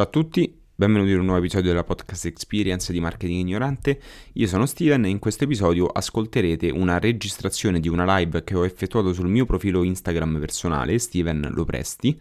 Ciao 0.00 0.08
a 0.08 0.12
tutti, 0.12 0.58
benvenuti 0.76 1.10
in 1.10 1.18
un 1.18 1.26
nuovo 1.26 1.40
episodio 1.40 1.68
della 1.68 1.84
podcast 1.84 2.24
Experience 2.24 2.90
di 2.90 3.00
Marketing 3.00 3.40
Ignorante. 3.40 4.00
Io 4.32 4.46
sono 4.46 4.64
Steven 4.64 5.04
e 5.04 5.10
in 5.10 5.18
questo 5.18 5.44
episodio 5.44 5.88
ascolterete 5.88 6.70
una 6.70 6.98
registrazione 6.98 7.80
di 7.80 7.88
una 7.88 8.16
live 8.16 8.42
che 8.42 8.56
ho 8.56 8.64
effettuato 8.64 9.12
sul 9.12 9.28
mio 9.28 9.44
profilo 9.44 9.82
Instagram 9.82 10.40
personale, 10.40 10.98
Steven 10.98 11.50
Lopresti, 11.52 12.18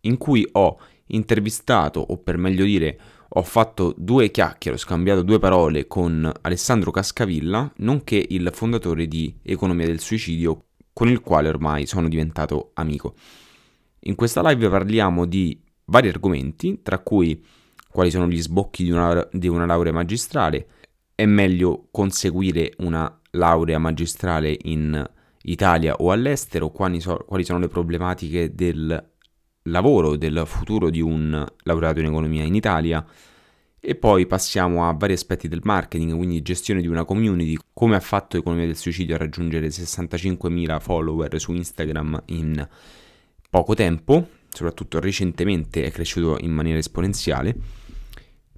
in 0.00 0.16
cui 0.16 0.48
ho 0.52 0.78
intervistato, 1.08 2.00
o 2.00 2.16
per 2.16 2.38
meglio 2.38 2.64
dire, 2.64 2.98
ho 3.28 3.42
fatto 3.42 3.94
due 3.98 4.30
chiacchiere, 4.30 4.78
ho 4.78 4.80
scambiato 4.80 5.20
due 5.20 5.38
parole 5.38 5.86
con 5.86 6.32
Alessandro 6.40 6.90
Cascavilla, 6.90 7.70
nonché 7.80 8.24
il 8.30 8.48
fondatore 8.54 9.06
di 9.06 9.40
Economia 9.42 9.84
del 9.84 10.00
Suicidio, 10.00 10.68
con 10.94 11.10
il 11.10 11.20
quale 11.20 11.50
ormai 11.50 11.84
sono 11.84 12.08
diventato 12.08 12.70
amico. 12.72 13.14
In 14.06 14.14
questa 14.14 14.40
live 14.46 14.70
parliamo 14.70 15.26
di 15.26 15.63
vari 15.86 16.08
argomenti, 16.08 16.80
tra 16.82 16.98
cui 16.98 17.42
quali 17.90 18.10
sono 18.10 18.28
gli 18.28 18.40
sbocchi 18.40 18.84
di 18.84 18.90
una, 18.90 19.26
di 19.32 19.48
una 19.48 19.66
laurea 19.66 19.92
magistrale, 19.92 20.66
è 21.14 21.26
meglio 21.26 21.88
conseguire 21.90 22.72
una 22.78 23.20
laurea 23.30 23.78
magistrale 23.78 24.56
in 24.62 25.08
Italia 25.42 25.94
o 25.96 26.10
all'estero, 26.10 26.70
quali, 26.70 27.00
so, 27.00 27.24
quali 27.26 27.44
sono 27.44 27.58
le 27.58 27.68
problematiche 27.68 28.54
del 28.54 29.10
lavoro, 29.62 30.16
del 30.16 30.42
futuro 30.46 30.90
di 30.90 31.00
un 31.00 31.46
laureato 31.62 32.00
in 32.00 32.06
economia 32.06 32.42
in 32.42 32.54
Italia, 32.54 33.04
e 33.86 33.94
poi 33.96 34.26
passiamo 34.26 34.88
a 34.88 34.94
vari 34.94 35.12
aspetti 35.12 35.46
del 35.46 35.60
marketing, 35.62 36.16
quindi 36.16 36.40
gestione 36.40 36.80
di 36.80 36.86
una 36.86 37.04
community, 37.04 37.56
come 37.74 37.94
ha 37.94 38.00
fatto 38.00 38.38
Economia 38.38 38.64
del 38.64 38.76
Suicidio 38.76 39.14
a 39.14 39.18
raggiungere 39.18 39.68
65.000 39.68 40.80
follower 40.80 41.38
su 41.38 41.52
Instagram 41.52 42.22
in 42.26 42.66
poco 43.50 43.74
tempo, 43.74 44.26
soprattutto 44.54 45.00
recentemente 45.00 45.84
è 45.84 45.90
cresciuto 45.90 46.38
in 46.40 46.50
maniera 46.52 46.78
esponenziale. 46.78 47.54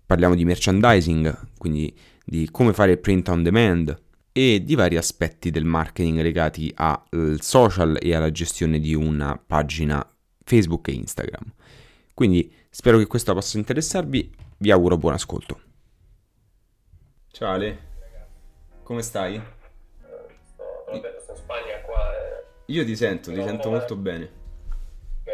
Parliamo 0.04 0.34
di 0.34 0.44
merchandising, 0.44 1.48
quindi 1.58 1.96
di 2.24 2.48
come 2.50 2.72
fare 2.72 2.96
print 2.96 3.28
on 3.28 3.42
demand 3.42 4.02
e 4.32 4.62
di 4.62 4.74
vari 4.74 4.96
aspetti 4.96 5.50
del 5.50 5.64
marketing 5.64 6.20
legati 6.20 6.70
al 6.76 7.38
social 7.40 7.96
e 8.00 8.14
alla 8.14 8.30
gestione 8.30 8.78
di 8.78 8.94
una 8.94 9.36
pagina 9.44 10.06
Facebook 10.44 10.88
e 10.88 10.92
Instagram. 10.92 11.52
Quindi 12.14 12.54
spero 12.70 12.98
che 12.98 13.06
questo 13.06 13.32
possa 13.32 13.58
interessarvi, 13.58 14.34
vi 14.58 14.70
auguro 14.70 14.96
buon 14.96 15.14
ascolto. 15.14 15.60
Ciao 17.28 17.52
Ale, 17.52 17.78
come 18.82 19.02
stai? 19.02 19.40
Sto, 19.98 20.64
vabbè, 20.92 21.16
sto 21.20 21.32
in 21.32 21.36
Spagna 21.38 21.80
qua. 21.84 22.12
eh, 22.12 22.44
Io 22.66 22.84
ti 22.84 22.96
sento, 22.96 23.32
ti 23.32 23.42
sento 23.42 23.70
molto 23.70 23.96
bene. 23.96 24.35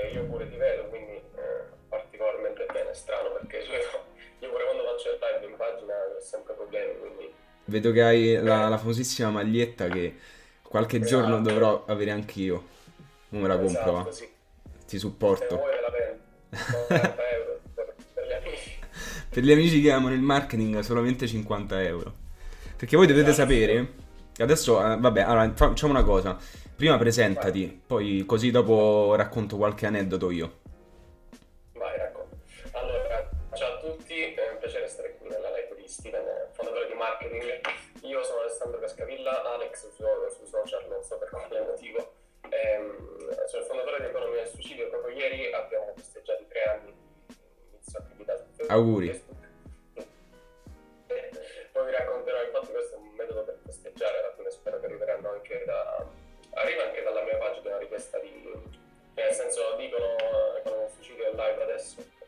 Che 0.01 0.11
io 0.13 0.25
pure 0.25 0.49
ti 0.49 0.57
vedo, 0.57 0.89
quindi 0.89 1.13
eh, 1.13 1.65
particolarmente 1.89 2.67
bene, 2.73 2.95
strano 2.95 3.33
perché 3.33 3.63
solito 3.63 4.05
io 4.41 4.51
pure 4.51 4.65
quando 4.65 4.83
faccio 4.85 5.11
il 5.13 5.19
live 5.21 5.47
in 5.53 5.57
pagina 5.57 5.93
ho 5.95 6.21
sempre 6.21 6.55
problemi, 6.55 6.99
quindi 6.99 7.33
Vedo 7.65 7.93
che 7.93 8.03
hai 8.03 8.35
la, 8.43 8.69
la 8.69 8.77
famosissima 8.79 9.31
maglietta 9.31 9.87
che 9.89 10.17
qualche 10.63 10.97
Esatto. 10.97 11.11
giorno 11.11 11.41
dovrò 11.41 11.85
avere 11.87 12.11
anch'io. 12.11 12.65
Non 13.29 13.43
me 13.43 13.49
la 13.49 13.55
compro, 13.57 13.71
esatto, 13.81 13.93
va. 13.93 14.11
sì. 14.11 14.29
Ti 14.87 14.99
supporto. 14.99 15.57
vuoi 15.57 15.71
la 15.81 15.91
prendo. 15.91 16.21
90 16.89 17.29
euro 17.31 17.61
per, 17.75 17.95
per 18.15 18.27
gli 18.27 18.33
amici. 18.33 18.79
Per 19.31 19.43
gli 19.45 19.53
amici 19.53 19.81
che 19.81 19.91
amano 19.93 20.15
il 20.15 20.21
marketing 20.21 20.81
solamente 20.81 21.27
50 21.29 21.83
euro. 21.85 22.15
Perché 22.77 22.97
voi 22.97 23.07
dovete 23.07 23.31
Esatto. 23.31 23.49
sapere, 23.49 23.93
adesso, 24.43 24.79
eh, 24.81 24.97
vabbè, 24.99 25.23
allora 25.23 25.51
facciamo 25.55 25.93
una 25.93 26.05
cosa. 26.05 26.37
Prima 26.75 26.99
presentati, 26.99 27.83
poi 27.87 28.25
così 28.27 28.51
dopo 28.51 29.15
racconto 29.15 29.57
qualche 29.57 29.87
aneddoto 29.87 30.31
io. 30.31 30.61
Vai, 31.75 31.97
racconta. 31.97 32.37
Allora, 32.73 33.31
ciao 33.55 33.75
a 33.75 33.79
tutti, 33.79 34.35
è 34.35 34.51
un 34.51 34.59
piacere 34.59 34.89
stare 34.89 35.17
qui 35.17 35.29
nella 35.29 35.49
live 35.51 35.81
di 35.81 35.87
Steven, 35.87 36.25
fondatore 36.53 36.89
di 36.89 36.95
marketing. 36.95 37.61
Io 38.03 38.23
sono 38.25 38.41
Alessandro 38.41 38.81
Cascavilla, 38.81 39.55
Alex 39.55 39.91
su, 39.95 40.03
sui 40.37 40.47
social, 40.47 40.87
non 40.89 41.03
so 41.03 41.17
per 41.19 41.29
quale 41.29 41.61
motivo. 41.61 42.15
Ehm, 42.49 43.47
sono 43.47 43.63
il 43.63 43.69
fondatore 43.69 44.01
di 44.01 44.07
Economia 44.07 44.43
del 44.43 44.53
Suicidio 44.53 44.89
proprio 44.89 45.17
ieri 45.17 45.53
abbiamo 45.53 45.93
festeggiato 45.97 46.43
i 46.43 46.47
tre 46.49 46.63
anni 46.65 46.93
di 47.27 47.37
inizio 47.71 47.99
attività 47.99 48.37
su 48.37 48.45
Facebook. 48.45 48.71
Auguri. 48.71 49.23
Poi 51.73 51.85
vi 51.87 51.91
racconterò, 51.91 52.43
infatti 52.45 52.71
questo 52.73 52.95
è 52.97 52.99
un 52.99 53.09
metodo 53.17 53.43
per 53.45 53.59
festeggiare, 53.65 54.19
alla 54.19 54.35
fine 54.37 54.51
spero 54.51 54.79
che 54.79 54.87
arriveranno 54.87 55.31
anche 55.31 55.63
da... 55.65 56.07
arriva 56.51 56.85
anche 56.85 57.03
dalla 57.03 57.23
mia 57.23 57.37
pagina 57.39 57.69
una 57.69 57.79
richiesta 57.79 58.19
di... 58.19 58.31
cioè, 59.15 59.25
nel 59.25 59.33
senso 59.35 59.75
dicono 59.79 60.07
Economia 60.59 60.89
Suicidio 60.89 61.31
live 61.31 61.63
adesso. 61.63 62.21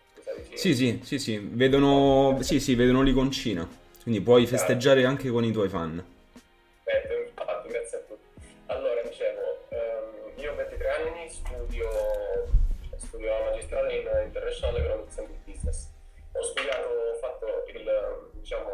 Sì, 0.54 0.74
sì, 0.74 1.00
sì, 1.02 1.18
sì, 1.18 1.38
vedono, 1.38 2.38
sì, 2.40 2.58
sì, 2.58 2.74
vedono 2.74 3.02
l'iconcina. 3.02 3.68
Quindi 4.02 4.22
puoi 4.22 4.46
festeggiare 4.46 5.04
anche 5.04 5.28
con 5.28 5.44
i 5.44 5.50
tuoi 5.50 5.68
fan. 5.68 6.02
Perfetto, 6.82 7.20
infatti, 7.20 7.68
grazie 7.68 7.98
a 7.98 8.00
tutti. 8.00 8.46
Allora, 8.66 9.02
dicevo, 9.02 9.40
ehm, 9.68 10.32
io 10.36 10.52
ho 10.52 10.54
23 10.54 10.88
anni, 10.88 11.28
studio, 11.28 11.88
studio 12.96 13.28
la 13.28 13.50
magistrale 13.50 13.96
in 13.96 14.10
International 14.24 14.76
Economics 14.76 15.18
and 15.18 15.28
Business. 15.44 15.88
Ho 16.32 16.42
studiato, 16.42 16.88
ho 16.88 17.14
fatto 17.14 17.64
il, 17.72 18.32
diciamo, 18.44 18.70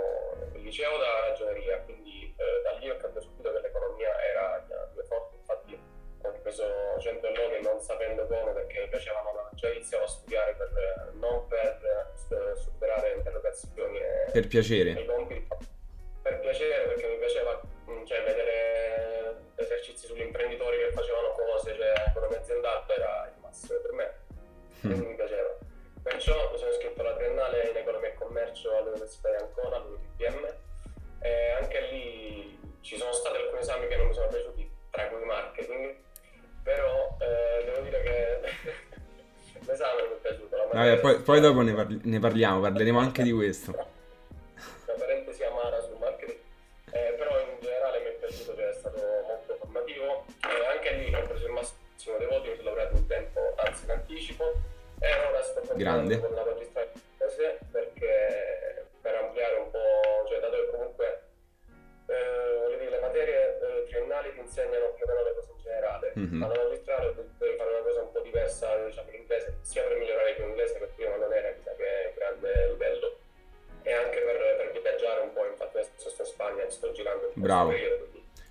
il 0.55 0.63
liceo 0.63 0.99
da 0.99 1.29
ragioneria, 1.29 1.79
quindi 1.83 2.35
eh, 2.37 2.63
da 2.65 2.73
lì 2.79 2.91
ho 2.91 2.97
capito 2.97 3.21
subito 3.21 3.53
che 3.53 3.61
l'economia 3.61 4.11
era 4.21 4.65
la 4.69 4.89
mia 4.93 5.05
forte, 5.05 5.37
infatti 5.37 5.81
ho 6.23 6.33
preso 6.43 6.65
100 6.99 7.29
lode 7.31 7.61
non 7.61 7.81
sapendo 7.81 8.27
come 8.27 8.53
perché 8.53 8.81
mi 8.81 8.89
piacevano, 8.89 9.31
ma 9.33 9.49
già 9.55 9.71
iniziavo 9.71 10.05
a 10.05 10.09
studiare 10.09 10.55
per, 10.55 11.13
non 11.15 11.47
per 11.47 11.79
eh, 12.31 12.57
superare 12.57 13.13
interrogazioni 13.15 13.97
e 13.99 14.31
Per 14.33 14.47
piacere. 14.49 14.91
i 14.91 15.07
compiti 15.07 15.47
per 16.23 16.41
piacere 16.41 16.87
perché 16.89 17.07
mi 17.07 17.17
piaceva 17.19 17.61
mh, 17.87 18.05
cioè, 18.05 18.23
vedere 18.25 19.37
esercizi 19.55 20.07
sugli 20.07 20.21
imprenditori 20.21 20.79
che 20.79 20.91
facevano 20.93 21.33
cose, 21.33 21.77
cioè 21.77 21.93
economia 22.09 22.39
aziendale 22.39 22.85
era 22.95 23.33
il 23.33 23.41
massimo 23.41 23.79
per 23.79 23.93
me, 23.93 24.15
quindi 24.81 25.07
mi 25.07 25.15
piaceva. 25.15 25.57
Perciò 26.03 26.51
mi 26.53 26.59
sono 26.59 26.71
iscritto 26.71 27.01
alla 27.01 27.15
triennale 27.15 27.71
in 27.71 27.77
economia 27.77 28.09
e 28.09 28.15
commercio 28.15 28.77
all'Università 28.77 29.31
di 29.31 29.37
Ancona, 29.43 29.77
all'UTPM, 29.77 30.55
e 31.21 31.51
anche 31.61 31.81
lì 31.91 32.59
ci 32.81 32.97
sono 32.97 33.13
stati 33.13 33.37
alcuni 33.37 33.61
esami 33.61 33.87
che 33.87 33.97
non 33.97 34.07
mi 34.09 34.15
sono 34.15 34.29
piaciuti, 34.29 34.71
tra 34.91 35.07
cui 35.09 35.25
marketing, 35.25 35.95
però 36.63 37.17
eh, 37.21 37.65
devo 37.65 37.81
dire 37.81 38.03
che 38.03 38.41
l'esame 39.67 40.01
non 40.01 40.11
mi 40.11 40.17
è 40.17 40.19
piaciuto. 40.21 40.57
la 40.57 40.65
Vabbè, 40.73 40.99
poi, 41.01 41.19
poi 41.21 41.41
dopo 41.41 41.61
ne, 41.61 41.73
parli- 41.75 42.01
ne 42.05 42.19
parliamo, 42.19 42.61
parleremo 42.61 42.99
anche 43.01 43.23
di 43.23 43.33
questo. 43.33 43.71
una 43.73 44.99
parentesi 44.99 45.45
amara 45.45 45.81
sul 45.83 45.97
marketing, 45.99 46.39
eh, 46.93 47.15
però 47.19 47.39
in 47.41 47.57
generale 47.61 48.01
mi 48.01 48.07
è 48.07 48.13
piaciuto, 48.13 48.55
cioè 48.57 48.69
è 48.69 48.73
stato 48.73 48.99
molto 49.27 49.55
formativo. 49.59 50.25
Eh, 50.49 50.67
anche 50.67 50.93
lì 50.95 51.15
ho 51.15 51.27
preso 51.27 51.47
il 51.47 51.53
massimo 51.53 52.17
dei 52.17 52.27
voti, 52.27 52.49
mi 52.49 52.57
sono 52.57 52.69
laureato 52.71 52.97
in 52.97 53.07
tempo, 53.07 53.41
anzi 53.57 53.85
in 53.85 53.91
anticipo, 53.91 54.53
e 55.01 55.09
ora 55.29 55.43
sto 55.43 55.61
Grande. 55.75 56.19
continuando 56.21 56.27
con 56.27 56.35
la 56.37 56.45
magistrale 56.51 56.91
in 56.95 57.01
inglese 57.11 57.59
perché 57.71 58.20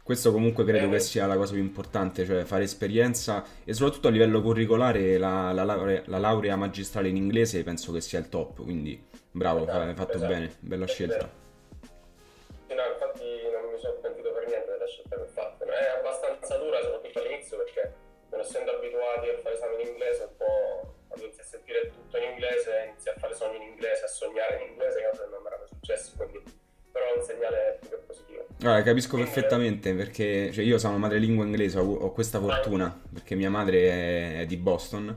Questo 0.09 0.31
comunque 0.31 0.66
credo 0.66 0.88
Eh, 0.88 0.90
che 0.90 1.00
sia 1.00 1.28
la 1.28 1.36
cosa 1.38 1.53
più 1.53 1.62
importante, 1.62 2.25
cioè 2.25 2.44
fare 2.44 2.64
esperienza 2.64 3.46
e 3.64 3.74
soprattutto 3.74 4.08
a 4.08 4.12
livello 4.12 4.42
curricolare 4.42 5.20
la, 5.20 5.52
la 5.52 5.64
laurea, 5.64 6.02
la 6.08 6.18
laurea 6.18 6.56
magistrale 6.56 7.09
in 7.09 7.16
inglese 7.16 7.62
penso 7.64 7.92
che 7.92 8.02
sia 8.02 8.18
il 8.18 8.28
top, 8.28 8.63
quindi 8.63 9.00
bravo, 9.30 9.68
Esatto, 9.68 9.88
hai 9.88 9.94
fatto 9.94 10.18
esatto. 10.18 10.25
bene, 10.25 10.56
bella 10.62 10.86
È 10.86 10.88
scelta. 10.88 11.31
Capisco 28.89 29.18
perfettamente 29.18 29.94
perché 29.94 30.51
cioè, 30.51 30.63
io 30.63 30.80
sono 30.80 30.97
madrelingua 30.97 31.45
inglese, 31.45 31.77
ho, 31.77 31.94
ho 31.94 32.12
questa 32.12 32.39
fortuna 32.39 33.00
perché 33.13 33.36
mia 33.36 33.50
madre 33.50 34.41
è, 34.41 34.45
di 34.47 34.57
Boston 34.57 35.15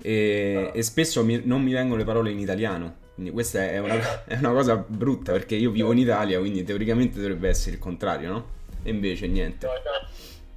e, 0.00 0.70
e 0.74 0.82
spesso 0.82 1.24
mi- 1.24 1.40
non 1.44 1.62
mi 1.62 1.72
vengono 1.72 1.96
le 1.96 2.04
parole 2.04 2.30
in 2.30 2.38
italiano, 2.38 2.96
quindi 3.14 3.32
questa 3.32 3.68
è 3.68 3.78
una, 3.78 4.24
è 4.26 4.36
una 4.36 4.52
cosa 4.52 4.76
brutta 4.76 5.32
perché 5.32 5.54
io 5.54 5.70
vivo 5.70 5.92
in 5.92 5.98
Italia, 5.98 6.38
quindi 6.38 6.64
teoricamente 6.64 7.18
dovrebbe 7.18 7.48
essere 7.48 7.76
il 7.76 7.80
contrario, 7.80 8.30
no? 8.30 8.56
E 8.82 8.90
invece 8.90 9.26
niente. 9.26 9.66
No, 9.66 9.72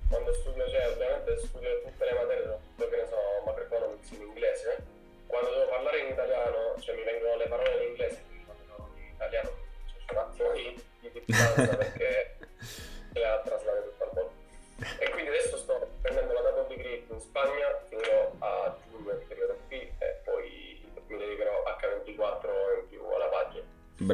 quando 0.09 0.33
studio, 0.33 0.67
cioè 0.69 0.91
ovviamente 0.93 1.37
studio 1.47 1.69
tutte 1.83 2.05
le 2.05 2.13
materie, 2.13 2.43
soprattutto 2.43 2.89
che 2.89 2.97
ne 2.97 3.07
so, 3.07 3.17
macroeconomics 3.45 4.11
in 4.11 4.21
inglese, 4.27 4.83
quando 5.25 5.49
devo 5.49 5.69
parlare 5.69 5.99
in 6.01 6.07
italiano, 6.11 6.57
cioè 6.79 6.95
mi 6.95 7.03
vengono 7.03 7.37
le 7.37 7.47
parole 7.47 7.71
in 7.81 7.89
inglese, 7.89 8.17
quindi 8.27 8.45
quando 8.45 8.91
in 8.99 9.09
italiano 9.15 9.49
cioè, 9.87 10.11
un 10.11 10.17
attimo 10.21 10.51
di, 10.51 10.81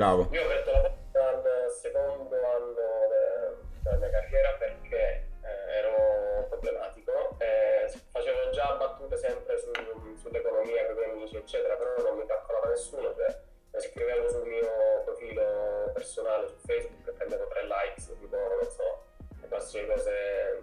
Bravo. 0.07 0.27
Io 0.31 0.41
ho 0.41 0.45
aperto 0.45 0.71
la 0.71 0.79
pagina 0.79 1.63
al 1.65 1.69
secondo 1.71 2.35
anno 2.35 2.71
de- 2.71 3.81
della 3.83 3.97
mia 3.97 4.09
carriera 4.09 4.51
perché 4.57 5.27
eh, 5.43 5.77
ero 5.79 6.45
problematico 6.47 7.35
e 7.39 7.91
facevo 8.11 8.49
già 8.51 8.75
battute 8.77 9.17
sempre 9.17 9.57
su- 9.59 10.15
sull'economia 10.15 10.85
con 10.85 10.93
i 10.95 10.97
miei 10.99 11.11
amici 11.11 11.35
eccetera, 11.35 11.75
però 11.75 11.93
non 12.03 12.19
mi 12.19 12.25
calcolava 12.25 12.69
nessuno, 12.69 13.13
cioè 13.15 13.37
le 13.71 13.79
scrivevo 13.81 14.29
sul 14.29 14.47
mio 14.47 15.01
profilo 15.03 15.91
personale 15.93 16.47
su 16.47 16.55
Facebook 16.65 17.05
e 17.09 17.11
prendevo 17.11 17.47
tre 17.47 17.63
likes, 17.67 18.05
tipo 18.17 18.37
non 18.37 18.69
so, 18.71 19.03
le 19.41 19.47
cose 19.49 20.61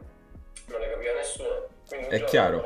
non 0.68 0.80
le 0.80 0.88
capiva 0.88 1.12
nessuno. 1.12 1.66
Quindi 1.86 2.08
È 2.16 2.24
chiaro. 2.24 2.62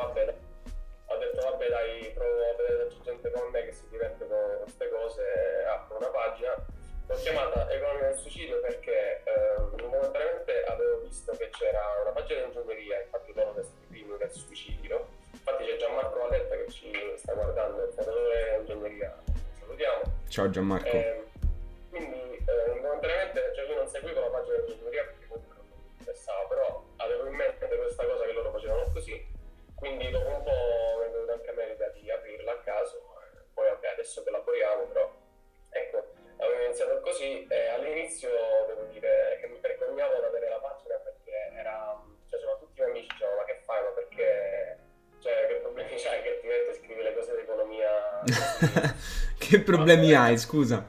Problemi 49.89 50.13
hai, 50.13 50.37
scusa? 50.37 50.85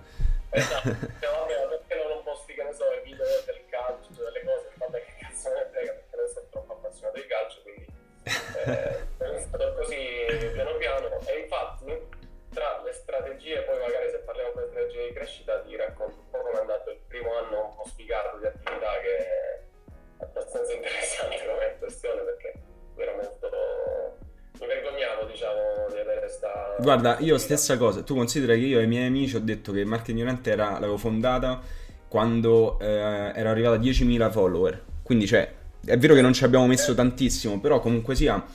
Guarda, 27.00 27.24
io 27.24 27.38
stessa 27.38 27.78
cosa, 27.78 28.04
tu 28.04 28.14
considera 28.14 28.54
che 28.56 28.60
io 28.60 28.80
ai 28.80 28.88
miei 28.88 29.08
amici 29.08 29.38
ho 29.38 29.40
detto 29.40 29.72
che 29.72 29.86
Marketing 29.86 30.18
Ignorante 30.18 30.52
era, 30.52 30.72
l'avevo 30.74 30.98
fondata 30.98 31.62
quando 32.10 32.78
eh, 32.80 33.32
ero 33.34 33.50
arrivata 33.50 33.76
a 33.76 33.80
10.000 33.80 34.30
follower, 34.30 34.84
quindi 35.02 35.26
cioè, 35.26 35.50
è 35.86 35.98
vero 35.98 36.14
che 36.14 36.20
non 36.20 36.34
ci 36.34 36.44
abbiamo 36.44 36.68
messo 36.68 36.94
tantissimo, 36.94 37.62
però 37.62 37.80
comunque 37.80 38.16
sia, 38.16 38.46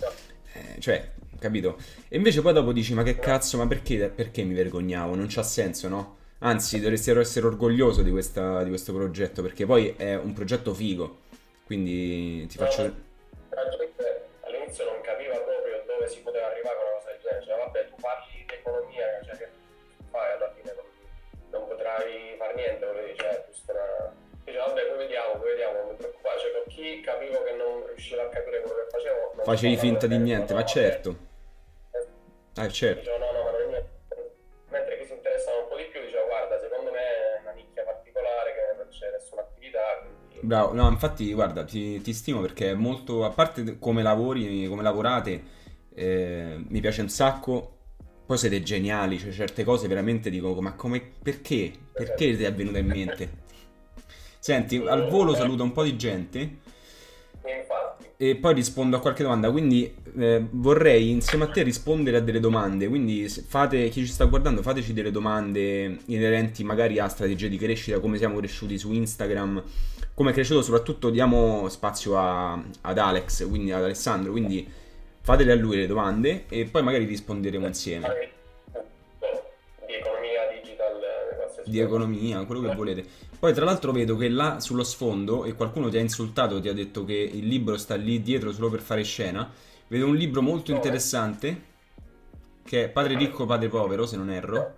eh, 0.52 0.79
cioè, 0.79 1.11
capito? 1.38 1.79
E 2.06 2.19
invece 2.19 2.43
poi 2.43 2.52
dopo 2.52 2.75
dici, 2.75 2.93
ma 2.93 3.02
che 3.02 3.19
cazzo, 3.19 3.56
ma 3.56 3.67
perché, 3.67 4.12
perché 4.14 4.43
mi 4.43 4.52
vergognavo? 4.52 5.14
Non 5.14 5.26
c'ha 5.31 5.43
senso, 5.43 5.88
no? 5.88 6.17
Anzi, 6.40 6.81
dovresti 6.81 7.12
essere 7.12 7.47
orgoglioso 7.47 8.02
di, 8.02 8.11
questa- 8.11 8.62
di 8.62 8.69
questo 8.69 8.93
progetto, 8.93 9.40
perché 9.40 9.64
poi 9.64 9.94
è 9.97 10.19
un 10.19 10.35
progetto 10.35 10.75
figo, 10.75 11.20
quindi 11.64 12.47
ti 12.47 12.58
faccio... 12.58 13.12
che 28.09 28.17
non 28.17 28.23
riusciva 28.23 28.23
a 28.23 28.29
capire 28.29 28.61
quello 28.61 28.77
che 28.77 28.91
facevo... 28.91 29.43
Facevi 29.45 29.77
finta 29.77 30.06
di 30.06 30.19
niente, 30.19 30.55
ma 30.55 30.65
certo. 30.65 31.11
Eh, 31.11 31.23
Ah, 32.56 32.69
certo. 32.69 33.01
Dicevo 33.01 33.19
no, 33.19 33.33
no, 33.33 33.43
ma 33.45 33.51
non 33.51 33.61
è 33.61 33.67
niente. 33.67 33.91
Mentre 34.71 34.99
chi 34.99 35.06
si 35.06 35.12
interessava 35.12 35.59
un 35.59 35.69
po' 35.69 35.77
di 35.77 35.85
più 35.91 36.01
diceva 36.01 36.25
guarda, 36.25 36.61
secondo 36.61 36.91
me 36.93 36.99
è 36.99 37.41
una 37.43 37.53
nicchia 37.53 37.83
particolare 37.83 38.55
che 38.55 38.77
non 38.77 38.89
c'è 38.91 39.11
nessuna 39.11 39.41
attività, 39.41 39.81
quindi... 40.01 40.47
Bravo, 40.47 40.73
no, 40.73 40.89
infatti, 40.89 41.33
guarda, 41.33 41.65
ti, 41.65 42.01
ti 42.01 42.12
stimo 42.12 42.41
perché 42.41 42.71
è 42.71 42.75
molto, 42.75 43.25
a 43.25 43.31
parte 43.31 43.79
come 43.79 44.03
lavori, 44.03 44.67
come 44.69 44.83
lavorate, 44.83 45.43
eh, 45.95 46.62
mi 46.69 46.81
piace 46.81 47.00
un 47.00 47.09
sacco. 47.09 47.71
Poi 48.25 48.39
siete 48.39 48.62
geniali, 48.62 49.19
cioè 49.19 49.33
certe 49.33 49.65
cose 49.65 49.87
veramente 49.87 50.31
dico, 50.31 50.59
ma 50.62 50.75
come, 50.75 51.12
perché? 51.23 51.71
Perché 51.93 52.37
ti 52.37 52.45
è 52.45 52.55
venuta 52.55 52.79
in 52.79 52.87
mente? 52.87 53.43
Senti, 54.39 54.77
al 54.77 55.09
volo 55.09 55.35
saluto 55.35 55.62
un 55.62 55.73
po' 55.73 55.83
di 55.83 55.97
gente 55.97 56.62
Infatti, 57.50 57.84
e 58.17 58.37
poi 58.37 58.55
rispondo 58.55 58.96
a 58.96 59.00
qualche 59.00 59.23
domanda. 59.23 59.50
Quindi 59.50 59.93
eh, 60.17 60.44
vorrei 60.50 61.11
insieme 61.11 61.44
a 61.44 61.49
te 61.49 61.62
rispondere 61.62 62.19
a 62.19 62.20
delle 62.20 62.41
domande. 62.41 62.88
Quindi 62.88 63.29
fate, 63.29 63.88
chi 63.88 64.05
ci 64.05 64.12
sta 64.12 64.25
guardando, 64.25 64.62
fateci 64.62 64.93
delle 64.93 65.11
domande 65.11 65.99
inerenti 66.06 66.64
magari 66.64 66.99
a 66.99 67.08
strategie 67.08 67.49
di 67.49 67.56
crescita, 67.58 67.99
come 68.00 68.19
siamo 68.19 68.38
cresciuti 68.38 68.79
su 68.79 68.93
Instagram, 68.93 69.62
come 70.14 70.31
è 70.31 70.32
cresciuto, 70.32 70.62
soprattutto 70.62 71.11
diamo 71.11 71.69
spazio 71.69 72.19
a- 72.19 72.62
ad 72.82 72.99
Alex, 72.99 73.49
quindi 73.49 73.73
ad 73.73 73.82
Alessandro. 73.82 74.31
Quindi 74.32 74.67
fatele 75.20 75.52
a 75.52 75.56
lui 75.56 75.76
le 75.76 75.87
domande 75.87 76.44
e 76.49 76.67
poi 76.67 76.82
magari 76.82 77.05
risponderemo 77.06 77.67
insieme. 77.67 78.32
Di 81.66 81.80
economia, 81.80 82.44
quello 82.44 82.68
che 82.68 82.75
volete. 82.75 83.04
Poi 83.38 83.52
tra 83.52 83.64
l'altro 83.64 83.92
vedo 83.92 84.16
che 84.16 84.28
là 84.28 84.61
sullo 84.61 84.85
sfondo, 84.85 85.44
e 85.44 85.54
qualcuno 85.54 85.88
ti 85.88 85.97
ha 85.97 86.00
insultato, 86.00 86.61
ti 86.61 86.68
ha 86.68 86.73
detto 86.73 87.04
che 87.04 87.14
il 87.14 87.47
libro 87.47 87.76
sta 87.76 87.94
lì 87.94 88.21
dietro 88.23 88.52
solo 88.52 88.71
per 88.71 88.80
fare 88.80 89.02
scena. 89.02 89.50
Vedo 89.87 90.06
un 90.06 90.14
libro 90.14 90.40
molto 90.42 90.73
interessante, 90.73 91.73
che 92.64 92.85
è 92.85 92.88
Padre 92.88 93.16
ricco, 93.16 93.44
padre 93.44 93.68
povero, 93.68 94.06
se 94.06 94.16
non 94.16 94.30
erro. 94.30 94.75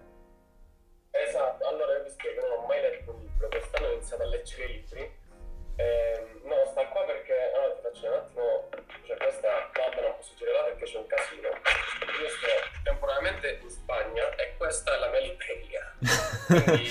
Esatto, 1.11 1.67
allora 1.67 1.97
io 1.97 2.03
vi 2.05 2.11
spiego, 2.11 2.41
non 2.47 2.65
ho 2.65 2.67
mai 2.67 2.81
letto 2.81 3.11
un 3.13 3.21
libro, 3.21 3.49
quest'anno 3.49 3.87
ho 3.87 3.93
iniziato 3.93 4.23
a 4.23 4.27
leggere 4.27 4.67
libri. 4.67 5.11
Ehm, 5.77 6.25
no, 6.45 6.57
sta 6.71 6.87
qua 6.89 7.03
perché, 7.05 7.35
allora 7.55 7.75
ti 7.75 7.81
faccio 7.83 8.07
un 8.07 8.15
attimo, 8.15 8.69
cioè 9.07 9.17
questa, 9.17 9.49
vabbè 9.75 10.03
non 10.03 10.15
posso 10.17 10.35
girare 10.37 10.57
là 10.57 10.65
perché 10.65 10.85
c'è 10.85 10.99
un 10.99 11.07
casino. 11.07 11.49
Io 11.51 12.29
sto 12.29 12.47
temporaneamente 12.83 13.61
in 13.63 13.71
Spagna 13.71 14.35
e 14.37 14.55
questa 14.57 14.95
è 14.95 14.99
la 14.99 15.11
mia 15.11 15.21
libreria. 15.21 15.66
Quindi, 15.99 16.91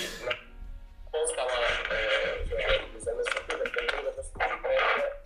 posta 1.10 1.42
ma, 1.44 1.58
eh, 1.94 2.46
cioè, 2.48 2.88
mi 2.92 3.00
sono 3.00 3.16
messo 3.16 3.42
qui 3.46 3.56
perché 3.56 3.78
il 3.78 3.86
libro 3.94 4.12
questo 4.12 4.22
si 4.22 4.32
prende, 4.32 5.22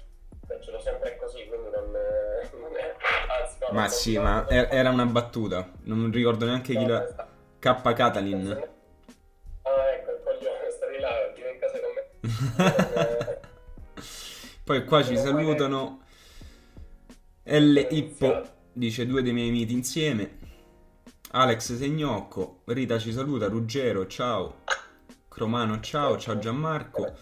e 0.48 0.62
ce 0.62 0.70
l'ho 0.70 0.80
sempre 0.80 1.16
così, 1.16 1.46
quindi 1.46 1.70
non, 1.70 1.94
eh, 1.96 2.50
non 2.58 2.76
è, 2.76 2.94
anzi 3.40 3.56
no, 3.60 3.68
Ma 3.70 3.88
sì, 3.88 4.18
ma 4.18 4.48
era 4.48 4.90
una 4.90 5.06
battuta. 5.06 5.70
Non 5.84 6.10
ricordo 6.10 6.44
neanche 6.44 6.74
chi 6.74 6.86
la... 6.86 7.28
K. 7.58 7.92
Catalin. 7.92 8.50
Ah, 9.62 9.90
ecco 9.92 10.10
il 10.10 10.20
coglione, 10.24 10.70
sta 10.70 10.86
di 10.88 10.98
là, 10.98 11.10
viene 11.34 11.50
in 11.50 11.58
casa 11.58 11.78
con 11.78 11.92
me. 11.94 13.34
Eh, 13.34 13.40
Poi 14.64 14.84
qua 14.84 15.02
ci 15.04 15.16
salutano. 15.16 16.00
L. 17.44 17.86
Ippo 17.90 18.42
dice 18.72 19.06
due 19.06 19.22
dei 19.22 19.32
miei 19.32 19.50
miti 19.50 19.72
insieme. 19.74 20.38
Alex 21.32 21.76
Segnocco. 21.76 22.62
Rita 22.64 22.98
ci 22.98 23.12
saluta. 23.12 23.46
Ruggero, 23.46 24.08
ciao. 24.08 24.62
Cromano, 25.28 25.78
ciao. 25.78 26.18
Ciao 26.18 26.38
Gianmarco. 26.38 27.12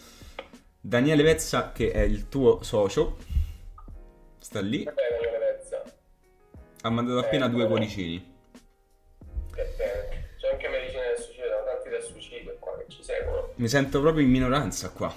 Daniele 0.80 1.22
Vezza, 1.22 1.72
che 1.72 1.90
è 1.90 2.00
il 2.00 2.28
tuo 2.30 2.62
socio, 2.62 3.18
sta 4.38 4.60
lì. 4.60 4.88
Ha 6.80 6.88
mandato 6.88 7.18
appena 7.18 7.48
due 7.48 7.66
cuoricini. 7.66 8.36
Che 9.52 9.74
bene. 9.76 10.30
C'è 10.38 10.52
anche 10.52 10.68
medicina 10.68 11.02
del 11.02 11.18
suicidio, 11.18 11.64
tanti 11.66 11.88
del 11.90 12.02
suicidio 12.02 12.56
qua 12.58 12.78
che 12.78 12.86
ci 12.88 13.02
seguono. 13.02 13.52
Mi 13.56 13.68
sento 13.68 14.00
proprio 14.00 14.24
in 14.24 14.30
minoranza 14.30 14.88
qua. 14.90 15.12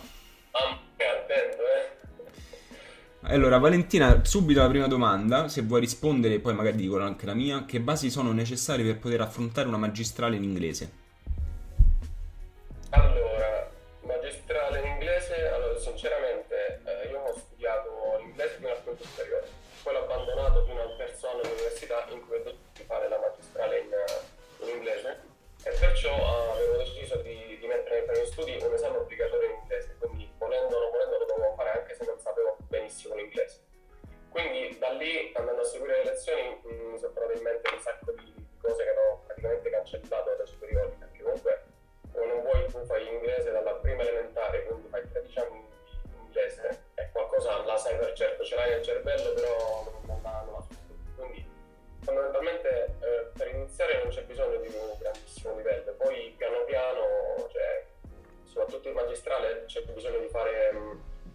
Allora, 3.23 3.59
Valentina, 3.59 4.25
subito 4.25 4.61
la 4.61 4.67
prima 4.67 4.87
domanda, 4.87 5.47
se 5.47 5.61
vuoi 5.61 5.79
rispondere, 5.79 6.39
poi 6.39 6.55
magari 6.55 6.75
dico 6.75 6.99
anche 6.99 7.27
la 7.27 7.35
mia, 7.35 7.65
che 7.65 7.79
basi 7.79 8.09
sono 8.09 8.33
necessarie 8.33 8.83
per 8.83 8.97
poter 8.97 9.21
affrontare 9.21 9.67
una 9.67 9.77
magistrale 9.77 10.37
in 10.37 10.43
inglese? 10.43 10.91
Allora, 12.89 13.69
magistrale 14.01 14.79
in 14.79 14.87
inglese, 14.87 15.47
allora 15.49 15.77
sinceramente 15.77 16.81
eh, 16.83 17.09
io 17.11 17.19
ho 17.19 17.37
studiato 17.37 18.17
l'inglese 18.25 18.55
fino 18.57 18.69
al 18.69 18.83
quinto 18.83 19.03
superiore, 19.03 19.47
poi 19.83 19.93
l'ho 19.93 20.03
abbandonato 20.03 20.65
fino 20.65 20.81
al 20.81 20.97
terzo 20.97 21.29
anno 21.29 21.41
dell'università 21.41 22.07
in 22.09 22.25
cui 22.25 22.35
ho 22.35 22.43
dovuto 22.43 22.83
fare 22.87 23.07
la 23.07 23.19
magistrale 23.21 23.79
in, 23.79 24.65
in 24.65 24.75
inglese. 24.77 25.29
E 25.63 25.69
perciò 25.79 26.09
eh, 26.09 26.51
avevo 26.57 26.77
deciso 26.77 27.21
di, 27.21 27.37
di 27.61 27.67
mettere 27.67 28.01
nei 28.01 28.09
piani 28.09 28.25
studi 28.25 28.57
un 28.59 28.73
esame 28.73 28.97
obbligatorio 28.97 29.47
in 29.47 29.57
inglese, 29.61 29.95
quindi 29.99 30.27
volendo 30.39 30.75
o 30.75 30.89
volendo 30.89 31.17
lo 31.19 31.25
dovevo 31.25 31.53
fare 31.55 31.69
anche 31.77 31.93
se 31.93 32.03
non 32.03 32.17
sapevo 32.17 32.57
benissimo 32.71 33.15
l'inglese. 33.15 33.59
Quindi 34.29 34.77
da 34.79 34.91
lì, 34.91 35.31
andando 35.35 35.61
a 35.61 35.65
seguire 35.65 35.97
le 35.97 36.11
lezioni, 36.11 36.61
mi 36.63 36.97
sono 36.97 37.11
trovato 37.11 37.37
in 37.37 37.43
mente 37.43 37.69
un 37.69 37.81
sacco 37.81 38.11
di, 38.13 38.33
di 38.33 38.57
cose 38.61 38.83
che 38.83 38.89
avevo 38.89 39.23
praticamente 39.27 39.69
cancellato 39.69 40.35
da 40.37 40.45
superiori, 40.45 40.91
perché 40.97 41.21
comunque 41.21 41.63
o 42.13 42.25
non 42.25 42.41
vuoi 42.41 42.65
tu 42.67 42.83
fai 42.85 43.07
inglese 43.07 43.51
dalla 43.51 43.73
prima 43.75 44.03
elementare, 44.03 44.63
quindi 44.63 44.87
fai 44.87 45.03
13 45.11 45.39
anni 45.39 45.65
di 46.03 46.15
inglese, 46.23 46.83
è 46.93 47.09
qualcosa 47.11 47.63
la 47.65 47.77
sai 47.77 47.97
per 47.97 48.13
certo, 48.13 48.43
ce 48.45 48.55
l'hai 48.55 48.69
nel 48.69 48.83
cervello, 48.83 49.33
però 49.33 49.91
non 50.05 50.21
la, 50.23 50.43
non 50.45 50.53
la 50.53 50.65
Quindi 51.17 51.45
fondamentalmente 51.99 52.95
eh, 53.01 53.27
per 53.37 53.47
iniziare 53.49 53.97
non 53.97 54.07
c'è 54.07 54.23
bisogno 54.23 54.57
di 54.61 54.67
un 54.67 54.95
grandissimo 54.97 55.57
livello, 55.57 55.91
poi 55.93 56.33
piano 56.37 56.63
piano, 56.63 57.47
cioè, 57.51 57.85
soprattutto 58.45 58.87
in 58.87 58.93
magistrale 58.93 59.65
c'è 59.65 59.81
bisogno 59.83 60.19
di 60.19 60.29
fare 60.29 60.71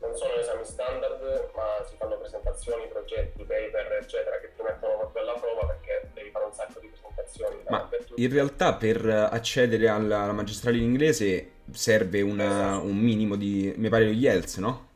non 0.00 0.14
sono 0.16 0.34
esami 0.34 0.64
standard, 0.64 1.50
ma 1.54 1.84
si 1.88 1.96
fanno 1.96 2.18
presentazioni, 2.18 2.86
progetti, 2.88 3.44
paper, 3.44 3.98
eccetera, 4.00 4.38
che 4.38 4.52
ti 4.54 4.62
mettono 4.62 4.96
proprio 4.98 5.22
alla 5.22 5.34
prova 5.34 5.66
perché 5.66 6.10
devi 6.14 6.30
fare 6.30 6.44
un 6.44 6.52
sacco 6.52 6.80
di 6.80 6.88
presentazioni. 6.88 7.62
Ma 7.68 7.88
in 8.16 8.32
realtà 8.32 8.74
per 8.74 9.06
accedere 9.06 9.88
alla, 9.88 10.20
alla 10.20 10.32
magistrale 10.32 10.76
in 10.76 10.84
inglese 10.84 11.50
serve 11.72 12.20
una, 12.20 12.44
esatto. 12.74 12.86
un 12.86 12.96
minimo 12.96 13.36
di, 13.36 13.72
mi 13.76 13.88
pare, 13.88 14.06
gli 14.06 14.24
IELTS, 14.24 14.56
no? 14.58 14.88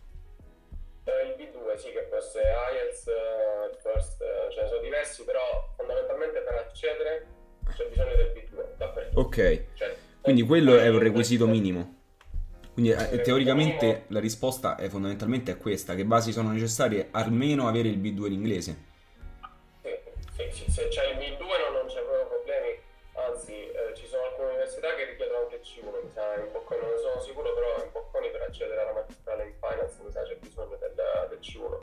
Eh, 1.04 1.26
il 1.26 1.34
B2, 1.36 1.76
sì, 1.76 1.90
che 1.90 2.00
può 2.08 2.18
essere 2.18 2.52
IELTS, 2.72 3.06
il 3.06 3.78
FIRST, 3.80 4.20
eh, 4.22 4.52
ce 4.52 4.62
ne 4.62 4.68
sono 4.68 4.80
diversi, 4.80 5.24
però 5.24 5.72
fondamentalmente 5.76 6.40
per 6.40 6.54
accedere 6.54 7.26
c'è 7.74 7.86
bisogno 7.88 8.14
del 8.16 8.32
B2 8.34 8.76
dappertutto. 8.76 9.20
Ok, 9.20 9.64
cioè, 9.74 9.94
quindi 10.20 10.42
quello 10.42 10.78
è 10.78 10.88
un 10.88 10.98
requisito 10.98 11.46
minimo. 11.46 11.98
Quindi 12.80 12.96
eh, 12.96 13.20
teoricamente 13.20 14.04
la 14.06 14.20
risposta 14.20 14.76
è 14.76 14.88
fondamentalmente 14.88 15.54
questa, 15.58 15.94
che 15.94 16.06
basi 16.06 16.32
sono 16.32 16.50
necessarie 16.50 17.08
almeno 17.10 17.68
avere 17.68 17.88
il 17.88 17.98
B2 17.98 18.24
in 18.24 18.32
inglese. 18.32 18.76
Sì, 20.32 20.48
sì, 20.50 20.70
se 20.70 20.88
c'è 20.88 21.12
il 21.12 21.18
B2 21.18 21.44
non, 21.44 21.72
non 21.74 21.86
c'è 21.88 22.00
proprio 22.00 22.40
problemi, 22.40 22.80
anzi 23.12 23.52
eh, 23.52 23.92
ci 23.92 24.06
sono 24.06 24.24
alcune 24.24 24.48
università 24.48 24.94
che 24.94 25.04
richiedono 25.04 25.40
anche 25.40 25.56
il 25.56 25.60
C1, 25.60 26.04
mi 26.04 26.10
sa, 26.10 26.40
in 26.40 26.52
Bocconi 26.52 26.80
non 26.80 26.90
ne 26.92 26.96
sono 26.96 27.20
sicuro, 27.20 27.52
però 27.52 27.84
in 27.84 27.92
Bocconi 27.92 28.30
per 28.30 28.40
accedere 28.48 28.80
alla 28.80 28.92
magistrale 28.94 29.44
in 29.44 29.54
finance 29.60 29.96
mi 30.02 30.10
sa 30.10 30.22
c'è 30.22 30.36
bisogno 30.36 30.76
del, 30.80 30.94
del 31.28 31.38
C1. 31.38 31.78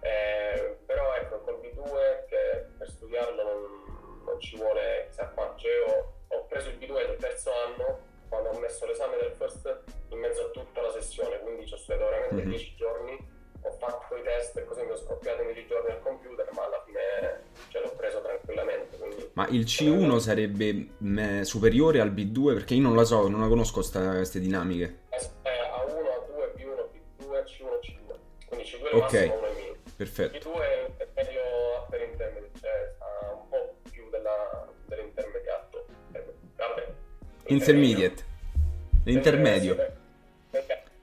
Eh, 0.00 0.76
però 0.84 1.14
ecco, 1.14 1.40
col 1.40 1.60
B2 1.64 2.28
che 2.28 2.66
per 2.76 2.90
studiarlo 2.90 3.42
non, 3.42 4.22
non 4.26 4.38
ci 4.38 4.54
vuole 4.56 5.06
chissà 5.08 5.28
quanto, 5.28 5.60
cioè, 5.60 5.80
ho, 5.88 6.12
ho 6.28 6.44
preso 6.44 6.68
il 6.68 6.76
B2 6.76 7.06
del 7.06 7.16
terzo 7.16 7.50
anno 7.56 8.09
quando 8.30 8.50
ho 8.50 8.58
messo 8.60 8.86
l'esame 8.86 9.16
del 9.18 9.32
first 9.32 9.82
in 10.08 10.18
mezzo 10.18 10.46
a 10.46 10.48
tutta 10.50 10.80
la 10.80 10.92
sessione, 10.92 11.40
quindi 11.40 11.66
ci 11.66 11.74
ho 11.74 11.76
studiato 11.76 12.08
veramente 12.08 12.48
10 12.48 12.48
mm-hmm. 12.48 12.76
giorni, 12.76 13.28
ho 13.62 13.72
fatto 13.72 14.16
i 14.16 14.22
test 14.22 14.56
e 14.56 14.64
così 14.64 14.82
mi 14.84 14.92
ho 14.92 14.96
scoppiato 14.96 15.42
i 15.42 15.46
10 15.46 15.66
giorni 15.66 15.90
al 15.90 16.00
computer, 16.00 16.48
ma 16.52 16.64
alla 16.64 16.82
fine 16.86 17.42
ce 17.68 17.80
l'ho 17.80 17.92
preso 17.96 18.22
tranquillamente. 18.22 18.96
Quindi... 18.96 19.30
Ma 19.34 19.46
il 19.48 19.64
C1 19.64 20.16
sarebbe 20.18 20.72
mh, 20.96 21.40
superiore 21.42 22.00
al 22.00 22.12
B2? 22.12 22.54
Perché 22.54 22.74
io 22.74 22.82
non 22.82 22.94
la 22.94 23.04
so, 23.04 23.28
non 23.28 23.40
la 23.40 23.48
conosco 23.48 23.82
queste 23.82 24.38
dinamiche. 24.38 25.00
È 25.08 25.16
A1, 25.16 25.90
A2, 25.90 26.54
B1, 26.56 26.88
B2, 27.18 27.44
C1, 27.44 27.78
C2. 27.82 28.14
Quindi 28.46 28.64
C2 28.64 28.90
è 28.90 28.94
il 28.94 29.02
okay. 29.02 29.28
massimo, 29.28 29.38
1 29.38 29.46
è 29.46 29.54
minimo. 29.54 29.76
Perfetto. 29.96 30.50
B2 30.50 30.96
è 30.96 31.06
Intermediate. 37.50 38.22
L'intermedio. 39.04 39.76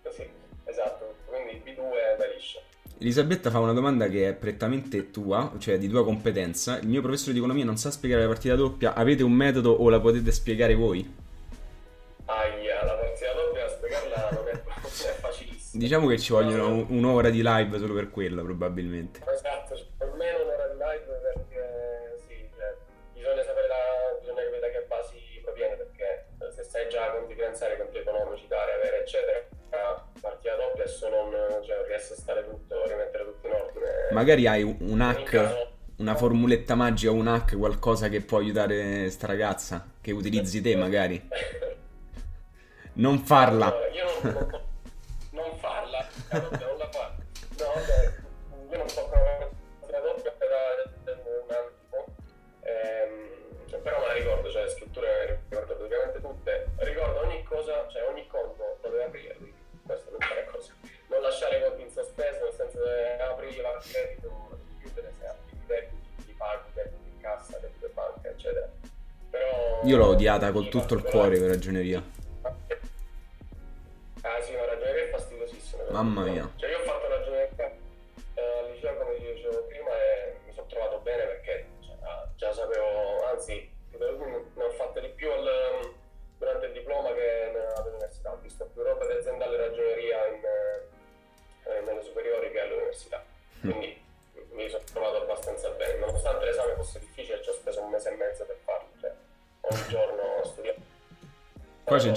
Sì, 0.10 0.25
esatto, 0.63 1.16
quindi 1.25 1.62
B2 1.66 1.92
è 1.92 2.34
liscia. 2.34 2.60
Elisabetta 3.00 3.51
fa 3.51 3.60
una 3.60 3.74
domanda 3.74 4.08
che 4.08 4.30
è 4.30 4.34
prettamente 4.34 5.12
tua, 5.12 5.51
cioè 5.58 5.77
di 5.77 5.89
tua 5.89 6.06
competenza. 6.06 6.77
Il 6.77 6.88
mio 6.88 7.01
professore 7.01 7.34
di 7.34 7.39
economia 7.39 7.66
non 7.66 7.75
sa 7.75 7.92
spiegare 7.92 8.22
la 8.22 8.30
partita 8.30 8.56
doppia. 8.56 8.94
Avete 8.94 9.24
un 9.24 9.34
metodo 9.34 9.72
o 9.72 9.89
la 9.89 10.00
potete 10.00 10.32
spiegare 10.32 10.74
voi? 10.74 11.16
Aia, 12.25 12.86
la 12.86 12.94
partita 12.94 13.34
doppia 13.34 13.68
spiegarla 13.68 14.30
non 14.32 14.48
è, 14.48 14.51
è 14.54 15.20
facilissima. 15.20 15.84
Diciamo 15.84 16.08
che 16.08 16.18
ci 16.18 16.32
vogliono 16.32 16.86
un'ora 16.89 17.30
di 17.30 17.42
live 17.44 17.77
solo 17.77 17.94
per 17.94 18.10
quella, 18.10 18.42
probabilmente. 18.42 19.20
Esatto, 19.34 19.75
conti 27.58 27.66
finanziari, 27.66 27.78
conti 27.78 27.98
economici, 27.98 28.48
dare, 28.48 28.74
avere, 28.74 29.02
eccetera, 29.02 29.46
partita 30.22 30.56
doppia 30.56 30.84
adesso 30.84 31.10
non, 31.10 31.32
cioè, 31.66 31.86
riesce 31.88 32.14
a 32.14 32.16
stare 32.16 32.46
tutto, 32.48 32.84
rimettere 32.88 33.24
tutto 33.26 33.48
in 33.48 33.54
ordine. 33.54 33.86
Magari 34.12 34.48
hai 34.48 34.64
un 34.64 35.02
hack, 35.02 35.24
caso, 35.24 35.72
una 35.98 36.16
formuletta 36.16 36.76
magica, 36.76 37.12
un 37.12 37.28
hack, 37.28 37.58
qualcosa 37.58 38.10
che 38.10 38.22
può 38.22 38.38
aiutare 38.38 39.10
sta 39.10 39.28
ragazza, 39.28 39.90
che 40.00 40.12
utilizzi 40.12 40.62
te 40.62 40.76
magari. 40.76 41.28
Non 42.94 43.20
farla. 43.20 43.68
Allora, 43.68 43.88
io 43.88 44.06
non, 44.22 44.34
non, 44.34 44.62
non 45.32 45.58
farla, 45.58 46.08
non 46.32 46.78
la 46.78 46.90
fa. 46.92 47.16
No, 47.58 47.66
beh, 47.86 48.72
io 48.72 48.78
non 48.78 48.90
so 48.90 49.02
come 49.04 49.37
Io 69.88 69.96
l'ho 69.96 70.08
odiata 70.08 70.51
con 70.51 70.67
tutto 70.67 70.96
il 70.96 71.01
cuore 71.01 71.39
per 71.39 71.48
ragioneria. 71.48 72.03
Ah 72.44 74.41
sì, 74.46 74.53
una 74.53 74.65
ragioneria 74.65 75.03
è 75.06 75.10
fastidiosissima. 75.12 75.84
Mamma 75.91 76.24
mia. 76.24 76.51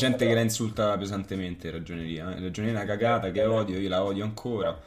Gente 0.01 0.27
che 0.27 0.33
la 0.33 0.41
insulta 0.41 0.97
pesantemente 0.97 1.71
ragioneria. 1.71 2.35
Eh? 2.35 2.41
Ragioneria 2.41 2.85
cagata 2.85 3.31
che 3.31 3.45
odio, 3.45 3.79
io 3.79 3.89
la 3.89 4.03
odio 4.03 4.25
ancora. 4.25 4.79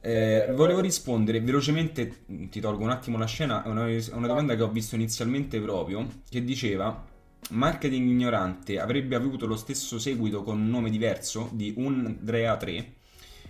Eh, 0.00 0.52
volevo 0.54 0.80
rispondere 0.80 1.40
velocemente, 1.40 2.24
ti 2.48 2.60
tolgo 2.60 2.84
un 2.84 2.90
attimo 2.90 3.18
la 3.18 3.26
scena, 3.26 3.64
a 3.64 3.68
una, 3.68 3.86
una, 4.12 4.26
domanda 4.28 4.54
che 4.54 4.62
ho 4.62 4.68
visto 4.68 4.94
inizialmente 4.94 5.60
proprio, 5.60 6.06
che 6.28 6.44
diceva 6.44 7.04
marketing 7.50 8.08
ignorante 8.08 8.80
avrebbe 8.80 9.14
avuto 9.14 9.46
lo 9.46 9.56
stesso 9.56 9.98
seguito 9.98 10.42
con 10.42 10.58
un 10.60 10.68
nome 10.68 10.90
diverso 10.90 11.48
di 11.52 11.74
Undrea 11.76 12.56
3 12.56 12.92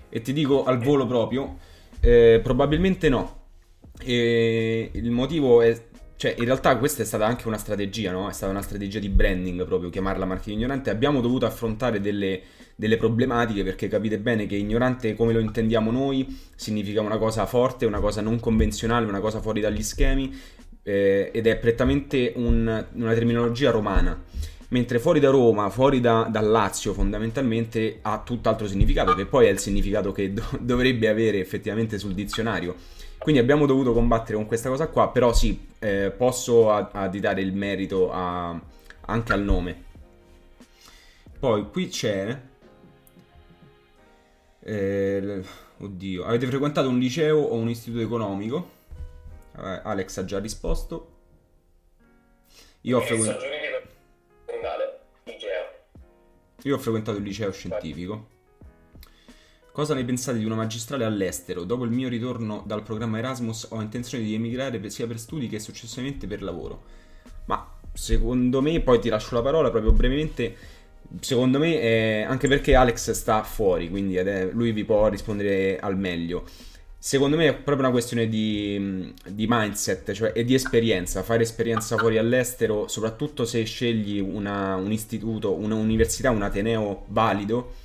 e 0.08 0.22
ti 0.22 0.32
dico 0.32 0.64
al 0.64 0.78
volo 0.78 1.06
proprio, 1.06 1.58
eh, 2.00 2.40
probabilmente 2.42 3.10
no. 3.10 3.44
E 4.02 4.90
il 4.94 5.10
motivo 5.10 5.60
è 5.60 5.85
cioè, 6.16 6.34
in 6.38 6.46
realtà 6.46 6.78
questa 6.78 7.02
è 7.02 7.04
stata 7.04 7.26
anche 7.26 7.46
una 7.46 7.58
strategia, 7.58 8.10
no? 8.10 8.28
È 8.28 8.32
stata 8.32 8.50
una 8.50 8.62
strategia 8.62 8.98
di 8.98 9.10
branding 9.10 9.66
proprio, 9.66 9.90
chiamarla 9.90 10.24
marketing 10.24 10.56
ignorante. 10.56 10.88
Abbiamo 10.88 11.20
dovuto 11.20 11.44
affrontare 11.44 12.00
delle, 12.00 12.40
delle, 12.74 12.96
problematiche 12.96 13.62
perché 13.62 13.86
capite 13.86 14.18
bene 14.18 14.46
che 14.46 14.56
ignorante 14.56 15.14
come 15.14 15.34
lo 15.34 15.40
intendiamo 15.40 15.90
noi 15.90 16.38
significa 16.54 17.02
una 17.02 17.18
cosa 17.18 17.44
forte, 17.44 17.84
una 17.84 18.00
cosa 18.00 18.22
non 18.22 18.40
convenzionale, 18.40 19.06
una 19.06 19.20
cosa 19.20 19.40
fuori 19.42 19.60
dagli 19.60 19.82
schemi 19.82 20.34
eh, 20.82 21.30
ed 21.34 21.46
è 21.46 21.56
prettamente 21.58 22.32
un, 22.36 22.86
una 22.92 23.12
terminologia 23.12 23.70
romana. 23.70 24.18
mentre 24.68 24.98
fuori 24.98 25.20
da 25.20 25.30
Roma, 25.30 25.68
fuori 25.68 26.00
da, 26.00 26.26
da, 26.30 26.40
Lazio 26.40 26.92
fondamentalmente 26.92 27.98
ha 28.02 28.22
tutt'altro 28.24 28.66
significato, 28.66 29.14
che 29.14 29.26
poi 29.26 29.46
è 29.46 29.50
il 29.50 29.58
significato 29.58 30.12
che 30.12 30.32
do, 30.32 30.42
dovrebbe 30.60 31.08
avere 31.08 31.38
effettivamente 31.40 31.98
sul 31.98 32.14
dizionario. 32.14 32.74
Quindi 33.26 33.42
abbiamo 33.42 33.66
dovuto 33.66 33.92
combattere 33.92 34.36
con 34.36 34.46
questa 34.46 34.68
cosa 34.68 34.86
qua, 34.86 35.10
però 35.10 35.32
sì, 35.32 35.66
eh, 35.80 36.12
posso 36.16 36.70
additare 36.70 37.40
il 37.40 37.52
merito 37.52 38.12
a, 38.12 38.56
anche 39.00 39.32
al 39.32 39.42
nome. 39.42 39.84
Poi 41.36 41.68
qui 41.68 41.88
c'è... 41.88 42.40
Eh, 44.60 45.44
oddio, 45.76 46.24
avete 46.24 46.46
frequentato 46.46 46.88
un 46.88 47.00
liceo 47.00 47.38
o 47.38 47.56
un 47.56 47.68
istituto 47.68 48.04
economico? 48.04 48.70
Eh, 49.56 49.80
Alex 49.82 50.18
ha 50.18 50.24
già 50.24 50.38
risposto. 50.38 51.14
Io 52.82 52.98
ho 52.98 53.00
frequentato... 53.00 53.44
Io 56.62 56.76
ho 56.76 56.78
frequentato 56.78 57.18
il 57.18 57.24
liceo 57.24 57.50
scientifico. 57.50 58.34
Cosa 59.76 59.92
ne 59.92 60.06
pensate 60.06 60.38
di 60.38 60.46
una 60.46 60.54
magistrale 60.54 61.04
all'estero? 61.04 61.64
Dopo 61.64 61.84
il 61.84 61.90
mio 61.90 62.08
ritorno 62.08 62.62
dal 62.64 62.82
programma 62.82 63.18
Erasmus 63.18 63.66
ho 63.72 63.82
intenzione 63.82 64.24
di 64.24 64.32
emigrare 64.32 64.88
sia 64.88 65.06
per 65.06 65.18
studi 65.18 65.48
che 65.48 65.58
successivamente 65.58 66.26
per 66.26 66.42
lavoro. 66.42 66.82
Ma 67.44 67.74
secondo 67.92 68.62
me, 68.62 68.80
poi 68.80 68.98
ti 69.00 69.10
lascio 69.10 69.34
la 69.34 69.42
parola 69.42 69.68
proprio 69.68 69.92
brevemente. 69.92 70.56
Secondo 71.20 71.58
me, 71.58 71.78
è 71.78 72.24
anche 72.26 72.48
perché 72.48 72.74
Alex 72.74 73.10
sta 73.10 73.42
fuori, 73.42 73.90
quindi 73.90 74.18
lui 74.52 74.72
vi 74.72 74.84
può 74.86 75.08
rispondere 75.08 75.78
al 75.78 75.98
meglio. 75.98 76.44
Secondo 76.96 77.36
me 77.36 77.48
è 77.48 77.54
proprio 77.54 77.84
una 77.84 77.90
questione 77.90 78.30
di, 78.30 79.12
di 79.28 79.44
mindset 79.46 80.12
cioè, 80.12 80.32
e 80.34 80.42
di 80.46 80.54
esperienza. 80.54 81.22
Fare 81.22 81.42
esperienza 81.42 81.98
fuori 81.98 82.16
all'estero, 82.16 82.88
soprattutto 82.88 83.44
se 83.44 83.62
scegli 83.64 84.20
una, 84.20 84.74
un 84.76 84.90
istituto, 84.90 85.52
un'università, 85.52 86.30
un 86.30 86.40
ateneo 86.40 87.04
valido, 87.08 87.84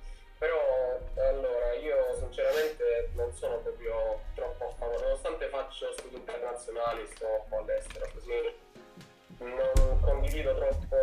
Però 0.41 0.97
allora 1.17 1.73
io 1.73 2.15
sinceramente 2.17 3.11
non 3.13 3.31
sono 3.31 3.59
proprio 3.59 4.21
troppo 4.33 4.69
a 4.69 4.71
favore, 4.71 5.03
nonostante 5.03 5.45
faccio 5.49 5.93
studi 5.93 6.15
internazionali, 6.15 7.05
sto 7.13 7.45
all'estero, 7.51 8.09
così 8.11 8.51
non 9.37 9.99
condivido 10.01 10.55
troppo 10.55 10.95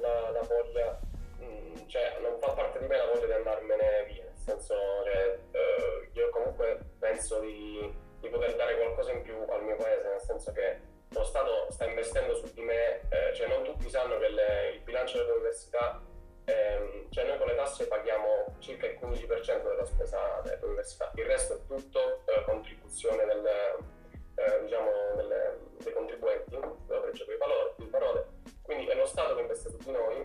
la, 0.00 0.30
la 0.30 0.40
voglia, 0.40 0.98
mm, 1.42 1.88
cioè 1.88 2.20
non 2.22 2.38
fa 2.40 2.52
parte 2.52 2.78
di 2.78 2.86
me 2.86 2.96
la 2.96 3.04
voglia 3.04 3.26
di 3.26 3.32
andarmene 3.32 4.04
via, 4.06 4.24
nel 4.24 4.38
senso 4.38 4.74
cioè, 5.04 5.38
eh, 5.50 6.08
io 6.14 6.30
comunque 6.30 6.78
penso 6.98 7.38
di, 7.40 7.94
di 8.20 8.28
poter 8.30 8.56
dare 8.56 8.76
qualcosa 8.76 9.12
in 9.12 9.20
più 9.20 9.36
al 9.50 9.62
mio 9.62 9.76
paese, 9.76 10.08
nel 10.08 10.22
senso 10.22 10.52
che 10.52 10.80
lo 11.10 11.24
Stato 11.24 11.66
sta 11.68 11.84
investendo 11.84 12.34
su 12.34 12.50
di 12.54 12.62
me, 12.62 13.02
eh, 13.10 13.34
cioè 13.34 13.46
non 13.46 13.62
tutti 13.62 13.90
sanno 13.90 14.16
che 14.16 14.30
le, 14.30 14.70
il 14.72 14.80
bilancio 14.80 15.18
dell'università, 15.18 16.00
ehm, 16.44 17.10
cioè 17.10 17.24
noi 17.24 17.38
con 17.38 17.46
le 17.46 17.54
tasse 17.54 17.86
paghiamo 17.86 18.54
circa 18.58 18.86
il 18.86 18.98
15% 19.00 19.68
della 19.68 19.84
spesa 19.84 20.40
dell'università, 20.44 21.10
il 21.14 21.24
resto 21.24 21.54
è 21.54 21.58
tutto 21.66 22.22
eh, 22.26 22.42
contribuzione 22.44 23.24
del, 23.24 23.46
eh, 23.46 24.60
diciamo 24.62 24.90
delle, 25.16 25.58
dei 25.82 25.92
contribuenti, 25.92 26.50
devo 26.50 27.04
leggere 27.04 27.32
le 27.76 27.86
parole, 27.86 28.26
quindi 28.62 28.86
è 28.86 28.94
lo 28.94 29.06
Stato 29.06 29.34
che 29.34 29.40
investe 29.42 29.70
su 29.70 29.76
di 29.78 29.90
noi 29.90 30.16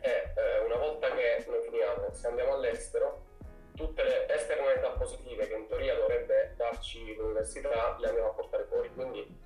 e 0.00 0.32
eh, 0.36 0.58
una 0.64 0.76
volta 0.76 1.10
che 1.14 1.44
noi 1.48 1.62
finiamo, 1.62 2.12
se 2.12 2.26
andiamo 2.26 2.54
all'estero, 2.54 3.22
tutte 3.74 4.02
le 4.02 4.28
esternalità 4.28 4.90
positive 4.90 5.48
che 5.48 5.54
in 5.54 5.66
teoria 5.66 5.94
dovrebbe 5.94 6.54
darci 6.56 7.14
l'università 7.16 7.96
le 7.98 8.08
andiamo 8.08 8.28
a 8.28 8.34
portare 8.34 8.64
fuori, 8.64 8.90
quindi 8.94 9.43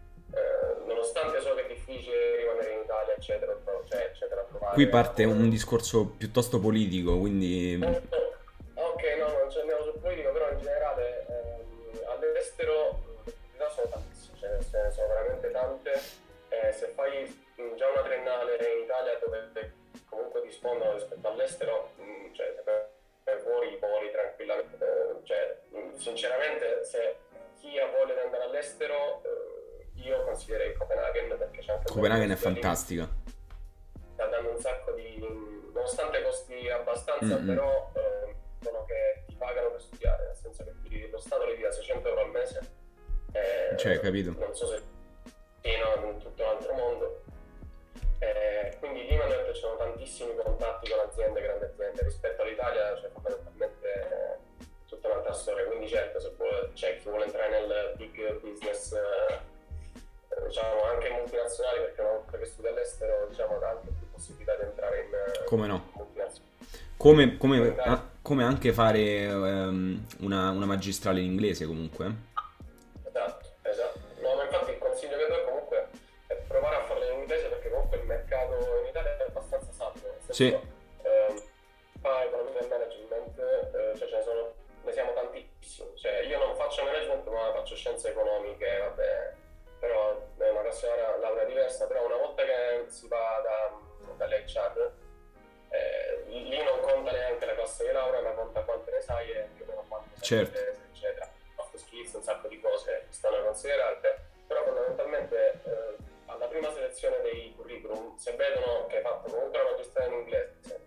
nonostante 0.98 1.40
so 1.40 1.54
che 1.54 1.66
è 1.66 1.68
difficile 1.68 2.36
rimanere 2.36 2.72
in 2.72 2.80
Italia, 2.80 3.14
eccetera, 3.14 3.56
cioè, 3.88 4.10
eccetera 4.12 4.46
Qui 4.72 4.88
parte 4.88 5.24
un 5.24 5.48
discorso 5.48 6.06
piuttosto 6.06 6.58
politico, 6.58 7.18
quindi... 7.18 7.74
Eh, 7.74 8.02
ok, 8.74 9.02
no, 9.18 9.38
non 9.38 9.50
ci 9.50 9.58
andiamo 9.60 9.84
sul 9.84 9.98
politico, 10.00 10.32
però 10.32 10.50
in 10.50 10.58
generale 10.58 11.26
ehm, 11.28 12.00
all'estero 12.08 13.02
le 13.24 13.66
sono 13.70 13.88
tantissime, 13.88 14.38
ce 14.38 14.82
ne 14.82 14.90
sono 14.90 15.08
veramente 15.08 15.50
tante. 15.50 15.92
Eh, 16.48 16.72
se 16.72 16.86
fai 16.94 17.46
già 17.76 17.88
una 17.88 18.02
triennale 18.02 18.56
in 18.56 18.84
Italia 18.84 19.18
dove 19.22 19.72
comunque 20.08 20.42
dispongono 20.42 20.94
rispetto 20.94 21.28
all'estero, 21.28 21.90
Copenaghen 31.98 32.30
è 32.30 32.36
fantastica. 32.36 33.08
sta 34.14 34.26
dando 34.26 34.52
un 34.52 34.60
sacco 34.60 34.92
di 34.92 35.18
nonostante 35.74 36.22
costi 36.22 36.70
abbastanza 36.70 37.34
mm-hmm. 37.34 37.46
però 37.46 37.90
eh, 37.94 38.34
sono 38.62 38.84
che 38.84 39.24
ti 39.26 39.34
pagano 39.34 39.72
per 39.72 39.80
studiare 39.80 40.26
nel 40.26 40.36
senso 40.36 40.64
che 40.64 41.08
lo 41.10 41.18
Stato 41.18 41.52
gli 41.52 41.60
dà 41.60 41.72
600 41.72 42.08
euro 42.08 42.20
al 42.20 42.30
mese. 42.30 42.60
Eh, 43.32 43.76
cioè 43.76 43.98
capito 43.98 44.32
Come, 67.18 67.36
come, 67.36 67.74
come, 68.22 68.44
anche 68.44 68.72
fare 68.72 69.26
um, 69.26 70.00
una, 70.20 70.50
una, 70.50 70.66
magistrale 70.66 71.18
in 71.18 71.32
inglese 71.32 71.66
comunque. 71.66 72.26
Considerate, 103.98 104.20
però 104.46 104.64
fondamentalmente 104.64 105.60
eh, 105.64 105.96
alla 106.26 106.46
prima 106.46 106.72
selezione 106.72 107.20
dei 107.22 107.52
curriculum, 107.56 108.16
se 108.16 108.32
vedono 108.32 108.86
che 108.86 108.96
hai 108.96 109.02
fatto 109.02 109.30
comunque 109.30 109.60
una 109.60 109.70
magistrale 109.70 110.08
in 110.08 110.20
inglese, 110.20 110.86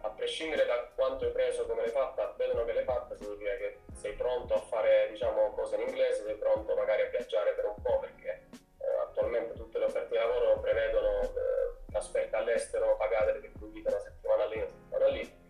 a 0.00 0.10
prescindere 0.10 0.66
da 0.66 0.90
quanto 0.94 1.24
hai 1.24 1.32
preso, 1.32 1.66
come 1.66 1.82
l'hai 1.82 1.90
fatta, 1.90 2.34
vedono 2.36 2.64
che 2.64 2.72
l'hai 2.72 2.84
fatta, 2.84 3.16
significa 3.16 3.56
che 3.56 3.78
sei 3.94 4.12
pronto 4.12 4.54
a 4.54 4.60
fare 4.60 5.08
diciamo, 5.10 5.52
cose 5.52 5.76
in 5.76 5.88
inglese, 5.88 6.24
sei 6.24 6.36
pronto 6.36 6.74
magari 6.74 7.02
a 7.02 7.08
viaggiare 7.08 7.52
per 7.52 7.64
un 7.66 7.82
po' 7.82 7.98
perché 8.00 8.48
eh, 8.78 8.98
attualmente 9.02 9.54
tutte 9.54 9.78
le 9.78 9.86
offerte 9.86 10.10
di 10.10 10.16
lavoro 10.16 10.60
prevedono 10.60 11.22
eh, 11.22 12.28
all'estero 12.32 12.96
pagate 12.96 13.32
perché 13.32 13.52
tu 13.52 13.70
vita 13.70 13.90
una 13.90 14.00
settimana 14.00 14.44
lì, 14.46 14.56
una 14.56 14.68
settimana 14.68 15.06
lì. 15.06 15.42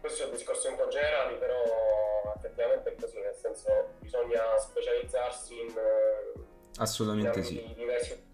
Questi 0.00 0.20
sono 0.20 0.32
discorsi 0.32 0.68
un 0.68 0.76
po' 0.76 0.88
generali, 0.88 1.36
però 1.36 1.62
effettivamente 2.36 2.90
è 2.90 2.94
così, 2.94 3.20
nel 3.20 3.34
senso 3.34 3.94
bisogna 3.98 4.56
specializzarsi 4.58 5.58
in, 5.58 5.76
eh, 5.76 6.23
Assolutamente 6.78 7.38
in 7.38 7.44
sì. 7.44 7.74
diversi. 7.76 8.30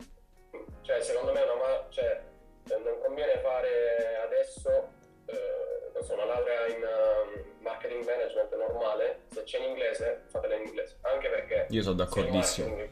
Cioè, 0.83 1.00
secondo 1.03 1.33
me 1.33 1.40
una, 1.42 1.87
cioè, 1.90 2.20
non 2.68 2.98
conviene 3.03 3.38
fare 3.40 4.16
adesso 4.24 4.88
eh, 5.26 5.90
non 5.94 6.03
so, 6.05 6.14
una 6.14 6.24
laurea 6.24 6.66
in 6.68 6.83
uh, 6.83 7.62
marketing 7.62 8.05
management 8.05 8.57
normale, 8.57 9.20
se 9.33 9.42
c'è 9.44 9.59
in 9.59 9.70
inglese, 9.70 10.22
fatela 10.29 10.55
in 10.55 10.66
inglese. 10.66 10.96
Anche 11.03 11.29
perché... 11.29 11.66
Io 11.68 11.83
sono 11.83 11.96
d'accordissimo. 11.96 12.74
Uh, 12.74 12.88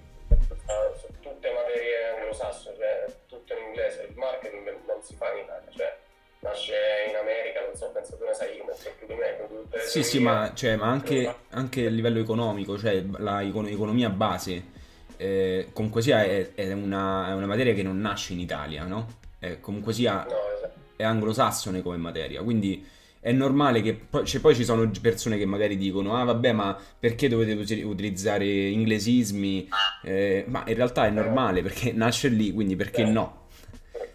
tutte 1.20 1.52
materie 1.52 2.08
anglosassone, 2.14 2.76
cioè 2.76 3.06
tutto 3.26 3.52
in 3.54 3.64
inglese. 3.64 4.06
Il 4.10 4.16
marketing 4.16 4.76
non 4.86 5.02
si 5.02 5.14
fa 5.16 5.32
in 5.32 5.44
Italia, 5.44 5.70
cioè 5.70 5.96
nasce 6.40 6.76
in 7.08 7.16
America, 7.16 7.64
non 7.64 7.74
so, 7.74 7.90
penso 7.90 8.16
tu 8.16 8.24
ne 8.24 8.34
sai 8.34 8.62
molto 8.64 8.90
più 8.98 9.06
di 9.06 9.14
me. 9.14 9.80
Sì, 9.86 10.02
sì, 10.02 10.20
ma, 10.20 10.52
cioè, 10.54 10.76
ma 10.76 10.86
anche, 10.86 11.34
anche, 11.50 11.86
a 11.86 11.90
livello 11.90 12.20
economico, 12.20 12.78
cioè 12.78 12.94
l'economia 12.94 14.10
base, 14.10 14.76
eh, 15.18 15.68
comunque 15.72 16.00
sia 16.00 16.22
è, 16.22 16.54
è, 16.54 16.72
una, 16.72 17.28
è, 17.28 17.34
una, 17.34 17.46
materia 17.46 17.74
che 17.74 17.82
non 17.82 18.00
nasce 18.00 18.32
in 18.32 18.38
Italia, 18.38 18.84
no? 18.84 19.06
È, 19.38 19.58
comunque 19.60 19.92
sia 19.92 20.24
esatto. 20.24 20.72
è 20.96 21.02
anglosassone 21.02 21.82
come 21.82 21.96
materia, 21.96 22.40
quindi 22.42 22.86
è 23.20 23.32
normale 23.32 23.82
che 23.82 23.94
poi, 23.94 24.24
cioè, 24.24 24.40
poi, 24.40 24.54
ci 24.54 24.64
sono 24.64 24.88
persone 25.02 25.36
che 25.36 25.44
magari 25.44 25.76
dicono 25.76 26.16
ah 26.16 26.22
vabbè 26.22 26.52
ma 26.52 26.78
perché 26.98 27.28
dovete 27.28 27.82
utilizzare 27.82 28.46
inglesismi 28.46 29.68
eh, 30.04 30.44
ma 30.46 30.62
in 30.66 30.74
realtà 30.76 31.06
è 31.06 31.10
normale 31.10 31.62
perché 31.62 31.90
nasce 31.92 32.28
lì 32.28 32.52
quindi 32.52 32.76
perché 32.76 33.04
no 33.04 33.46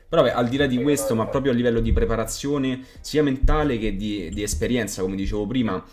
però 0.08 0.24
beh, 0.24 0.32
al 0.32 0.48
di 0.48 0.56
là 0.56 0.68
di 0.68 0.82
questo 0.82 1.16
ma 1.16 1.28
proprio 1.28 1.52
a 1.52 1.56
livello 1.56 1.82
di 1.82 1.92
preparazione 1.92 2.86
sia 3.02 3.22
mentale 3.24 3.78
che 3.78 3.96
di, 3.98 4.30
di 4.30 4.42
esperienza 4.42 5.02
come 5.02 5.18
dicevo 5.18 5.46
prima 5.48 5.84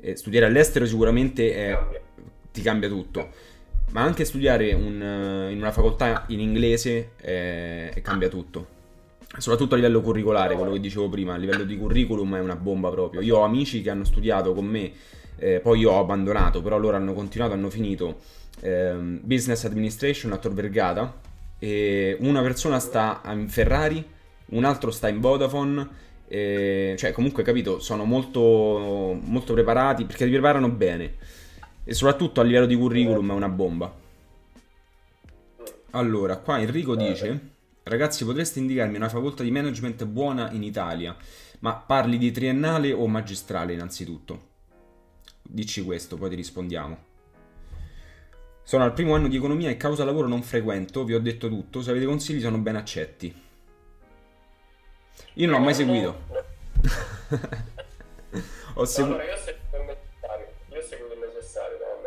eh, 0.00 0.16
studiare 0.16 0.46
all'estero 0.46 0.86
sicuramente 0.86 1.54
è, 1.54 1.78
ti 2.50 2.62
cambia 2.62 2.88
tutto 2.88 3.30
ma 3.90 4.02
anche 4.02 4.24
studiare 4.24 4.72
un, 4.74 5.48
in 5.50 5.58
una 5.58 5.72
facoltà 5.72 6.24
in 6.28 6.40
inglese 6.40 7.12
eh, 7.20 8.00
cambia 8.02 8.28
tutto 8.28 8.74
soprattutto 9.38 9.74
a 9.74 9.76
livello 9.76 10.00
curricolare, 10.00 10.54
quello 10.54 10.72
che 10.72 10.80
dicevo 10.80 11.08
prima, 11.08 11.34
a 11.34 11.36
livello 11.36 11.64
di 11.64 11.76
curriculum 11.76 12.36
è 12.36 12.40
una 12.40 12.56
bomba 12.56 12.90
proprio. 12.90 13.20
Io 13.20 13.38
ho 13.38 13.42
amici 13.42 13.82
che 13.82 13.90
hanno 13.90 14.04
studiato 14.04 14.54
con 14.54 14.64
me, 14.64 14.92
eh, 15.36 15.60
poi 15.60 15.80
io 15.80 15.92
ho 15.92 16.00
abbandonato, 16.00 16.62
però 16.62 16.78
loro 16.78 16.96
hanno 16.96 17.12
continuato, 17.12 17.52
hanno 17.52 17.70
finito 17.70 18.20
eh, 18.60 18.94
Business 18.94 19.64
Administration 19.64 20.32
a 20.32 20.38
Tor 20.38 20.52
Vergata 20.52 21.20
e 21.58 22.16
una 22.20 22.42
persona 22.42 22.78
sta 22.78 23.20
in 23.32 23.48
Ferrari, 23.48 24.04
un 24.46 24.64
altro 24.64 24.90
sta 24.90 25.08
in 25.08 25.20
Vodafone, 25.20 26.04
e, 26.28 26.94
cioè 26.98 27.12
comunque 27.12 27.42
capito, 27.42 27.78
sono 27.78 28.04
molto, 28.04 29.18
molto 29.22 29.52
preparati 29.52 30.04
perché 30.04 30.24
ti 30.24 30.30
preparano 30.30 30.68
bene 30.68 31.14
e 31.88 31.94
soprattutto 31.94 32.40
a 32.40 32.44
livello 32.44 32.66
di 32.66 32.74
curriculum 32.74 33.30
è 33.30 33.34
una 33.34 33.48
bomba. 33.48 33.94
Allora, 35.90 36.36
qua 36.38 36.60
Enrico 36.60 36.96
dice... 36.96 37.54
Ragazzi, 37.84 38.24
potreste 38.24 38.58
indicarmi 38.58 38.96
una 38.96 39.08
facoltà 39.08 39.44
di 39.44 39.52
management 39.52 40.04
buona 40.06 40.50
in 40.50 40.64
Italia? 40.64 41.16
Ma 41.60 41.76
parli 41.76 42.18
di 42.18 42.32
triennale 42.32 42.92
o 42.92 43.06
magistrale 43.06 43.74
innanzitutto? 43.74 44.48
Dici 45.40 45.84
questo, 45.84 46.16
poi 46.16 46.30
ti 46.30 46.34
rispondiamo. 46.34 46.98
Sono 48.64 48.82
al 48.82 48.92
primo 48.92 49.14
anno 49.14 49.28
di 49.28 49.36
economia 49.36 49.70
e 49.70 49.76
causa 49.76 50.04
lavoro 50.04 50.26
non 50.26 50.42
frequento, 50.42 51.04
vi 51.04 51.14
ho 51.14 51.20
detto 51.20 51.48
tutto, 51.48 51.80
se 51.80 51.90
avete 51.90 52.06
consigli 52.06 52.40
sono 52.40 52.58
ben 52.58 52.74
accetti. 52.74 53.32
Io 55.34 55.46
non 55.46 55.58
l'ho 55.58 55.64
mai 55.64 55.74
seguito. 55.74 56.22
ho 58.74 58.84
seguito... 58.84 59.20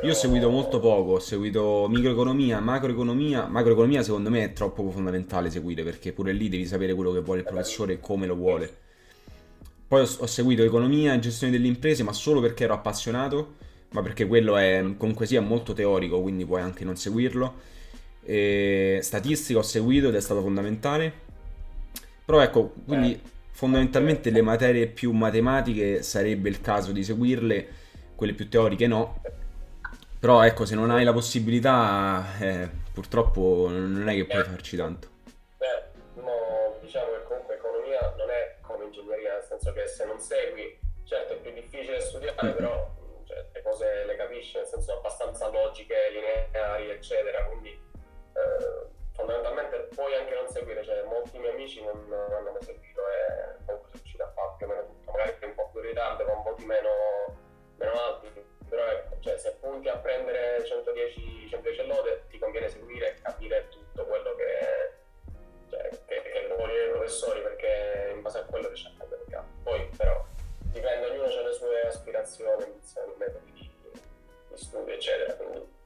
Io 0.00 0.12
ho 0.12 0.14
seguito 0.14 0.48
molto 0.48 0.78
poco, 0.78 1.14
ho 1.14 1.18
seguito 1.18 1.88
microeconomia, 1.88 2.60
macroeconomia. 2.60 3.46
Macroeconomia 3.46 4.00
secondo 4.04 4.30
me 4.30 4.44
è 4.44 4.52
troppo 4.52 4.88
fondamentale 4.90 5.50
seguire 5.50 5.82
perché 5.82 6.12
pure 6.12 6.32
lì 6.32 6.48
devi 6.48 6.66
sapere 6.66 6.94
quello 6.94 7.10
che 7.10 7.20
vuole 7.20 7.40
il 7.40 7.46
professore 7.46 7.94
e 7.94 8.00
come 8.00 8.26
lo 8.26 8.36
vuole. 8.36 8.72
Poi 9.88 10.02
ho, 10.02 10.08
ho 10.18 10.26
seguito 10.26 10.62
economia 10.62 11.14
e 11.14 11.18
gestione 11.18 11.52
delle 11.52 11.66
imprese, 11.66 12.04
ma 12.04 12.12
solo 12.12 12.40
perché 12.40 12.62
ero 12.62 12.74
appassionato, 12.74 13.54
ma 13.90 14.00
perché 14.00 14.28
quello 14.28 14.56
è 14.56 14.84
comunque 14.96 15.26
sia 15.26 15.40
molto 15.40 15.72
teorico, 15.72 16.22
quindi 16.22 16.46
puoi 16.46 16.60
anche 16.60 16.84
non 16.84 16.96
seguirlo. 16.96 17.54
E 18.22 19.00
statistica 19.02 19.58
ho 19.58 19.62
seguito 19.62 20.08
ed 20.08 20.14
è 20.14 20.20
stato 20.20 20.42
fondamentale. 20.42 21.12
Però 22.24 22.40
ecco, 22.40 22.72
quindi 22.86 23.20
fondamentalmente 23.50 24.30
le 24.30 24.42
materie 24.42 24.86
più 24.86 25.10
matematiche 25.10 26.04
sarebbe 26.04 26.48
il 26.48 26.60
caso 26.60 26.92
di 26.92 27.02
seguirle, 27.02 27.68
quelle 28.14 28.34
più 28.34 28.48
teoriche 28.48 28.86
no. 28.86 29.20
Però 30.20 30.42
ecco, 30.42 30.64
se 30.64 30.74
non 30.74 30.90
hai 30.90 31.04
la 31.04 31.12
possibilità, 31.12 32.24
eh, 32.40 32.68
purtroppo 32.92 33.68
non 33.70 34.08
è 34.08 34.14
che 34.14 34.26
puoi 34.26 34.42
farci 34.42 34.76
tanto. 34.76 35.08
Beh, 35.56 36.20
no, 36.20 36.74
diciamo 36.80 37.12
che 37.12 37.22
comunque 37.22 37.54
economia 37.54 38.14
non 38.16 38.28
è 38.28 38.56
come 38.60 38.86
ingegneria, 38.86 39.34
nel 39.34 39.44
senso 39.44 39.72
che 39.72 39.86
se 39.86 40.04
non 40.06 40.18
segui, 40.18 40.76
certo 41.04 41.34
è 41.34 41.36
più 41.36 41.52
difficile 41.52 42.00
studiare, 42.00 42.36
mm-hmm. 42.42 42.54
però 42.56 42.90
cioè, 43.26 43.44
le 43.52 43.62
cose 43.62 44.04
le 44.06 44.16
capisci, 44.16 44.56
nel 44.56 44.66
senso 44.66 44.98
abbastanza 44.98 45.48
logiche, 45.50 45.94
lineari, 46.10 46.90
eccetera, 46.90 47.44
quindi 47.44 47.68
eh, 47.70 48.86
fondamentalmente 49.12 49.88
puoi 49.94 50.14
anche 50.14 50.34
non 50.34 50.48
seguire, 50.48 50.82
cioè 50.84 51.02
molti 51.04 51.38
miei 51.38 51.52
amici 51.52 51.82
non, 51.84 52.06
non 52.08 52.32
hanno 52.32 52.50
mai 52.50 52.62
seguito 52.62 53.00
e 53.00 53.64
comunque 53.66 53.90
sono 53.90 54.02
riusciti 54.02 54.22
a 54.22 54.32
fare 54.34 54.54
più 54.56 54.66
o 54.66 54.68
meno 54.68 54.86
tutto, 54.86 55.10
magari 55.12 55.36
un 55.42 55.54
po' 55.54 55.68
più 55.70 55.80
in 55.80 55.86
ritardo, 55.86 56.24
con 56.24 56.42
voti 56.42 56.64
meno, 56.64 56.88
meno 56.88 56.88
alti, 56.88 56.88
però 56.88 56.96
ecco, 56.96 57.17
punti 59.78 59.88
a 59.88 59.96
prendere 59.96 60.64
110, 60.66 61.46
110 61.50 61.86
lode 61.86 62.24
ti 62.30 62.38
conviene 62.38 62.68
seguire 62.68 63.14
e 63.14 63.22
capire 63.22 63.68
tutto 63.70 64.04
quello 64.04 64.34
che, 64.34 65.70
cioè, 65.70 65.88
che, 66.06 66.22
che 66.22 66.54
vuole 66.56 66.86
i 66.86 66.90
professori 66.90 67.40
perché 67.42 68.12
in 68.14 68.22
base 68.22 68.38
a 68.38 68.42
quello 68.42 68.66
riesci 68.66 68.86
a 68.86 68.92
prendere 68.96 69.22
il 69.24 69.30
campo. 69.30 69.50
Poi 69.62 69.88
però 69.96 70.26
dipende, 70.72 71.06
ognuno 71.06 71.24
ha 71.24 71.42
le 71.42 71.52
sue 71.52 71.86
aspirazioni, 71.86 72.64
ambizioni, 72.64 73.12
metodi 73.18 73.52
di, 73.52 73.70
di 74.48 74.56
studio 74.56 74.92
eccetera, 74.92 75.34
quindi 75.34 75.76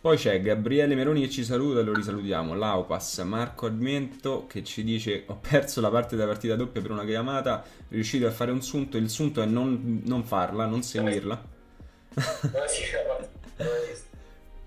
poi 0.00 0.16
c'è 0.16 0.40
Gabriele 0.40 0.94
Meroni 0.94 1.20
che 1.20 1.28
ci 1.28 1.44
saluta, 1.44 1.82
lo 1.82 1.92
risalutiamo. 1.92 2.54
Laupas, 2.54 3.18
Marco 3.18 3.66
Armento 3.66 4.46
che 4.46 4.64
ci 4.64 4.82
dice 4.82 5.24
ho 5.26 5.36
perso 5.36 5.82
la 5.82 5.90
parte 5.90 6.16
della 6.16 6.28
partita 6.28 6.56
doppia 6.56 6.80
per 6.80 6.90
una 6.90 7.04
chiamata, 7.04 7.62
riuscito 7.88 8.26
a 8.26 8.30
fare 8.30 8.50
un 8.50 8.62
sunto, 8.62 8.96
il 8.96 9.10
sunto 9.10 9.42
è 9.42 9.44
non, 9.44 10.00
non 10.06 10.24
farla, 10.24 10.64
non 10.64 10.82
seguirla. 10.82 11.58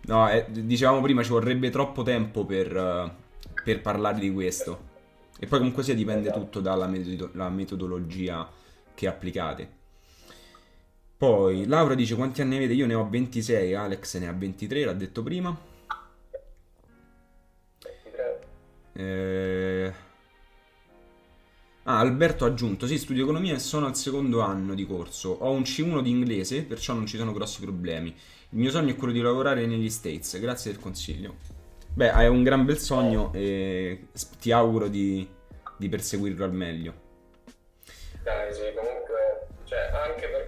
No, 0.05 0.29
eh, 0.29 0.45
dicevamo 0.49 1.01
prima 1.01 1.23
ci 1.23 1.29
vorrebbe 1.29 1.69
troppo 1.69 2.03
tempo 2.03 2.45
per, 2.45 3.15
per, 3.63 3.81
parlare 3.81 4.19
di 4.19 4.31
questo. 4.31 4.91
E 5.39 5.47
poi 5.47 5.59
comunque 5.59 5.83
sia 5.83 5.95
dipende 5.95 6.31
tutto 6.31 6.59
dalla 6.59 6.87
metodologia 6.87 8.49
che 8.93 9.07
applicate. 9.07 9.81
Poi 11.17 11.65
Laura 11.67 11.95
dice 11.95 12.15
quanti 12.15 12.41
anni 12.41 12.57
avete? 12.57 12.73
Io 12.73 12.85
ne 12.85 12.93
ho 12.93 13.07
26, 13.09 13.73
Alex 13.73 14.17
ne 14.17 14.27
ha 14.27 14.33
23, 14.33 14.85
l'ha 14.85 14.93
detto 14.93 15.23
prima. 15.23 15.57
23. 17.83 18.39
Eh... 18.93 19.93
Ah, 21.83 21.99
Alberto 21.99 22.45
ha 22.45 22.47
aggiunto, 22.47 22.87
sì, 22.87 22.97
studio 22.97 23.23
economia 23.23 23.55
e 23.55 23.59
sono 23.59 23.87
al 23.87 23.95
secondo 23.95 24.39
anno 24.39 24.73
di 24.73 24.85
corso. 24.85 25.29
Ho 25.31 25.51
un 25.51 25.63
C1 25.63 26.01
di 26.01 26.09
inglese, 26.09 26.63
perciò 26.63 26.93
non 26.93 27.05
ci 27.05 27.17
sono 27.17 27.33
grossi 27.33 27.61
problemi. 27.61 28.09
Il 28.09 28.59
mio 28.59 28.71
sogno 28.71 28.91
è 28.91 28.95
quello 28.95 29.11
di 29.11 29.21
lavorare 29.21 29.65
negli 29.65 29.89
States, 29.89 30.39
grazie 30.39 30.71
del 30.71 30.79
consiglio. 30.79 31.35
Beh, 31.93 32.11
hai 32.11 32.27
un 32.27 32.41
gran 32.41 32.65
bel 32.65 32.77
sogno 32.77 33.31
e 33.33 34.07
ti 34.39 34.51
auguro 34.51 34.87
di, 34.87 35.27
di 35.77 35.89
perseguirlo 35.89 36.45
al 36.45 36.53
meglio. 36.53 36.93
Dai, 38.23 38.53
sì, 38.53 38.61
comunque, 38.73 39.47
cioè, 39.65 39.91
anche 39.91 40.27
per 40.27 40.43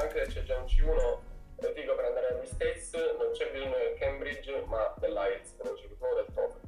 anche 0.00 0.24
se 0.24 0.32
c'è 0.32 0.42
già 0.44 0.56
un 0.56 0.64
C1, 0.64 1.18
eh, 1.62 1.72
dico 1.74 1.94
per 1.94 2.04
andare 2.06 2.28
agli 2.28 2.46
States 2.46 2.92
non 3.18 3.30
c'è 3.32 3.50
bisogno 3.52 3.76
del 3.76 3.96
Cambridge 3.98 4.64
ma 4.66 4.94
dell'IELTS, 4.98 5.56
c'è 5.56 5.86
bisogno 5.88 6.14
del 6.14 6.26
TOEFL. 6.34 6.59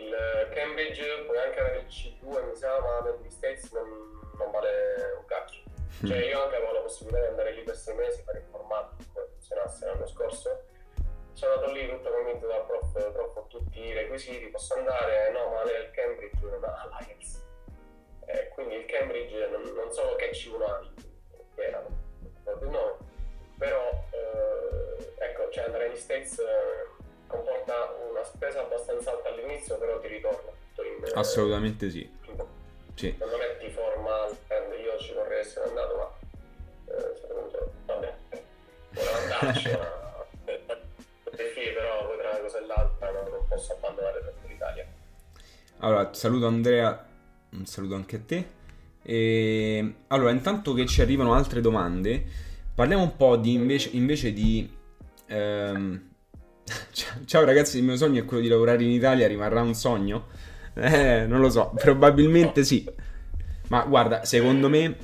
Il 0.00 0.48
Cambridge 0.54 1.24
puoi 1.26 1.38
anche 1.38 1.60
avere 1.60 1.78
il 1.80 1.86
C2 1.86 2.48
mi 2.48 2.56
sa, 2.56 2.80
ma 2.80 3.00
negli 3.00 3.30
States 3.30 3.70
non, 3.72 3.86
non 4.38 4.50
vale 4.50 5.14
un 5.18 5.24
cacchio. 5.26 5.62
Cioè 6.06 6.24
io 6.24 6.42
anche 6.42 6.56
avevo 6.56 6.72
la 6.72 6.80
possibilità 6.80 7.20
di 7.20 7.26
andare 7.26 7.52
lì 7.52 7.62
per 7.62 7.76
sei 7.76 7.94
mesi 7.94 8.22
per 8.24 8.36
informarmi 8.36 9.06
come 9.12 9.26
funzionasse 9.32 9.86
l'anno 9.86 10.06
scorso. 10.06 10.64
Sono 11.34 11.54
andato 11.54 11.72
lì 11.72 11.88
tutto 11.88 12.10
convinto 12.10 12.46
dal 12.46 12.66
prof, 12.66 13.12
prof 13.12 13.36
ho 13.36 13.46
tutti 13.48 13.80
i 13.80 13.92
requisiti, 13.92 14.46
posso 14.48 14.74
andare, 14.74 15.30
no 15.30 15.50
ma 15.50 15.64
lei 15.64 15.84
il 15.84 15.90
Cambridge 15.90 16.38
non 16.40 16.64
ha 16.64 16.88
l'IELTS. 16.98 17.44
Eh, 18.26 18.48
quindi 18.48 18.76
il 18.76 18.84
Cambridge 18.86 19.48
non, 19.48 19.62
non 19.74 19.92
so 19.92 20.14
che 20.16 20.30
C1 20.30 20.62
ha 20.62 20.82
erano 21.56 21.88
no, 22.70 22.98
però 23.58 23.90
eh, 24.10 25.14
ecco, 25.18 25.50
cioè 25.50 25.64
andare 25.64 25.86
agli 25.86 25.96
States 25.96 26.38
eh, 26.38 26.79
spesa 28.34 28.60
abbastanza 28.60 29.10
alta 29.10 29.28
all'inizio, 29.28 29.76
però 29.78 30.00
ti 30.00 30.08
ritorna 30.08 30.38
tutto 30.38 30.82
in. 30.82 31.12
Assolutamente 31.14 31.90
sì. 31.90 32.08
sì. 32.94 33.14
Secondo 33.18 33.36
me 33.36 33.56
ti 33.58 33.70
forma, 33.70 34.26
io 34.28 34.98
ci 34.98 35.12
vorrei 35.14 35.40
essere 35.40 35.68
andato, 35.68 35.96
ma 35.96 36.94
eh, 36.94 37.16
secondo, 37.20 37.72
vabbè, 37.86 38.14
volevo 38.90 39.16
andarci, 39.16 39.70
ma 39.70 39.98
sì, 41.54 41.72
però 41.74 42.06
poi 42.06 42.18
tra 42.18 42.30
una 42.30 42.38
cosa 42.38 42.58
e 42.58 42.66
l'altra 42.66 43.10
non, 43.10 43.30
non 43.30 43.46
posso 43.48 43.72
abbandonare 43.72 44.20
troppo 44.20 44.46
l'Italia. 44.48 44.86
Allora, 45.78 46.12
saluto 46.12 46.46
Andrea, 46.46 47.06
un 47.50 47.66
saluto 47.66 47.94
anche 47.94 48.16
a 48.16 48.20
te. 48.24 48.58
E, 49.02 49.94
allora, 50.08 50.30
intanto 50.30 50.74
che 50.74 50.86
ci 50.86 51.00
arrivano 51.00 51.32
altre 51.32 51.60
domande, 51.60 52.22
parliamo 52.74 53.02
un 53.02 53.16
po' 53.16 53.36
di 53.36 53.54
invece, 53.54 53.90
invece 53.92 54.32
di... 54.32 54.78
Ehm... 55.26 56.08
Ciao 57.24 57.44
ragazzi, 57.44 57.78
il 57.78 57.84
mio 57.84 57.96
sogno 57.96 58.22
è 58.22 58.24
quello 58.24 58.42
di 58.42 58.48
lavorare 58.48 58.82
in 58.82 58.90
Italia, 58.90 59.26
rimarrà 59.26 59.62
un 59.62 59.74
sogno? 59.74 60.26
Eh, 60.74 61.26
non 61.26 61.40
lo 61.40 61.50
so, 61.50 61.72
probabilmente 61.74 62.64
sì. 62.64 62.88
Ma 63.68 63.82
guarda, 63.84 64.24
secondo 64.24 64.68
me 64.68 64.96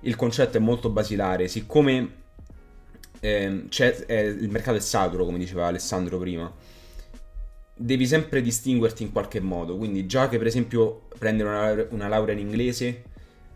il 0.00 0.16
concetto 0.16 0.56
è 0.56 0.60
molto 0.60 0.90
basilare, 0.90 1.48
siccome 1.48 2.14
eh, 3.20 3.44
il 3.44 4.48
mercato 4.50 4.76
è 4.76 4.80
saturo, 4.80 5.24
come 5.24 5.38
diceva 5.38 5.66
Alessandro 5.66 6.18
prima 6.18 6.52
devi 7.78 8.06
sempre 8.06 8.40
distinguerti 8.40 9.02
in 9.02 9.12
qualche 9.12 9.40
modo. 9.40 9.76
Quindi, 9.76 10.06
già 10.06 10.28
che 10.28 10.38
per 10.38 10.46
esempio 10.46 11.02
prendere 11.18 11.48
una, 11.48 11.86
una 11.90 12.08
laurea 12.08 12.34
in 12.34 12.40
inglese, 12.40 13.02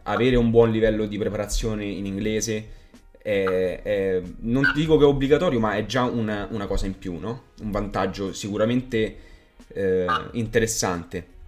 avere 0.04 0.36
un 0.36 0.50
buon 0.50 0.70
livello 0.70 1.06
di 1.06 1.18
preparazione 1.18 1.84
in 1.84 2.04
inglese, 2.04 2.78
è, 3.22 3.80
è, 3.82 4.22
non 4.40 4.72
dico 4.74 4.96
che 4.96 5.04
è 5.04 5.06
obbligatorio, 5.06 5.60
ma 5.60 5.74
è 5.74 5.86
già 5.86 6.04
una, 6.04 6.48
una 6.50 6.66
cosa 6.66 6.86
in 6.86 6.98
più, 6.98 7.18
no? 7.18 7.44
Un 7.60 7.70
vantaggio 7.70 8.32
sicuramente 8.32 9.16
eh, 9.68 10.06
interessante. 10.32 11.38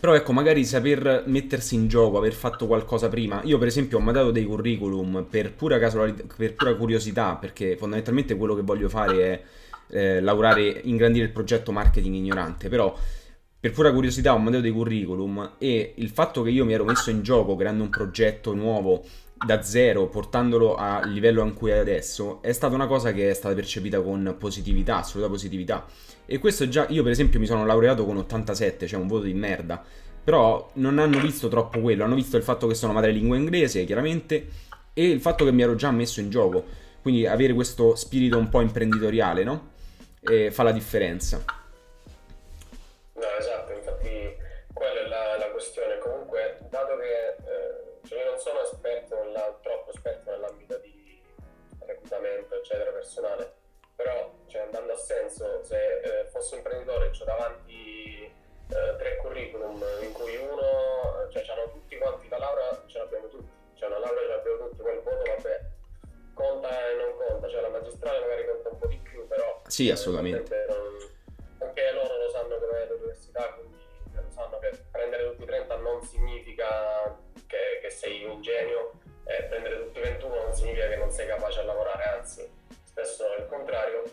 Però 0.00 0.14
ecco, 0.14 0.32
magari 0.32 0.64
saper 0.64 1.24
mettersi 1.26 1.74
in 1.74 1.86
gioco, 1.86 2.16
aver 2.16 2.32
fatto 2.32 2.66
qualcosa 2.66 3.08
prima. 3.08 3.42
Io, 3.44 3.58
per 3.58 3.68
esempio, 3.68 3.98
ho 3.98 4.00
mandato 4.00 4.30
dei 4.30 4.44
curriculum 4.44 5.26
per 5.28 5.52
pura, 5.52 5.78
casualità, 5.78 6.24
per 6.36 6.54
pura 6.54 6.74
curiosità, 6.74 7.36
perché 7.36 7.76
fondamentalmente 7.76 8.34
quello 8.34 8.54
che 8.54 8.62
voglio 8.62 8.88
fare 8.88 9.22
è 9.22 9.42
eh, 9.90 10.20
lavorare, 10.20 10.80
ingrandire 10.84 11.26
il 11.26 11.32
progetto 11.32 11.70
marketing 11.70 12.14
ignorante, 12.14 12.68
però 12.68 12.96
per 13.60 13.72
pura 13.72 13.92
curiosità 13.92 14.32
ho 14.32 14.38
mandato 14.38 14.62
dei 14.62 14.72
curriculum 14.72 15.56
e 15.58 15.92
il 15.96 16.08
fatto 16.08 16.40
che 16.42 16.48
io 16.48 16.64
mi 16.64 16.72
ero 16.72 16.84
messo 16.84 17.10
in 17.10 17.20
gioco 17.22 17.56
creando 17.56 17.82
un 17.82 17.90
progetto 17.90 18.54
nuovo 18.54 19.04
da 19.44 19.62
zero, 19.62 20.06
portandolo 20.06 20.74
al 20.74 21.10
livello 21.10 21.42
in 21.42 21.54
cui 21.54 21.70
è 21.70 21.78
adesso, 21.78 22.42
è 22.42 22.52
stata 22.52 22.74
una 22.74 22.86
cosa 22.86 23.12
che 23.12 23.30
è 23.30 23.34
stata 23.34 23.54
percepita 23.54 24.00
con 24.00 24.36
positività, 24.38 24.98
assoluta 24.98 25.28
positività. 25.28 25.86
E 26.26 26.38
questo 26.38 26.68
già, 26.68 26.86
io 26.88 27.02
per 27.02 27.12
esempio 27.12 27.40
mi 27.40 27.46
sono 27.46 27.64
laureato 27.64 28.04
con 28.04 28.16
87, 28.18 28.86
cioè 28.86 29.00
un 29.00 29.08
voto 29.08 29.24
di 29.24 29.34
merda, 29.34 29.82
però 30.22 30.70
non 30.74 30.98
hanno 30.98 31.18
visto 31.20 31.48
troppo 31.48 31.80
quello, 31.80 32.04
hanno 32.04 32.14
visto 32.14 32.36
il 32.36 32.42
fatto 32.42 32.66
che 32.66 32.74
sono 32.74 32.92
madrelingua 32.92 33.36
inglese, 33.36 33.84
chiaramente, 33.84 34.46
e 34.92 35.08
il 35.08 35.20
fatto 35.20 35.44
che 35.44 35.52
mi 35.52 35.62
ero 35.62 35.74
già 35.74 35.90
messo 35.90 36.20
in 36.20 36.30
gioco, 36.30 36.64
quindi 37.02 37.26
avere 37.26 37.54
questo 37.54 37.94
spirito 37.96 38.36
un 38.36 38.48
po' 38.48 38.60
imprenditoriale, 38.60 39.42
no? 39.44 39.78
e 40.20 40.50
fa 40.50 40.62
la 40.62 40.72
differenza. 40.72 41.42
No, 43.14 43.26
esatto, 43.38 43.72
infatti 43.72 44.36
quella 44.72 45.00
è 45.00 45.08
la, 45.08 45.36
la 45.38 45.50
questione. 45.50 45.98
Comunque, 45.98 46.58
dato 46.68 46.96
che 46.96 47.50
eh, 47.50 47.59
cioè 48.10 48.24
io 48.24 48.30
non 48.30 48.40
sono 48.40 48.60
esperto, 48.62 49.22
nella, 49.22 49.56
troppo 49.62 49.92
esperto 49.92 50.32
nell'ambito 50.32 50.76
di 50.78 51.22
reclutamento, 51.78 52.56
eccetera, 52.56 52.90
personale, 52.90 53.54
però 53.94 54.34
cioè, 54.48 54.62
andando 54.62 54.94
a 54.94 54.96
senso, 54.96 55.62
se 55.62 56.00
eh, 56.00 56.24
fossi 56.30 56.56
imprenditore 56.56 57.12
ho 57.16 57.24
davanti 57.24 58.24
eh, 58.24 58.96
tre 58.98 59.16
curriculum 59.18 59.80
in 60.02 60.12
cui 60.12 60.34
uno, 60.34 61.28
cioè 61.30 61.44
hanno 61.50 61.70
tutti 61.70 61.96
quanti 61.98 62.28
la 62.28 62.38
laurea, 62.38 62.82
ce 62.88 62.98
l'abbiamo 62.98 63.28
tutti, 63.28 63.48
cioè 63.74 63.88
una 63.88 64.00
laurea 64.00 64.22
ce 64.22 64.34
l'abbiamo 64.34 64.68
tutti, 64.70 64.80
il 64.80 65.02
voto 65.04 65.22
vabbè 65.30 65.60
conta 66.34 66.90
e 66.90 66.94
non 66.96 67.14
conta, 67.16 67.48
cioè 67.48 67.60
la 67.60 67.68
magistrale 67.68 68.18
magari 68.18 68.46
conta 68.46 68.68
un 68.70 68.78
po' 68.78 68.86
di 68.88 68.96
più, 68.96 69.24
però... 69.28 69.62
Sì, 69.68 69.88
assolutamente. 69.88 70.66
anche 71.60 71.92
loro 71.92 72.16
lo 72.16 72.28
sanno 72.30 72.56
è 72.56 72.86
l'università, 72.88 73.54
quindi 73.54 73.78
lo 74.14 74.30
sanno 74.30 74.58
che 74.58 74.84
prendere 74.90 75.30
tutti 75.30 75.42
i 75.44 75.46
30 75.46 75.76
non 75.76 76.02
significa 76.02 77.28
che, 77.50 77.80
che 77.82 77.90
sei 77.90 78.24
un 78.24 78.40
genio, 78.40 78.92
e 79.24 79.42
prendere 79.42 79.76
tutti 79.78 79.98
i 79.98 80.02
21 80.02 80.34
non 80.34 80.54
significa 80.54 80.88
che 80.88 80.96
non 80.96 81.10
sei 81.10 81.26
capace 81.26 81.60
a 81.60 81.64
lavorare, 81.64 82.04
anzi, 82.04 82.48
spesso 82.84 83.34
è 83.34 83.40
il 83.40 83.48
contrario. 83.48 84.04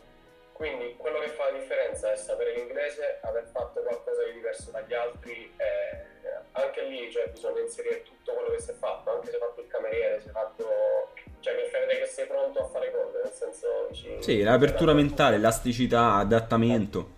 Quindi 0.51 0.95
quello 0.97 1.19
che 1.19 1.27
fa 1.27 1.51
la 1.51 1.59
differenza 1.59 2.11
è 2.11 2.15
sapere 2.15 2.55
l'inglese, 2.55 3.19
aver 3.21 3.45
fatto 3.45 3.79
qualcosa 3.81 4.23
di 4.23 4.33
diverso 4.33 4.71
dagli 4.71 4.93
altri 4.93 5.53
e 5.55 6.05
anche 6.53 6.81
lì 6.83 7.11
cioè, 7.11 7.27
bisogna 7.29 7.61
inserire 7.61 8.01
tutto 8.01 8.33
quello 8.33 8.49
che 8.49 8.59
si 8.59 8.71
è 8.71 8.73
fatto, 8.73 9.11
anche 9.11 9.27
se 9.27 9.33
hai 9.33 9.39
fatto 9.39 9.61
il 9.61 9.67
cameriere, 9.67 10.19
se 10.19 10.27
hai 10.27 10.33
fatto 10.33 11.09
cioè 11.41 11.53
per 11.53 11.67
fare 11.67 11.99
che 11.99 12.05
sei 12.07 12.25
pronto 12.25 12.59
a 12.59 12.65
fare 12.65 12.91
cose, 12.91 13.21
nel 13.23 13.31
senso 13.31 13.87
dici... 13.89 14.17
Sì, 14.19 14.41
l'apertura 14.41 14.93
mentale, 14.93 15.35
elasticità, 15.35 16.15
adattamento. 16.15 17.15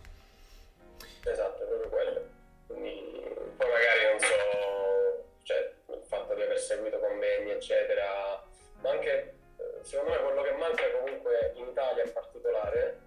Esatto, 1.24 1.64
è 1.64 1.68
proprio 1.68 1.90
quello. 1.90 2.22
Quindi 2.68 3.24
poi 3.56 3.68
magari 3.68 4.04
non 4.10 4.20
so, 4.20 5.24
cioè 5.44 5.72
il 5.88 6.04
fatto 6.06 6.34
di 6.36 6.42
aver 6.42 6.49
seguito 6.60 7.00
convegni, 7.00 7.52
eccetera, 7.52 8.44
ma 8.82 8.90
anche 8.92 9.34
secondo 9.82 10.12
me 10.12 10.18
quello 10.18 10.42
che 10.42 10.52
manca 10.52 10.84
comunque 10.92 11.52
in 11.56 11.68
Italia 11.68 12.04
in 12.04 12.14
particolare 12.14 13.00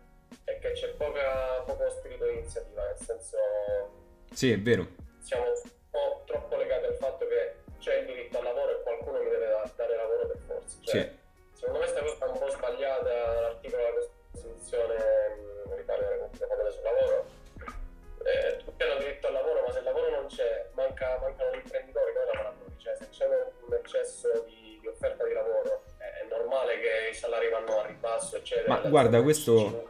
è 0.45 0.59
che 0.59 0.73
c'è 0.73 0.89
poca, 0.91 1.63
poco 1.65 1.91
spirito 1.91 2.27
di 2.27 2.39
iniziativa, 2.39 2.85
nel 2.85 2.97
senso... 2.97 3.39
Sì, 4.33 4.53
è 4.53 4.59
vero. 4.59 4.87
Siamo 5.21 5.45
un 5.45 5.71
po' 5.91 6.23
troppo 6.27 6.57
legati 6.57 6.87
al 6.87 6.95
fatto 6.95 7.27
che 7.27 7.55
c'è 7.79 7.97
il 7.97 8.07
diritto 8.07 8.39
al 8.39 8.45
lavoro 8.45 8.79
e 8.79 8.83
qualcuno 8.83 9.23
mi 9.23 9.31
deve 9.31 9.55
dare 9.77 9.97
lavoro 9.97 10.27
per 10.27 10.39
forza. 10.47 10.79
Cioè, 10.81 11.01
sì. 11.01 11.21
Secondo 11.53 11.79
me 11.79 11.85
questa 11.85 12.03
cosa 12.03 12.25
è 12.25 12.29
un 12.29 12.39
po' 12.39 12.51
sbagliata 12.51 13.41
l'articolo 13.41 13.83
della 13.83 14.07
Costituzione, 14.33 14.97
l'Italia 15.77 16.09
della 16.09 16.29
Federale 16.33 16.71
sul 16.71 16.83
lavoro. 16.83 17.27
Eh, 18.25 18.57
tutti 18.65 18.83
hanno 18.83 18.99
diritto 18.99 19.27
al 19.27 19.33
lavoro, 19.33 19.63
ma 19.67 19.73
se 19.73 19.79
il 19.79 19.85
lavoro 19.85 20.11
non 20.11 20.27
c'è, 20.27 20.69
manca, 20.75 21.19
mancano 21.21 21.51
gli 21.53 21.61
imprenditori, 21.63 22.13
noi 22.13 22.27
lavoratori. 22.33 22.75
Cioè, 22.79 22.95
se 22.97 23.09
c'è 23.11 23.27
un 23.27 23.75
eccesso 23.75 24.45
di, 24.47 24.79
di 24.81 24.87
offerta 24.87 25.27
di 25.27 25.33
lavoro, 25.33 25.83
è 25.99 26.27
normale 26.29 26.81
che 26.81 27.11
i 27.11 27.15
salari 27.15 27.49
vanno 27.51 27.81
a 27.81 27.87
ribasso, 27.87 28.37
eccetera. 28.37 28.81
Ma 28.81 28.89
guarda, 28.89 29.23
questo 29.23 29.87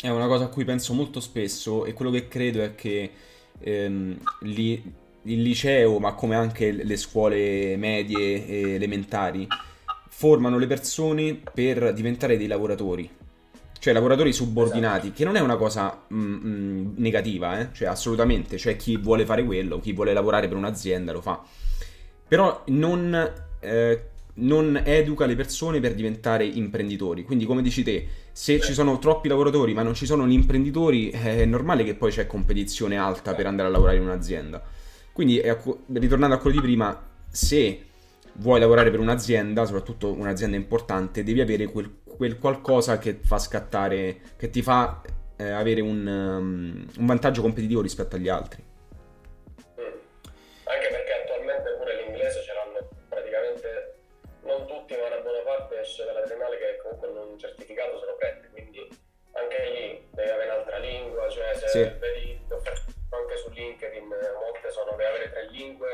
è 0.00 0.08
una 0.08 0.26
cosa 0.26 0.44
a 0.44 0.48
cui 0.48 0.64
penso 0.64 0.94
molto 0.94 1.20
spesso 1.20 1.84
e 1.84 1.92
quello 1.92 2.10
che 2.10 2.26
credo 2.26 2.62
è 2.62 2.74
che 2.74 3.10
ehm, 3.60 4.18
lì 4.40 5.00
il 5.24 5.42
liceo, 5.42 5.98
ma 5.98 6.14
come 6.14 6.34
anche 6.34 6.72
le 6.72 6.96
scuole 6.96 7.76
medie 7.76 8.46
e 8.46 8.74
elementari, 8.74 9.46
formano 10.08 10.58
le 10.58 10.66
persone 10.66 11.40
per 11.52 11.92
diventare 11.92 12.36
dei 12.36 12.46
lavoratori. 12.48 13.08
Cioè 13.82 13.92
lavoratori 13.92 14.32
subordinati, 14.32 15.06
esatto. 15.06 15.12
che 15.16 15.24
non 15.24 15.34
è 15.34 15.40
una 15.40 15.56
cosa 15.56 16.04
mm, 16.14 16.34
mm, 16.34 16.92
negativa, 16.98 17.58
eh? 17.58 17.68
cioè 17.72 17.88
assolutamente, 17.88 18.54
c'è 18.54 18.76
chi 18.76 18.96
vuole 18.96 19.26
fare 19.26 19.42
quello, 19.44 19.80
chi 19.80 19.92
vuole 19.92 20.12
lavorare 20.12 20.46
per 20.46 20.56
un'azienda 20.56 21.10
lo 21.10 21.20
fa. 21.20 21.42
Però 22.28 22.62
non, 22.66 23.32
eh, 23.58 24.02
non 24.34 24.80
educa 24.84 25.26
le 25.26 25.34
persone 25.34 25.80
per 25.80 25.94
diventare 25.94 26.44
imprenditori. 26.44 27.24
Quindi 27.24 27.44
come 27.44 27.60
dici 27.60 27.82
te, 27.82 28.06
se 28.30 28.60
ci 28.60 28.72
sono 28.72 29.00
troppi 29.00 29.26
lavoratori 29.26 29.74
ma 29.74 29.82
non 29.82 29.94
ci 29.94 30.06
sono 30.06 30.28
gli 30.28 30.32
imprenditori, 30.32 31.10
è 31.10 31.44
normale 31.44 31.82
che 31.82 31.96
poi 31.96 32.12
c'è 32.12 32.28
competizione 32.28 32.96
alta 32.96 33.34
per 33.34 33.46
andare 33.46 33.66
a 33.66 33.72
lavorare 33.72 33.96
in 33.96 34.04
un'azienda. 34.04 34.62
Quindi, 35.10 35.42
ritornando 35.92 36.36
a 36.36 36.38
quello 36.38 36.60
di 36.60 36.62
prima, 36.62 37.04
se 37.28 37.86
vuoi 38.34 38.60
lavorare 38.60 38.90
per 38.90 39.00
un'azienda, 39.00 39.64
soprattutto 39.64 40.12
un'azienda 40.12 40.56
importante, 40.56 41.22
devi 41.22 41.40
avere 41.40 41.66
quel, 41.66 42.00
quel 42.04 42.38
qualcosa 42.38 42.98
che 42.98 43.18
fa 43.22 43.38
scattare, 43.38 44.20
che 44.36 44.50
ti 44.50 44.62
fa 44.62 45.00
eh, 45.36 45.50
avere 45.50 45.80
un, 45.80 46.06
um, 46.06 46.86
un, 46.98 47.06
vantaggio 47.06 47.42
competitivo 47.42 47.82
rispetto 47.82 48.16
agli 48.16 48.28
altri. 48.28 48.62
Mm. 48.62 49.96
Anche 50.64 50.88
perché 50.88 51.12
attualmente 51.22 51.70
pure 51.78 51.96
l'inglese 52.02 52.42
ce 52.42 52.52
l'hanno 52.52 52.88
praticamente 53.08 53.94
non 54.42 54.66
tutti, 54.66 54.94
ma 54.94 55.06
una 55.06 55.20
buona 55.20 55.42
parte 55.44 55.80
esce 55.80 56.04
dalla 56.04 56.22
triennale 56.22 56.56
che 56.56 56.78
comunque 56.82 57.08
un 57.08 57.38
certificato 57.38 57.98
se 57.98 58.06
lo 58.06 58.16
prende, 58.16 58.48
quindi 58.50 58.88
anche 59.32 59.58
lì 59.70 60.06
devi 60.12 60.28
avere 60.28 60.50
un'altra 60.50 60.78
lingua, 60.78 61.28
cioè 61.28 61.54
se 61.54 61.68
sì. 61.68 61.78
vedi 61.98 62.40
anche 63.12 63.36
su 63.36 63.50
LinkedIn 63.50 64.08
molte 64.08 64.70
sono 64.70 64.94
per 64.94 65.06
avere 65.06 65.30
tre 65.30 65.48
lingue 65.50 65.88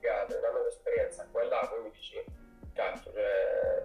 certificate, 0.00 0.34
un 0.36 0.44
anno 0.44 0.62
di 0.62 0.68
esperienza, 0.68 1.26
quella 1.30 1.68
quindi 1.70 1.90
dici, 1.96 2.16
cazzo, 2.72 3.12
cioè 3.12 3.84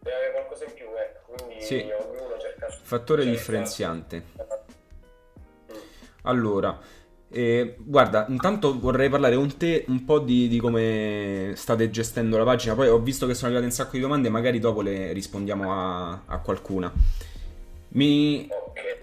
deve 0.00 0.16
avere 0.16 0.32
qualcosa 0.32 0.64
in 0.64 0.74
più, 0.74 0.86
ecco, 0.96 1.32
quindi 1.32 1.62
sì. 1.62 1.74
ognuno 1.74 2.38
cerca... 2.38 2.68
Fattore 2.68 3.22
cerca... 3.22 3.36
differenziante. 3.36 4.22
Mm. 4.36 5.76
Allora, 6.22 6.78
eh, 7.28 7.76
guarda, 7.78 8.26
intanto 8.28 8.78
vorrei 8.78 9.08
parlare 9.08 9.36
con 9.36 9.56
te 9.56 9.84
un 9.88 10.04
po' 10.04 10.18
di, 10.18 10.48
di, 10.48 10.58
come 10.58 11.52
state 11.54 11.90
gestendo 11.90 12.36
la 12.36 12.44
pagina. 12.44 12.74
Poi 12.74 12.88
ho 12.88 12.98
visto 12.98 13.26
che 13.26 13.34
sono 13.34 13.46
arrivate 13.46 13.66
un 13.66 13.72
sacco 13.72 13.92
di 13.92 14.00
domande, 14.00 14.28
magari 14.28 14.58
dopo 14.58 14.80
le 14.80 15.12
rispondiamo 15.12 15.72
a, 15.72 16.22
a 16.26 16.38
qualcuna. 16.40 16.92
Mi, 17.88 18.48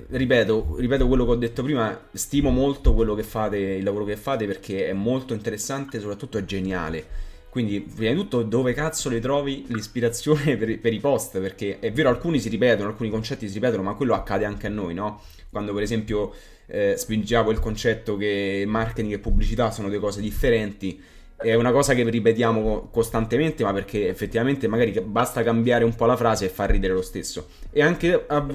ripeto, 0.09 0.75
ripeto 0.77 1.07
quello 1.07 1.25
che 1.25 1.31
ho 1.31 1.35
detto 1.35 1.63
prima, 1.63 2.07
stimo 2.13 2.49
molto 2.49 2.93
quello 2.93 3.15
che 3.15 3.23
fate, 3.23 3.57
il 3.57 3.83
lavoro 3.83 4.05
che 4.05 4.17
fate 4.17 4.45
perché 4.45 4.87
è 4.87 4.93
molto 4.93 5.33
interessante, 5.33 5.99
soprattutto 5.99 6.37
è 6.37 6.45
geniale. 6.45 7.31
Quindi, 7.49 7.81
prima 7.81 8.11
di 8.11 8.17
tutto, 8.17 8.41
dove 8.41 8.73
cazzo 8.73 9.09
le 9.09 9.19
trovi 9.19 9.65
l'ispirazione 9.67 10.57
per, 10.57 10.79
per, 10.79 10.93
i 10.93 10.99
post? 10.99 11.39
Perché 11.39 11.79
è 11.79 11.91
vero, 11.91 12.09
alcuni 12.09 12.39
si 12.39 12.49
ripetono, 12.49 12.89
alcuni 12.89 13.09
concetti 13.09 13.47
si 13.47 13.53
ripetono, 13.53 13.83
ma 13.83 13.93
quello 13.93 14.15
accade 14.15 14.45
anche 14.45 14.67
a 14.67 14.71
noi, 14.71 14.93
no? 14.93 15.21
Quando, 15.51 15.71
per 15.71 15.83
esempio, 15.83 16.33
eh, 16.65 16.95
spingiamo 16.97 17.51
il 17.51 17.59
concetto 17.59 18.17
che 18.17 18.63
marketing 18.65 19.13
e 19.13 19.19
pubblicità 19.19 19.69
sono 19.69 19.89
due 19.89 19.99
cose 19.99 20.19
differenti, 20.19 20.99
è 21.35 21.53
una 21.53 21.71
cosa 21.71 21.93
che 21.93 22.09
ripetiamo 22.09 22.89
costantemente, 22.91 23.63
ma 23.63 23.73
perché 23.73 24.07
effettivamente 24.07 24.67
magari 24.67 24.99
basta 25.01 25.43
cambiare 25.43 25.83
un 25.83 25.93
po' 25.93 26.05
la 26.05 26.15
frase 26.15 26.45
e 26.45 26.49
far 26.49 26.71
ridere 26.71 26.93
lo 26.93 27.01
stesso. 27.01 27.49
E 27.71 27.83
anche, 27.83 28.23
a, 28.27 28.47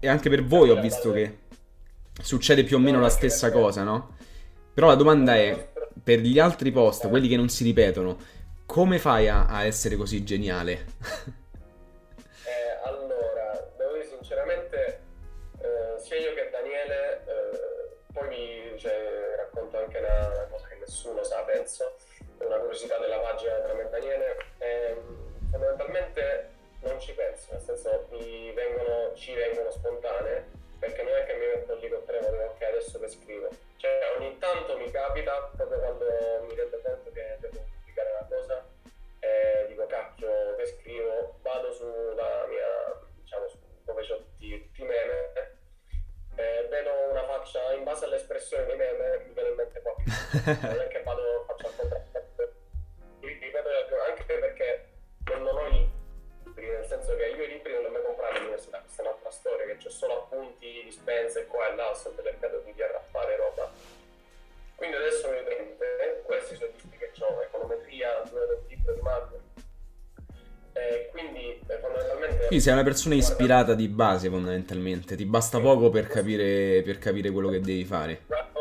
e 0.00 0.08
anche 0.08 0.28
per 0.28 0.44
voi 0.44 0.70
ho 0.70 0.80
visto 0.80 1.12
che 1.12 1.38
succede 2.20 2.64
più 2.64 2.76
o 2.76 2.80
meno 2.80 3.00
la 3.00 3.08
stessa 3.08 3.50
cosa, 3.50 3.82
no? 3.82 4.16
Però 4.72 4.86
la 4.86 4.94
domanda 4.94 5.34
è 5.34 5.68
per 6.02 6.20
gli 6.20 6.38
altri 6.38 6.70
post, 6.70 7.08
quelli 7.08 7.28
che 7.28 7.36
non 7.36 7.48
si 7.48 7.64
ripetono, 7.64 8.16
come 8.66 8.98
fai 8.98 9.28
a, 9.28 9.46
a 9.46 9.64
essere 9.64 9.96
così 9.96 10.24
geniale? 10.24 10.86
eh, 12.44 12.78
allora, 12.84 13.72
devo 13.76 13.92
dire 13.94 14.04
sinceramente, 14.04 15.00
eh, 15.58 16.00
sia 16.00 16.16
io 16.16 16.34
che 16.34 16.48
Daniele, 16.50 17.24
eh, 17.26 17.96
poi 18.12 18.28
vi 18.28 18.78
cioè, 18.78 19.34
racconto 19.36 19.78
anche 19.78 19.98
una, 19.98 20.28
una, 20.28 20.46
cosa 20.50 20.66
che 20.68 20.76
nessuno 20.78 21.24
sa, 21.24 21.40
penso, 21.42 21.96
una 22.38 22.56
curiosità 22.56 22.98
della 22.98 23.18
pagina 23.18 23.58
tra 23.58 23.74
me 23.74 23.82
e 23.82 23.90
Daniele. 23.90 24.36
Ehm, 24.58 25.26
fondamentalmente 25.50 26.50
non 26.80 27.00
ci 27.00 27.12
penso, 27.12 27.52
nel 27.52 27.60
senso 27.60 28.06
vengono, 28.10 29.14
ci 29.14 29.34
vengono 29.34 29.70
spontanee 29.70 30.46
perché 30.78 31.02
non 31.02 31.12
è 31.14 31.24
che 31.24 31.34
mi 31.34 31.46
metto 31.46 31.74
lì 31.74 31.88
col 31.88 32.04
treno 32.04 32.26
e 32.26 32.30
dico 32.30 32.44
ok 32.44 32.62
adesso 32.62 33.00
che 33.00 33.08
scrivo 33.08 33.48
cioè 33.76 34.14
ogni 34.16 34.38
tanto 34.38 34.76
mi 34.78 34.90
capita 34.90 35.50
proprio 35.56 35.78
quando 35.78 36.04
mi 36.46 36.54
rendo 36.54 36.80
conto 36.82 37.10
che 37.10 37.36
devo 37.40 37.58
pubblicare 37.58 38.10
una 38.10 38.28
cosa 38.28 38.66
e 39.18 39.66
dico 39.66 39.86
cacchio 39.86 40.54
che 40.56 40.66
scrivo? 40.66 41.38
Vado 41.42 41.72
sulla 41.72 42.46
mia 42.46 43.00
diciamo 43.20 43.48
su 43.48 43.58
dove 43.84 44.06
c'ho 44.06 44.16
tutti, 44.18 44.70
i 44.76 44.82
meme 44.84 45.56
eh, 46.36 46.66
vedo 46.68 46.90
una 47.10 47.24
faccia 47.24 47.72
in 47.72 47.82
base 47.82 48.04
all'espressione 48.04 48.66
dei 48.66 48.76
meme 48.76 49.24
mi 49.26 49.32
viene 49.32 49.48
in 49.48 49.54
mente 49.56 49.82
qua 49.82 49.94
non 50.68 50.80
è 50.80 50.88
che 50.88 51.02
vado 51.02 51.44
faccio 51.46 51.66
al 51.66 51.76
contrario. 51.76 52.06
Ripeto 53.20 53.68
anche 54.08 54.38
perché 54.38 54.88
non 55.26 55.46
ho 55.46 55.66
i 55.66 55.97
libri, 56.58 56.66
nel 56.68 56.84
senso 56.86 57.14
che 57.16 57.24
io 57.26 57.44
i 57.44 57.48
libri 57.48 57.72
non 57.72 57.82
li 57.82 57.86
ho 57.86 57.90
mai 57.90 58.02
comprati 58.02 58.36
all'università, 58.36 58.80
questa 58.80 59.02
è 59.02 59.06
un'altra 59.06 59.30
storia, 59.30 59.66
che 59.66 59.76
c'ho 59.76 59.90
solo 59.90 60.14
appunti, 60.24 60.82
dispense 60.84 61.46
qua 61.46 61.70
e 61.70 61.74
là, 61.76 61.90
ho 61.90 61.94
sempre 61.94 62.24
cercato 62.24 62.62
di 62.64 62.82
arrappare 62.82 63.36
roba. 63.36 63.70
Quindi 64.74 64.96
adesso 64.96 65.28
mi 65.30 65.42
prende 65.42 66.22
questi 66.24 66.56
sono 66.56 66.70
i 66.70 66.80
libri 66.82 66.98
che 66.98 67.24
ho, 67.24 67.42
econometria, 67.42 68.22
due 68.28 68.62
libro 68.68 68.94
di. 68.94 69.46
Eh, 70.74 71.08
quindi 71.10 71.60
eh, 71.66 71.78
fondamentalmente... 71.78 72.46
Quindi 72.46 72.60
sei 72.60 72.72
una 72.72 72.84
persona 72.84 73.14
ispirata 73.16 73.74
di 73.74 73.88
base 73.88 74.28
fondamentalmente, 74.28 75.16
ti 75.16 75.24
basta 75.24 75.58
poco 75.58 75.90
per 75.90 76.06
capire, 76.06 76.82
per 76.82 76.98
capire 76.98 77.30
quello 77.30 77.48
che 77.48 77.60
devi 77.60 77.84
fare. 77.84 78.20
Dico, 78.26 78.57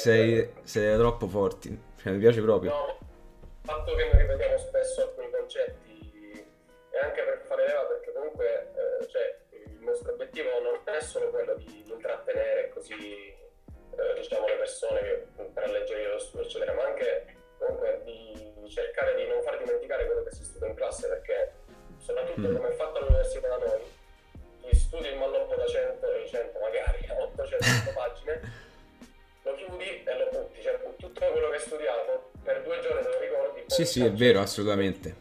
sei, 0.00 0.50
sei 0.62 0.96
troppo 0.96 1.26
forti, 1.26 1.78
cioè, 2.00 2.12
mi 2.12 2.18
piace 2.18 2.40
proprio. 2.40 2.70
No, 2.70 2.98
il 3.00 3.68
fatto 3.68 3.94
che 3.94 4.08
noi 4.10 4.22
ripetiamo 4.22 4.56
spesso 4.56 5.02
alcuni 5.02 5.30
concetti 5.30 6.46
è 6.90 6.98
anche 7.04 7.22
per 7.22 7.44
fare 7.46 7.66
leva 7.66 7.82
perché 7.82 8.12
comunque 8.12 8.72
eh, 8.74 9.06
cioè, 9.08 9.38
il 9.50 9.78
nostro 9.80 10.12
obiettivo 10.12 10.48
non 10.60 10.80
è 10.84 11.00
solo 11.00 11.28
quello 11.28 11.54
di, 11.54 11.82
di 11.84 11.92
intrattenere 11.92 12.70
così 12.70 13.28
eh, 13.28 14.14
diciamo 14.16 14.46
le 14.46 14.56
persone 14.56 15.00
che, 15.00 15.26
per 15.52 15.64
alleggerire 15.64 16.12
lo 16.12 16.18
studio 16.18 16.46
eccetera, 16.46 16.72
ma 16.72 16.84
anche 16.84 17.36
comunque 17.58 18.00
di 18.04 18.68
cercare 18.68 19.14
di 19.16 19.26
non 19.26 19.42
far 19.42 19.58
dimenticare 19.58 20.06
quello 20.06 20.22
che 20.22 20.30
si 20.30 20.44
studia 20.44 20.68
in 20.68 20.74
classe 20.74 21.08
perché 21.08 21.52
soprattutto 21.98 22.48
mm. 22.48 22.56
come 22.56 22.68
è 22.68 22.72
fatta 22.72 23.00
l'università 23.00 23.48
da 23.48 23.58
noi, 23.58 23.82
gli 24.62 24.74
studi 24.74 25.08
il 25.08 25.18
malloppo 25.18 25.54
da 25.56 25.66
100 25.66 26.12
e 26.12 26.26
100 26.26 26.58
magari 26.58 27.06
a 27.08 27.22
800 27.22 27.92
pagine 27.92 28.68
lo 29.42 29.54
chiudi 29.54 30.02
e 30.04 30.18
lo 30.18 30.28
butti, 30.30 30.62
cioè 30.62 30.78
tutto 30.98 31.26
quello 31.30 31.48
che 31.48 31.54
hai 31.56 31.60
studiato 31.60 32.30
per 32.42 32.62
due 32.62 32.80
giorni 32.80 33.02
te 33.02 33.08
lo 33.08 33.20
ricordi. 33.20 33.64
Sì, 33.66 33.84
sì, 33.84 34.04
è 34.04 34.12
vero, 34.12 34.40
assolutamente. 34.40 35.14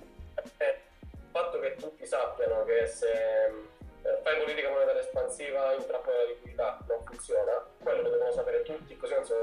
Eh, 0.58 0.77
il 1.01 1.29
fatto 1.32 1.60
che 1.60 1.75
tutti 1.75 2.05
sappiano 2.05 2.63
che 2.65 2.88
se 2.88 3.08
eh, 3.08 4.19
fai 4.23 4.38
politica 4.39 4.69
monetaria 4.69 5.01
espansiva 5.01 5.73
in 5.73 5.86
trappola 5.86 6.17
della 6.17 6.29
liquidità 6.29 6.79
non 6.88 7.03
funziona, 7.05 7.65
quello 7.82 8.01
lo 8.01 8.10
devono 8.10 8.32
sapere 8.32 8.63
tutti, 8.63 8.97
così 8.97 9.13
non 9.13 9.25
se, 9.25 9.34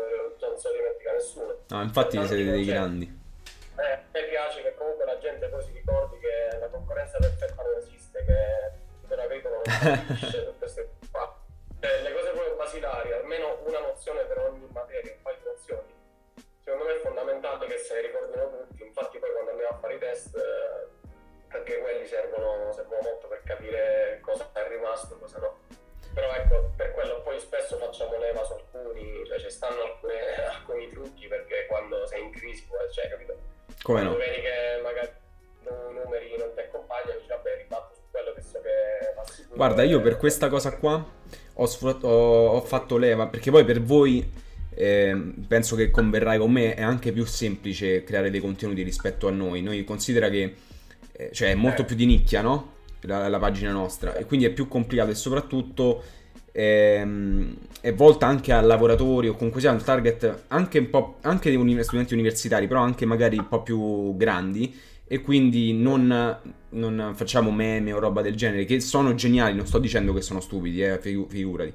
non 0.40 0.58
se 0.58 0.68
lo 0.68 0.74
dimentica 0.74 1.12
nessuno. 1.12 1.54
No, 1.68 1.82
infatti 1.82 2.26
siete 2.26 2.50
dei 2.50 2.64
grandi. 2.64 3.24
Eh, 3.78 3.92
a 3.92 4.00
me 4.12 4.22
piace 4.24 4.62
che 4.62 4.74
comunque 4.74 5.04
la 5.04 5.18
gente 5.18 5.46
poi 5.48 5.62
si 5.62 5.72
ricordi 5.72 6.18
che 6.18 6.58
la 6.58 6.68
concorrenza 6.68 7.18
perfetta 7.18 7.62
non 7.62 7.76
esiste, 7.76 8.24
che 8.24 9.06
per 9.06 9.18
agricolo 9.18 9.62
non 9.64 10.06
esiste, 10.10 10.54
Guarda, 39.76 39.92
io 39.92 40.00
per 40.00 40.16
questa 40.16 40.48
cosa 40.48 40.74
qua 40.74 41.06
ho, 41.52 41.66
sfrut- 41.66 42.02
ho, 42.02 42.46
ho 42.46 42.60
fatto 42.62 42.96
leva, 42.96 43.26
perché 43.26 43.50
poi 43.50 43.62
per 43.62 43.82
voi 43.82 44.26
eh, 44.74 45.34
penso 45.46 45.76
che 45.76 45.90
converrai 45.90 46.38
con 46.38 46.50
me, 46.50 46.74
è 46.74 46.80
anche 46.80 47.12
più 47.12 47.26
semplice 47.26 48.02
creare 48.02 48.30
dei 48.30 48.40
contenuti 48.40 48.82
rispetto 48.82 49.28
a 49.28 49.30
noi. 49.30 49.60
Noi 49.60 49.84
considera 49.84 50.30
che 50.30 50.54
eh, 51.12 51.30
cioè, 51.30 51.50
è 51.50 51.54
molto 51.54 51.82
eh. 51.82 51.84
più 51.84 51.94
di 51.94 52.06
nicchia, 52.06 52.40
no? 52.40 52.72
La, 53.02 53.28
la, 53.28 53.38
pagina 53.38 53.70
nostra, 53.70 54.14
e 54.14 54.24
quindi 54.24 54.46
è 54.46 54.50
più 54.50 54.66
complicato 54.66 55.10
e 55.10 55.14
soprattutto 55.14 56.02
ehm, 56.52 57.54
è 57.82 57.92
volta 57.92 58.26
anche 58.26 58.52
a 58.52 58.62
lavoratori 58.62 59.28
o 59.28 59.34
comunque 59.34 59.60
sia 59.60 59.72
un 59.72 59.82
target 59.82 60.44
anche 60.48 60.78
un 60.78 60.88
po' 60.88 61.18
anche 61.20 61.50
dei 61.54 61.84
studenti 61.84 62.14
universitari, 62.14 62.66
però 62.66 62.80
anche 62.80 63.04
magari 63.04 63.36
un 63.36 63.46
po' 63.46 63.62
più 63.62 64.16
grandi 64.16 64.74
e 65.08 65.20
quindi 65.20 65.72
non, 65.72 66.38
non, 66.70 67.12
facciamo 67.14 67.50
meme 67.52 67.92
o 67.92 67.98
roba 67.98 68.22
del 68.22 68.34
genere, 68.34 68.64
che 68.64 68.80
sono 68.80 69.14
geniali, 69.14 69.54
non 69.54 69.66
sto 69.66 69.78
dicendo 69.78 70.12
che 70.12 70.20
sono 70.20 70.40
stupidi, 70.40 70.82
eh, 70.82 70.98
figurati. 70.98 71.72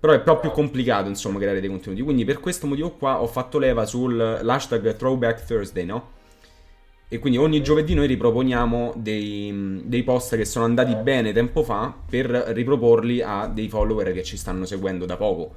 Però 0.00 0.12
è 0.12 0.20
proprio 0.20 0.52
complicato, 0.52 1.08
insomma, 1.08 1.38
creare 1.38 1.60
dei 1.60 1.68
contenuti. 1.68 2.02
Quindi 2.02 2.24
per 2.24 2.38
questo 2.38 2.68
motivo 2.68 2.92
qua 2.92 3.20
ho 3.20 3.26
fatto 3.26 3.58
leva 3.58 3.84
sull'hashtag 3.84 4.94
Throwback 4.94 5.44
Thursday, 5.44 5.84
no? 5.84 6.16
E 7.10 7.18
quindi 7.18 7.38
ogni 7.38 7.62
giovedì 7.62 7.94
noi 7.94 8.06
riproponiamo 8.06 8.92
dei, 8.96 9.80
dei, 9.84 10.02
post 10.02 10.36
che 10.36 10.44
sono 10.44 10.66
andati 10.66 10.94
bene 10.94 11.32
tempo 11.32 11.62
fa 11.64 11.92
per 12.08 12.26
riproporli 12.26 13.22
a 13.22 13.46
dei 13.48 13.68
follower 13.68 14.12
che 14.12 14.22
ci 14.22 14.36
stanno 14.36 14.66
seguendo 14.66 15.06
da 15.06 15.16
poco. 15.16 15.54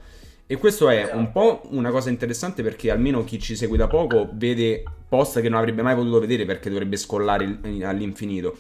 E 0.52 0.58
questo 0.58 0.90
è 0.90 1.14
un 1.14 1.32
po' 1.32 1.62
una 1.70 1.92
cosa 1.92 2.10
interessante 2.10 2.62
perché 2.62 2.92
almeno 2.92 3.24
chi 3.24 3.40
ci 3.40 3.56
segue 3.56 3.78
da 3.78 3.88
poco 3.88 4.28
vede 4.34 4.84
post 5.08 5.40
che 5.40 5.48
non 5.48 5.58
avrebbe 5.58 5.82
mai 5.82 5.96
potuto 5.96 6.20
vedere 6.20 6.44
perché 6.44 6.68
dovrebbe 6.70 6.98
scollare 6.98 7.60
all'infinito. 7.84 8.58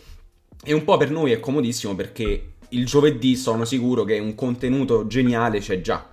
E 0.64 0.72
un 0.72 0.86
po' 0.86 0.96
per 0.96 1.12
noi 1.12 1.34
è 1.34 1.42
comodissimo 1.42 1.94
perché 1.94 2.54
il 2.70 2.86
giovedì 2.86 3.36
sono 3.36 3.66
sicuro 3.66 4.06
che 4.06 4.20
un 4.20 4.36
contenuto 4.36 5.06
geniale 5.06 5.60
c'è 5.60 5.82
già. 5.82 6.08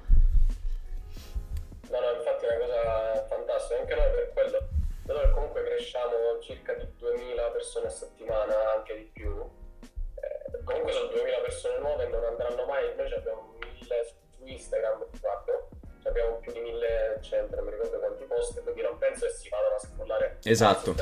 No, 1.91 2.01
no, 2.01 2.11
infatti 2.17 2.45
è 2.45 2.57
una 2.57 2.65
cosa 2.65 3.27
fantastica, 3.29 3.79
anche 3.79 3.95
noi 3.95 4.11
per 4.11 4.33
quello, 4.35 4.69
noi 5.07 5.31
comunque 5.33 5.63
cresciamo 5.63 6.41
circa 6.43 6.75
di 6.75 6.87
2000 6.99 7.43
persone 7.51 7.87
a 7.87 7.91
settimana, 7.91 8.53
anche 8.77 8.97
di 8.97 9.09
più. 9.13 9.31
Eh, 9.31 10.65
comunque 10.65 10.91
sono 10.91 11.07
2000 11.07 11.39
persone 11.39 11.79
nuove 11.79 12.05
e 12.05 12.09
non 12.09 12.25
andranno 12.25 12.67
mai, 12.67 12.83
noi 12.97 13.13
abbiamo 13.13 13.55
1000 13.61 13.95
su 14.11 14.45
Instagram, 14.45 15.07
guarda, 15.21 15.68
abbiamo 16.09 16.37
più 16.39 16.53
di 16.53 16.61
1100, 16.61 17.57
non 17.57 17.65
mi 17.65 17.71
ricordo 17.71 17.99
quanti 17.99 18.25
post, 18.25 18.63
quindi 18.63 18.83
non 18.83 18.99
penso 18.99 19.27
che 19.27 19.33
si 19.33 19.49
vadano 19.49 19.75
a 19.75 19.79
scrollare. 19.79 20.39
Esatto. 20.43 20.95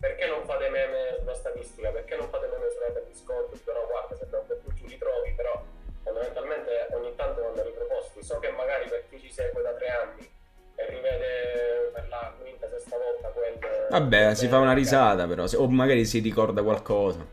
Perché 0.00 0.26
non 0.26 0.44
fate 0.44 0.68
meme 0.70 1.16
sulla 1.18 1.34
statistica? 1.34 1.90
Perché 1.90 2.16
non 2.16 2.28
fate 2.28 2.46
meme 2.46 2.70
sulla 2.70 2.90
per 2.92 3.04
Discord? 3.04 3.52
Dico 3.52 3.72
no, 3.72 3.86
guarda, 3.86 4.16
se 4.16 4.26
po' 4.26 4.42
più 4.46 4.72
giù 4.74 4.86
li 4.86 4.96
trovi, 4.96 5.32
però 5.36 5.62
fondamentalmente 6.02 6.88
ogni 6.92 7.14
tanto 7.16 7.42
vanno 7.42 7.62
riproposti. 7.62 8.22
So 8.22 8.38
che 8.38 8.50
magari 8.50 8.88
per 8.88 9.04
chi 9.10 9.20
ci 9.20 9.30
segue 9.30 9.60
da 9.60 9.72
tre 9.74 9.88
anni 9.88 10.28
e 10.76 10.86
rivede 10.86 11.90
per 11.92 12.08
la 12.08 12.34
quinta, 12.40 12.68
sesta 12.68 12.96
volta 12.96 13.28
quello 13.28 13.88
Vabbè, 13.90 14.34
si 14.34 14.48
fa 14.48 14.58
una 14.58 14.72
risata 14.72 15.26
però, 15.26 15.44
o 15.44 15.68
magari 15.68 16.06
si 16.06 16.20
ricorda 16.20 16.62
qualcosa. 16.62 17.26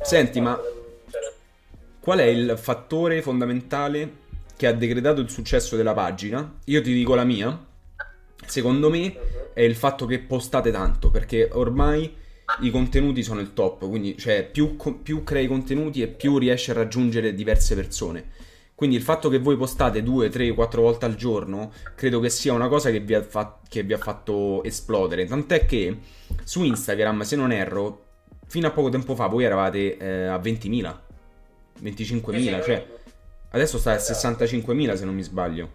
Senti, 0.00 0.40
ma 0.40 0.60
cioè, 1.10 1.32
qual 2.00 2.18
è 2.18 2.24
il 2.24 2.58
fattore 2.58 3.22
fondamentale 3.22 4.22
che 4.56 4.66
ha 4.66 4.72
decretato 4.72 5.20
il 5.20 5.30
successo 5.30 5.76
della 5.76 5.94
pagina? 5.94 6.58
Io 6.66 6.82
ti 6.82 6.92
dico 6.92 7.14
la 7.14 7.24
mia. 7.24 7.66
Secondo 8.46 8.90
me 8.90 9.14
è 9.52 9.62
il 9.62 9.74
fatto 9.74 10.06
che 10.06 10.18
postate 10.20 10.70
tanto, 10.70 11.10
perché 11.10 11.48
ormai 11.52 12.22
i 12.60 12.70
contenuti 12.70 13.22
sono 13.22 13.40
il 13.40 13.52
top, 13.52 13.88
quindi 13.88 14.16
cioè, 14.18 14.48
più, 14.48 14.76
più 15.02 15.24
crei 15.24 15.46
contenuti 15.46 16.02
e 16.02 16.08
più 16.08 16.38
riesci 16.38 16.70
a 16.70 16.74
raggiungere 16.74 17.34
diverse 17.34 17.74
persone. 17.74 18.32
Quindi 18.74 18.96
il 18.96 19.02
fatto 19.02 19.28
che 19.28 19.38
voi 19.38 19.56
postate 19.56 20.02
2, 20.02 20.28
3, 20.28 20.52
4 20.52 20.82
volte 20.82 21.04
al 21.04 21.14
giorno 21.14 21.72
credo 21.94 22.18
che 22.18 22.28
sia 22.28 22.52
una 22.52 22.68
cosa 22.68 22.90
che 22.90 23.00
vi 23.00 23.14
ha, 23.14 23.22
fa- 23.22 23.60
che 23.68 23.84
vi 23.84 23.92
ha 23.92 23.98
fatto 23.98 24.62
esplodere. 24.64 25.26
Tant'è 25.26 25.64
che 25.64 25.98
su 26.42 26.64
Instagram, 26.64 27.22
se 27.22 27.36
non 27.36 27.52
erro, 27.52 28.02
fino 28.46 28.66
a 28.66 28.70
poco 28.72 28.88
tempo 28.88 29.14
fa 29.14 29.26
voi 29.26 29.44
eravate 29.44 29.96
eh, 29.96 30.24
a 30.26 30.36
20.000, 30.38 30.96
25.000, 31.82 32.64
cioè 32.64 32.86
adesso 33.54 33.78
stai 33.78 33.94
a 33.94 33.98
65.000 33.98 34.94
se 34.94 35.04
non 35.04 35.14
mi 35.14 35.22
sbaglio. 35.22 35.70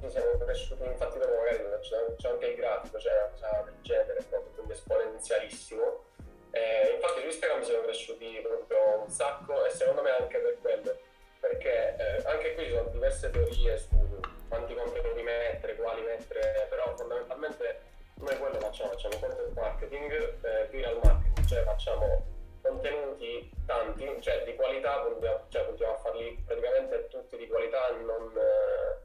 Noi 0.00 0.10
siamo 0.10 0.38
cresciuti, 0.38 0.82
infatti 0.84 1.18
dopo 1.18 1.34
magari 1.36 1.58
c'è, 1.80 2.14
c'è 2.16 2.28
anche 2.30 2.46
il 2.46 2.56
grafico, 2.56 2.96
c'è 2.96 3.10
una 3.12 3.30
cosa 3.32 3.62
del 3.64 3.74
genere, 3.82 4.24
proprio, 4.28 4.50
quindi 4.54 4.72
esponenzialissimo. 4.72 6.04
Eh, 6.52 6.94
infatti 6.94 7.20
su 7.20 7.26
Instagram 7.26 7.62
siamo 7.62 7.82
cresciuti 7.82 8.40
proprio 8.42 9.02
un 9.02 9.10
sacco 9.10 9.66
e 9.66 9.70
secondo 9.70 10.02
me 10.02 10.10
anche 10.10 10.38
per 10.38 10.56
quello, 10.62 10.96
perché 11.40 11.96
eh, 11.98 12.22
anche 12.24 12.54
qui 12.54 12.64
ci 12.64 12.70
sono 12.70 12.88
diverse 12.88 13.30
teorie 13.30 13.76
su 13.76 14.20
quanti 14.48 14.74
contenuti 14.74 15.22
mettere, 15.22 15.76
quali 15.76 16.02
mettere, 16.02 16.66
però 16.70 16.94
fondamentalmente 16.96 17.80
noi 18.14 18.38
quello 18.38 18.58
facciamo, 18.60 18.90
facciamo 18.90 19.18
content 19.18 19.52
marketing, 19.54 20.12
eh, 20.40 20.68
viral 20.70 20.98
marketing, 21.02 21.46
cioè 21.46 21.62
facciamo 21.64 22.33
contenuti 22.64 23.50
tanti, 23.66 24.08
cioè 24.20 24.42
di 24.44 24.54
qualità, 24.56 25.04
cioè 25.48 25.64
puntiamo 25.64 25.92
a 25.92 25.98
farli 25.98 26.42
praticamente 26.44 27.08
tutti 27.10 27.36
di 27.36 27.46
qualità, 27.46 27.90
non... 28.04 28.32
Eh, 28.36 29.02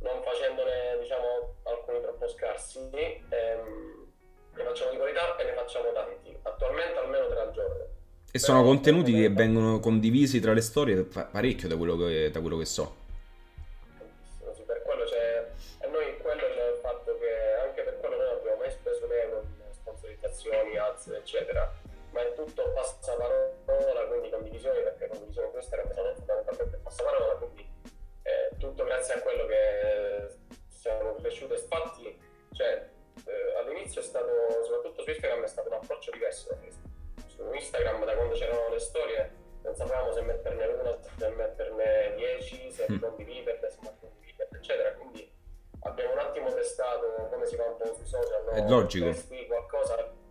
non 0.00 0.22
facendone 0.22 0.98
diciamo 1.00 1.56
alcuni 1.64 2.00
troppo 2.00 2.28
scarsi 2.28 2.88
ehm, 2.88 4.06
ne 4.54 4.62
facciamo 4.64 4.90
di 4.90 4.96
qualità 4.96 5.36
e 5.36 5.44
ne 5.44 5.52
facciamo 5.54 5.92
tanti 5.92 6.36
attualmente 6.42 6.98
almeno 6.98 7.26
tre 7.26 7.40
al 7.40 7.52
giorno 7.52 7.86
E 8.30 8.38
sono 8.38 8.60
Però, 8.60 8.70
contenuti 8.70 9.12
che 9.12 9.28
vengono 9.30 9.80
condivisi 9.80 10.40
tra 10.40 10.52
le 10.52 10.60
storie 10.60 11.02
pa- 11.02 11.24
parecchio 11.24 11.68
da 11.68 11.76
quello 11.76 11.96
che, 11.96 12.30
da 12.30 12.40
quello 12.40 12.58
che 12.58 12.64
so. 12.64 12.94
sì, 14.52 14.62
per 14.62 14.82
quello 14.82 15.04
c'è 15.04 15.48
noi 15.90 16.16
quello 16.18 16.42
è 16.42 16.68
il 16.70 16.78
fatto 16.80 17.18
che 17.18 17.54
anche 17.66 17.82
per 17.82 17.98
quello 17.98 18.16
noi 18.16 18.26
non 18.26 18.36
abbiamo 18.36 18.56
mai 18.58 18.70
speso 18.70 19.04
un 19.04 19.12
euro 19.12 19.42
in 19.42 19.72
sponsorizzazioni, 19.72 20.76
ads 20.76 21.08
eccetera 21.08 21.72
ma 22.18 22.26
è 22.26 22.34
tutto 22.34 22.72
passaparola 22.72 24.06
quindi 24.08 24.30
condivisioni 24.30 24.82
perché 24.82 25.06
condivisioni 25.06 25.50
queste 25.52 25.80
sono 25.94 26.14
fondamentalmente 26.14 26.76
passaparola 26.78 27.34
quindi 27.34 27.70
è 28.22 28.48
tutto 28.58 28.84
grazie 28.84 29.14
a 29.14 29.20
quello 29.20 29.46
che 29.46 30.28
siamo 30.68 31.14
cresciuti 31.14 31.52
infatti 31.54 32.20
cioè, 32.52 32.88
eh, 33.24 33.56
all'inizio 33.58 34.00
è 34.00 34.04
stato 34.04 34.28
soprattutto 34.64 35.02
su 35.02 35.10
Instagram 35.10 35.44
è 35.44 35.46
stato 35.46 35.68
un 35.68 35.74
approccio 35.74 36.10
diverso 36.10 36.58
su 37.28 37.52
Instagram 37.52 38.04
da 38.04 38.14
quando 38.16 38.34
c'erano 38.34 38.68
le 38.68 38.80
storie 38.80 39.32
non 39.62 39.74
sapevamo 39.76 40.10
se 40.12 40.22
metterne 40.22 40.66
una 40.66 40.98
se 41.16 41.28
metterne 41.28 42.14
dieci 42.16 42.72
se 42.72 42.86
Mm. 42.90 42.98
condividerle 42.98 43.70
se 43.70 43.78
non 43.82 43.96
condividerle 44.00 44.56
eccetera 44.58 44.92
quindi 44.94 45.30
abbiamo 45.80 46.12
un 46.14 46.18
attimo 46.18 46.52
testato 46.52 47.28
come 47.30 47.46
si 47.46 47.54
fa 47.54 47.64
un 47.64 47.76
po' 47.76 47.94
sui 47.94 48.06
social 48.06 48.44
no? 48.44 48.50
È 48.50 48.68
logico. 48.68 49.04
testi 49.04 49.46
qualcosa 49.46 50.26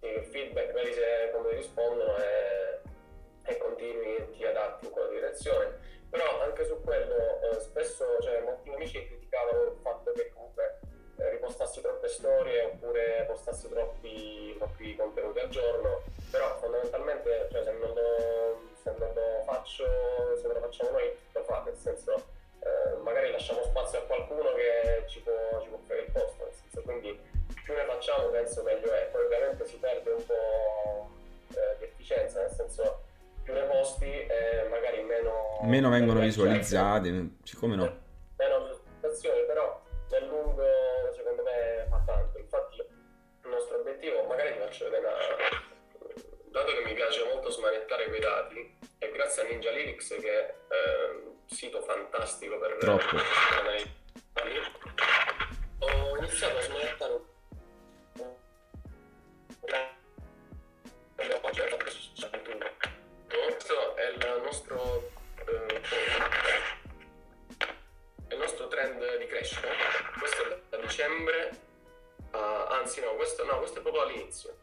il 0.00 0.24
feedback 0.24 0.72
vedi 0.72 0.92
se 0.92 1.30
come 1.32 1.52
rispondono 1.54 2.16
e, 2.16 2.80
e 3.44 3.56
continui 3.58 4.16
e 4.16 4.30
ti 4.30 4.44
adatti 4.44 4.86
in 4.86 4.90
quella 4.90 5.08
direzione. 5.08 5.96
Però 6.10 6.40
anche 6.40 6.64
su 6.64 6.80
quello 6.82 7.40
eh, 7.42 7.60
spesso 7.60 8.04
cioè, 8.20 8.40
molti 8.40 8.70
amici 8.70 9.06
criticavano 9.06 9.62
il 9.64 9.78
fatto 9.82 10.12
che 10.12 10.30
comunque 10.32 10.78
eh, 11.18 11.30
ripostassi 11.30 11.80
troppe 11.82 12.08
storie 12.08 12.62
oppure 12.64 13.24
postassi 13.26 13.68
troppi, 13.68 14.54
troppi 14.56 14.96
contenuti 14.96 15.38
al 15.38 15.48
giorno. 15.48 16.02
Però 16.30 16.56
fondamentalmente 16.58 17.48
cioè, 17.50 17.62
se, 17.62 17.72
non 17.72 17.92
lo, 17.94 18.60
se 18.82 18.94
non 18.96 19.12
lo 19.14 19.42
faccio 19.44 19.84
se 20.36 20.46
non 20.46 20.54
lo 20.54 20.60
facciamo 20.60 20.90
noi 20.90 21.16
lo 21.32 21.42
fa 21.44 21.62
nel 21.64 21.76
senso 21.76 22.14
eh, 22.60 22.96
magari 23.02 23.30
lasciamo 23.30 23.62
spazio 23.62 23.98
a 23.98 24.02
qualcuno 24.02 24.52
che 24.54 25.04
ci 25.06 25.20
può, 25.22 25.60
ci 25.62 25.68
può 25.68 25.78
fare 25.86 26.00
il 26.00 26.10
posto 26.12 26.44
nel 26.44 26.52
senso 26.52 26.82
quindi 26.82 27.20
più 27.68 27.76
ne 27.76 27.84
facciamo 27.84 28.28
penso 28.28 28.62
meglio 28.62 28.90
è 28.90 29.10
poi 29.12 29.24
ovviamente 29.24 29.66
si 29.66 29.76
perde 29.76 30.10
un 30.10 30.24
po' 30.24 31.10
eh, 31.50 31.76
di 31.76 31.84
efficienza 31.84 32.40
nel 32.40 32.50
senso 32.50 33.04
più 33.42 33.52
ne 33.52 33.64
posti 33.64 34.06
e 34.06 34.66
magari 34.70 35.02
meno 35.02 35.60
Meno 35.64 35.90
vengono 35.90 36.20
like, 36.20 36.30
visualizzate, 36.30 37.28
siccome 37.42 37.76
no? 37.76 38.00
meno 38.38 38.68
visualizzazioni 38.68 39.44
però 39.44 39.82
nel 40.08 40.26
lungo 40.28 40.64
secondo 41.14 41.42
me 41.42 41.86
fa 41.90 42.02
tanto 42.06 42.38
infatti 42.38 42.76
il 42.78 43.50
nostro 43.50 43.80
obiettivo 43.80 44.24
magari 44.24 44.54
ti 44.54 44.60
faccio 44.60 44.84
vedere 44.84 45.04
una 45.04 45.16
dato 46.50 46.72
che 46.72 46.84
mi 46.86 46.94
piace 46.94 47.22
molto 47.24 47.50
smanettare 47.50 48.06
quei 48.06 48.20
dati 48.20 48.78
e 48.96 49.10
grazie 49.12 49.42
a 49.42 49.44
Ninja 49.44 49.70
Lyrics 49.72 50.08
che 50.18 50.46
è 50.46 50.54
un 51.12 51.36
sito 51.44 51.82
fantastico 51.82 52.58
per 52.58 52.78
Troppo. 52.78 53.16
per 54.32 54.46
ho 55.80 56.16
iniziato 56.16 56.56
a 56.56 56.62
smanettare 56.62 57.36
questo 63.68 63.96
è 63.96 64.08
il 64.08 64.40
nostro 64.42 65.10
eh, 65.46 65.80
è 68.28 68.32
il 68.34 68.38
nostro 68.38 68.68
trend 68.68 69.18
di 69.18 69.26
crescita. 69.26 69.68
Questo 70.18 70.42
è 70.42 70.60
da 70.70 70.76
dicembre 70.78 71.50
a- 72.30 72.66
anzi 72.80 73.00
no 73.00 73.14
questo, 73.14 73.44
no 73.44 73.58
questo 73.58 73.78
è 73.78 73.82
proprio 73.82 74.02
all'inizio. 74.02 74.56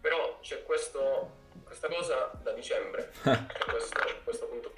Però 0.00 0.38
c'è 0.40 0.62
questo, 0.64 1.36
questa 1.64 1.88
cosa 1.88 2.32
da 2.42 2.52
dicembre. 2.52 3.12
Questo, 3.70 4.00
questo 4.24 4.46
punto 4.46 4.72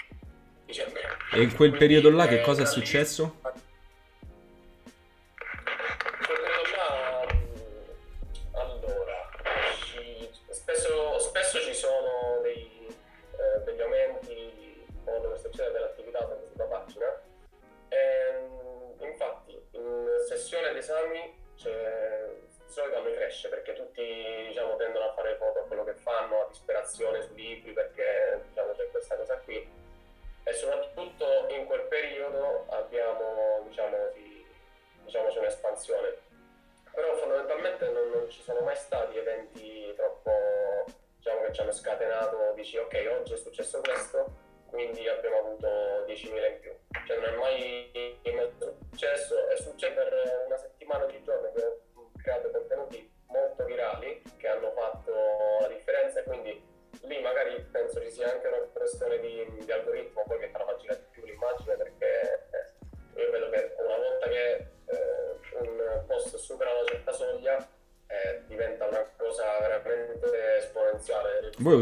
dicembre. 0.67 1.01
E 1.33 1.43
in 1.43 1.47
quel 1.55 1.71
Quindi, 1.71 1.79
periodo 1.79 2.11
là 2.11 2.27
che 2.27 2.41
cosa 2.43 2.63
è 2.63 2.67
successo? 2.67 3.41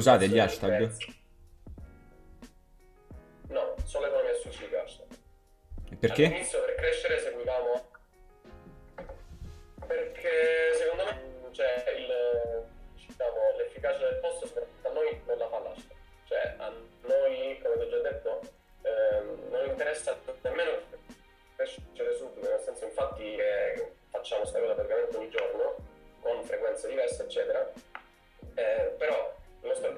Usate 0.00 0.28
gli 0.28 0.38
hashtag? 0.38 0.80
no 0.80 1.19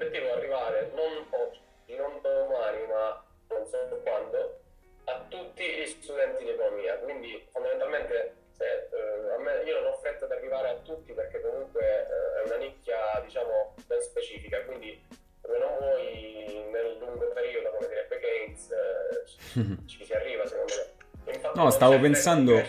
obiettivo 0.03 0.27
è 0.27 0.31
arrivare 0.31 0.91
non 0.93 1.25
oggi, 1.29 1.59
non 1.95 2.19
domani, 2.21 2.85
ma 2.87 3.23
non 3.49 3.65
so 3.65 3.99
quando, 4.03 4.59
a 5.05 5.25
tutti 5.29 5.63
gli 5.63 5.85
studenti 5.87 6.43
di 6.43 6.49
economia. 6.49 6.97
Quindi 6.97 7.47
fondamentalmente 7.51 8.35
se, 8.51 8.65
eh, 8.65 9.37
me, 9.39 9.63
io 9.65 9.81
non 9.81 9.91
ho 9.91 9.97
fretta 9.97 10.25
di 10.27 10.33
arrivare 10.33 10.69
a 10.69 10.75
tutti 10.75 11.13
perché 11.13 11.41
comunque 11.41 11.81
eh, 11.81 12.41
è 12.41 12.45
una 12.45 12.57
nicchia 12.57 13.21
diciamo 13.23 13.75
ben 13.87 14.01
specifica, 14.01 14.61
quindi 14.63 15.01
come 15.41 15.57
non 15.57 15.77
vuoi 15.77 16.67
nel 16.71 16.97
lungo 16.99 17.27
periodo, 17.33 17.71
come 17.71 17.87
direbbe 17.87 18.19
Keynes, 18.19 18.71
eh, 18.71 19.27
ci, 19.27 19.77
ci, 19.87 20.05
si 20.05 20.13
arriva 20.13 20.45
secondo 20.45 20.73
me. 20.75 20.91
Infatti, 21.33 21.57
no, 21.57 21.69
stavo 21.69 21.99
pensando, 21.99 22.61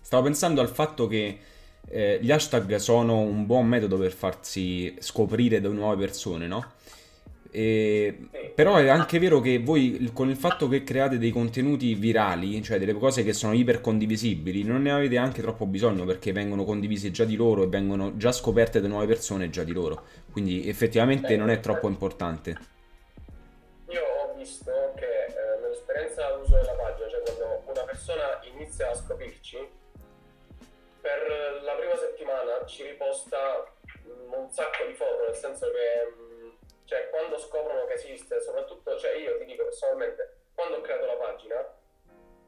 stavo 0.00 0.24
pensando 0.24 0.60
al 0.60 0.68
fatto 0.68 1.06
che 1.06 1.38
eh, 1.94 2.18
gli 2.20 2.32
hashtag 2.32 2.74
sono 2.76 3.20
un 3.20 3.46
buon 3.46 3.68
metodo 3.68 3.96
per 3.96 4.10
farsi 4.10 4.96
scoprire 4.98 5.60
da 5.60 5.68
nuove 5.68 5.96
persone, 5.96 6.48
no? 6.48 6.72
E, 7.52 8.18
però 8.52 8.78
è 8.78 8.88
anche 8.88 9.20
vero 9.20 9.40
che 9.40 9.60
voi 9.60 10.10
con 10.12 10.28
il 10.28 10.34
fatto 10.34 10.66
che 10.66 10.82
create 10.82 11.18
dei 11.18 11.30
contenuti 11.30 11.94
virali, 11.94 12.60
cioè 12.64 12.80
delle 12.80 12.94
cose 12.94 13.22
che 13.22 13.32
sono 13.32 13.52
iper 13.52 13.80
condivisibili, 13.80 14.64
non 14.64 14.82
ne 14.82 14.90
avete 14.90 15.16
anche 15.16 15.40
troppo 15.40 15.66
bisogno 15.66 16.04
perché 16.04 16.32
vengono 16.32 16.64
condivise 16.64 17.12
già 17.12 17.24
di 17.24 17.36
loro 17.36 17.62
e 17.62 17.68
vengono 17.68 18.16
già 18.16 18.32
scoperte 18.32 18.80
da 18.80 18.88
nuove 18.88 19.06
persone 19.06 19.48
già 19.48 19.62
di 19.62 19.72
loro. 19.72 20.02
Quindi 20.32 20.68
effettivamente 20.68 21.36
non 21.36 21.48
è 21.48 21.60
troppo 21.60 21.86
importante. 21.86 22.58
Io 23.90 24.00
ho 24.02 24.34
visto 24.36 24.72
che 24.96 25.04
eh, 25.04 25.60
nell'esperienza 25.62 26.28
d'uso 26.36 26.56
della 26.56 26.72
pagina, 26.72 27.08
cioè 27.08 27.22
quando 27.22 27.62
una 27.66 27.84
persona 27.84 28.40
inizia 28.52 28.90
a 28.90 28.94
scoprirci, 28.96 29.58
per 31.04 31.60
la 31.60 31.74
prima 31.74 31.94
settimana 31.96 32.64
ci 32.64 32.82
riposta 32.82 33.70
un 34.06 34.50
sacco 34.50 34.86
di 34.86 34.94
foto, 34.94 35.24
nel 35.24 35.34
senso 35.34 35.70
che 35.70 36.12
cioè 36.86 37.10
quando 37.10 37.36
scoprono 37.36 37.84
che 37.84 37.92
esiste, 37.92 38.40
soprattutto, 38.40 38.96
cioè 38.96 39.12
io 39.12 39.36
ti 39.36 39.44
dico 39.44 39.64
personalmente, 39.64 40.36
quando 40.54 40.78
ho 40.78 40.80
creato 40.80 41.04
la 41.04 41.16
pagina, 41.16 41.60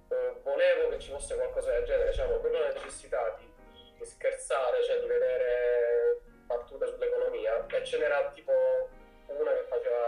eh, 0.09 0.33
volevo 0.43 0.89
che 0.89 0.99
ci 0.99 1.11
fosse 1.11 1.35
qualcosa 1.35 1.73
del 1.73 1.85
genere, 1.85 2.11
diciamo, 2.11 2.39
proprio 2.39 2.61
la 2.61 2.73
necessità 2.73 3.37
di, 3.39 3.53
di 3.99 4.05
scherzare, 4.07 4.83
cioè 4.85 5.01
di 5.01 5.07
vedere 5.07 6.21
battute 6.47 6.87
sull'economia, 6.87 7.67
e 7.67 7.85
ce 7.85 7.99
n'era 7.99 8.31
tipo 8.31 8.53
una 9.27 9.53
che 9.53 9.65
faceva 9.69 9.99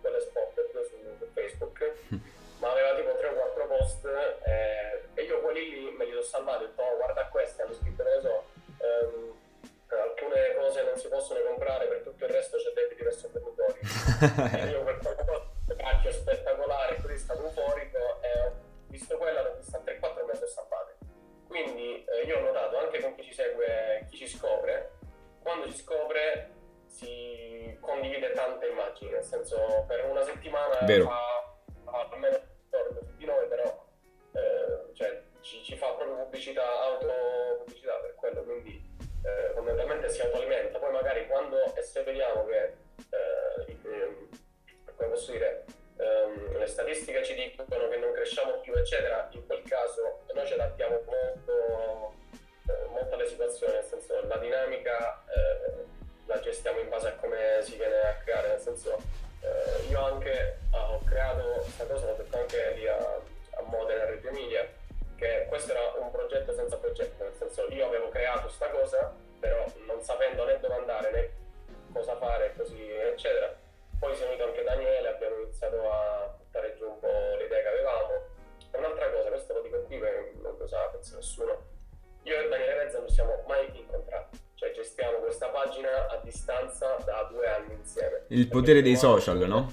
quelle 0.00 0.20
spot 0.20 0.70
su, 0.88 0.96
su 1.18 1.30
Facebook, 1.32 1.92
ma 2.62 2.70
aveva 2.70 2.94
tipo 2.94 3.12
3 3.16 3.28
o 3.28 3.34
4 3.34 3.66
post 3.66 4.04
eh, 4.44 5.02
e 5.14 5.22
io 5.24 5.40
quelli 5.40 5.68
lì 5.68 5.90
me 5.90 6.04
li 6.04 6.14
ho 6.14 6.22
salvati, 6.22 6.62
ho 6.62 6.66
detto 6.68 6.82
oh, 6.82 6.96
guarda 6.96 7.26
questi, 7.26 7.60
hanno 7.60 7.74
scritto, 7.74 8.04
ne 8.04 8.20
so, 8.20 8.44
ehm, 8.78 9.34
alcune 9.88 10.54
cose 10.54 10.82
non 10.84 10.96
si 10.96 11.08
possono 11.08 11.42
comprare, 11.42 11.86
per 11.86 12.02
tutto 12.02 12.24
il 12.24 12.30
resto 12.30 12.58
c'è 12.58 12.70
debiti 12.70 13.02
verso 13.02 13.26
il 13.26 13.32
territorio. 13.32 13.82
e 14.62 14.70
io 14.70 14.84
per 14.84 14.98
quella 14.98 15.24
cosa, 15.24 15.50
cacchio 15.76 16.12
spettacolare, 16.12 17.00
così 17.02 17.18
stato 17.18 17.42
euforico, 17.42 17.98
e 18.22 18.40
ho 18.40 18.52
visto 18.86 19.16
quella, 19.18 19.42
l'ho 19.42 19.56
vista 19.56 19.82
3-4 19.84 20.24
mesi 20.24 20.46
salvate. 20.46 20.96
Quindi 21.48 22.04
eh, 22.04 22.22
io 22.22 22.38
ho 22.38 22.42
notato 22.42 22.78
anche 22.78 23.00
con 23.00 23.16
chi 23.16 23.24
ci 23.24 23.34
segue, 23.34 24.06
chi 24.08 24.18
ci 24.18 24.28
scopre, 24.28 24.92
quando 25.42 25.66
ci 25.66 25.76
scopre 25.78 26.50
si 26.86 27.76
condivide 27.80 28.30
tante 28.30 28.68
immagini, 28.68 29.10
nel 29.10 29.24
senso 29.24 29.84
per 29.88 30.04
una 30.08 30.22
settimana 30.22 30.78
Vero. 30.84 31.06
fa, 31.06 31.54
fa 31.84 32.08
almeno 32.78 33.02
su 33.02 33.16
di 33.16 33.24
noi, 33.24 33.46
però 33.48 33.86
eh, 34.32 34.94
cioè, 34.94 35.22
ci, 35.40 35.62
ci, 35.62 35.76
fa 35.76 35.92
proprio 35.92 36.16
pubblicità, 36.16 36.64
auto 36.82 37.12
pubblicità 37.58 37.94
per 37.96 38.14
quello, 38.14 38.42
quindi 38.42 38.82
eh, 39.24 39.52
fondamentalmente 39.54 40.08
si 40.08 40.20
autoalimenta. 40.22 40.78
Poi 40.78 40.92
magari 40.92 41.26
quando 41.26 41.74
e 41.74 41.82
se 41.82 42.02
vediamo 42.02 42.44
che, 42.46 42.76
eh, 43.10 43.78
ehm, 43.84 44.28
come 44.96 45.08
posso 45.08 45.32
dire, 45.32 45.64
ehm, 45.98 46.58
le 46.58 46.66
statistiche 46.66 47.24
ci 47.24 47.34
dicono 47.34 47.88
che 47.88 47.96
non 47.96 48.12
cresciamo 48.12 48.60
più, 48.60 48.74
eccetera, 48.74 49.28
in 49.32 49.46
quel 49.46 49.62
caso 49.62 50.20
noi 50.32 50.46
ci 50.46 50.54
adattiamo 50.54 51.00
molto, 51.04 52.14
eh, 52.68 52.86
molto 52.88 53.14
alle 53.14 53.26
situazioni, 53.26 53.74
nel 53.74 53.84
senso 53.84 54.26
la 54.26 54.36
dinamica 54.38 55.21
potere 88.62 88.82
dei 88.82 88.96
social, 88.96 89.38
no? 89.48 89.70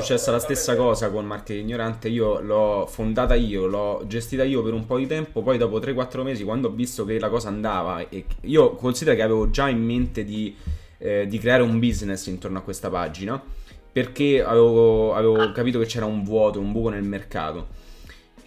Successa 0.00 0.30
la 0.30 0.38
stessa 0.38 0.76
cosa 0.76 1.10
con 1.10 1.26
Marketing 1.26 1.64
Ignorante, 1.64 2.08
io 2.08 2.40
l'ho 2.40 2.86
fondata 2.88 3.34
io, 3.34 3.66
l'ho 3.66 4.04
gestita 4.06 4.44
io 4.44 4.62
per 4.62 4.72
un 4.72 4.86
po' 4.86 4.96
di 4.96 5.06
tempo, 5.06 5.42
poi 5.42 5.58
dopo 5.58 5.80
3-4 5.80 6.22
mesi 6.22 6.44
quando 6.44 6.68
ho 6.68 6.70
visto 6.70 7.04
che 7.04 7.18
la 7.18 7.28
cosa 7.28 7.48
andava, 7.48 8.08
e 8.08 8.24
io 8.42 8.74
considero 8.74 9.16
che 9.16 9.22
avevo 9.22 9.50
già 9.50 9.68
in 9.68 9.82
mente 9.82 10.24
di, 10.24 10.54
eh, 10.98 11.26
di 11.26 11.38
creare 11.38 11.62
un 11.62 11.78
business 11.78 12.26
intorno 12.26 12.58
a 12.58 12.62
questa 12.62 12.88
pagina, 12.88 13.42
perché 13.90 14.42
avevo, 14.42 15.14
avevo 15.14 15.50
capito 15.52 15.78
che 15.80 15.86
c'era 15.86 16.04
un 16.06 16.22
vuoto, 16.22 16.60
un 16.60 16.70
buco 16.72 16.90
nel 16.90 17.02
mercato. 17.02 17.66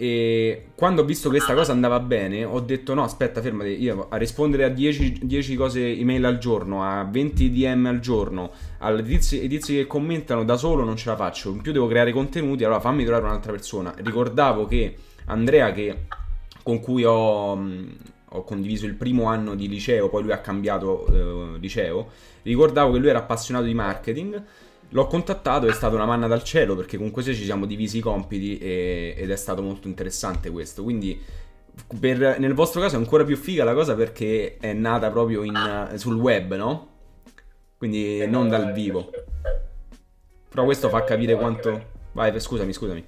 E 0.01 0.69
quando 0.73 1.03
ho 1.03 1.05
visto 1.05 1.29
che 1.29 1.35
questa 1.35 1.53
cosa 1.53 1.73
andava 1.73 1.99
bene, 1.99 2.43
ho 2.43 2.59
detto: 2.59 2.95
no, 2.95 3.03
aspetta, 3.03 3.39
fermati. 3.39 3.79
Io 3.79 4.07
a 4.09 4.17
rispondere 4.17 4.63
a 4.63 4.69
10, 4.69 5.19
10 5.21 5.55
cose 5.55 5.95
email 5.95 6.25
al 6.25 6.39
giorno, 6.39 6.83
a 6.83 7.03
20 7.03 7.51
DM 7.51 7.85
al 7.85 7.99
giorno, 7.99 8.49
ai 8.79 9.03
tizi, 9.03 9.47
tizi 9.47 9.75
che 9.75 9.85
commentano 9.85 10.43
da 10.43 10.57
solo 10.57 10.83
non 10.83 10.95
ce 10.95 11.09
la 11.09 11.15
faccio. 11.15 11.51
In 11.51 11.61
più 11.61 11.71
devo 11.71 11.85
creare 11.85 12.11
contenuti, 12.13 12.63
allora 12.63 12.79
fammi 12.79 13.03
trovare 13.03 13.25
un'altra 13.25 13.51
persona. 13.51 13.93
Ricordavo 13.95 14.65
che 14.65 14.95
Andrea, 15.25 15.71
che, 15.71 16.05
con 16.63 16.79
cui 16.79 17.03
ho, 17.03 17.51
ho, 17.51 18.43
condiviso 18.43 18.87
il 18.87 18.95
primo 18.95 19.25
anno 19.25 19.53
di 19.53 19.67
liceo, 19.67 20.09
poi 20.09 20.23
lui 20.23 20.31
ha 20.31 20.39
cambiato 20.39 21.05
eh, 21.05 21.59
liceo, 21.59 22.09
ricordavo 22.41 22.93
che 22.93 22.97
lui 22.97 23.09
era 23.09 23.19
appassionato 23.19 23.65
di 23.65 23.75
marketing 23.75 24.43
L'ho 24.93 25.07
contattato, 25.07 25.67
è 25.67 25.71
stata 25.71 25.95
una 25.95 26.05
manna 26.05 26.27
dal 26.27 26.43
cielo 26.43 26.75
perché 26.75 26.97
comunque 26.97 27.23
ci 27.23 27.33
siamo 27.33 27.65
divisi 27.65 27.99
i 27.99 28.01
compiti 28.01 28.57
e, 28.57 29.13
ed 29.17 29.31
è 29.31 29.35
stato 29.37 29.61
molto 29.61 29.87
interessante 29.87 30.49
questo. 30.49 30.83
Quindi 30.83 31.21
per, 31.97 32.37
nel 32.39 32.53
vostro 32.53 32.81
caso 32.81 32.95
è 32.95 32.99
ancora 32.99 33.23
più 33.23 33.37
figa 33.37 33.63
la 33.63 33.73
cosa 33.73 33.95
perché 33.95 34.57
è 34.59 34.73
nata 34.73 35.09
proprio 35.09 35.43
in, 35.43 35.93
sul 35.95 36.15
web, 36.15 36.55
no? 36.55 36.89
Quindi 37.77 38.27
non 38.27 38.49
dal 38.49 38.73
vivo. 38.73 39.09
Però 40.49 40.65
questo 40.65 40.89
fa 40.89 41.05
capire 41.05 41.35
quanto... 41.35 41.99
Vai, 42.11 42.37
scusami, 42.37 42.73
scusami. 42.73 43.07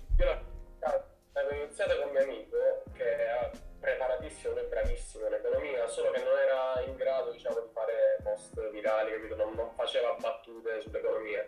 Avevo 1.34 1.64
iniziato 1.64 2.00
con 2.02 2.12
mio 2.12 2.24
amico 2.24 2.58
che 2.94 3.04
è 3.04 3.52
preparatissimo 3.82 4.56
e 4.56 4.64
bravissimo 4.70 5.28
in 5.28 5.34
economia, 5.34 5.86
solo 5.88 6.12
che 6.12 6.24
non 6.24 6.38
era 6.40 6.90
in 6.90 6.96
grado, 6.96 7.32
diciamo, 7.32 7.60
di 7.60 7.68
fare 7.74 8.24
post 8.24 8.72
virali, 8.72 9.12
capito? 9.12 9.36
Non, 9.36 9.54
non 9.54 9.68
faceva 9.76 10.16
battute 10.18 10.80
sull'economia. 10.82 11.46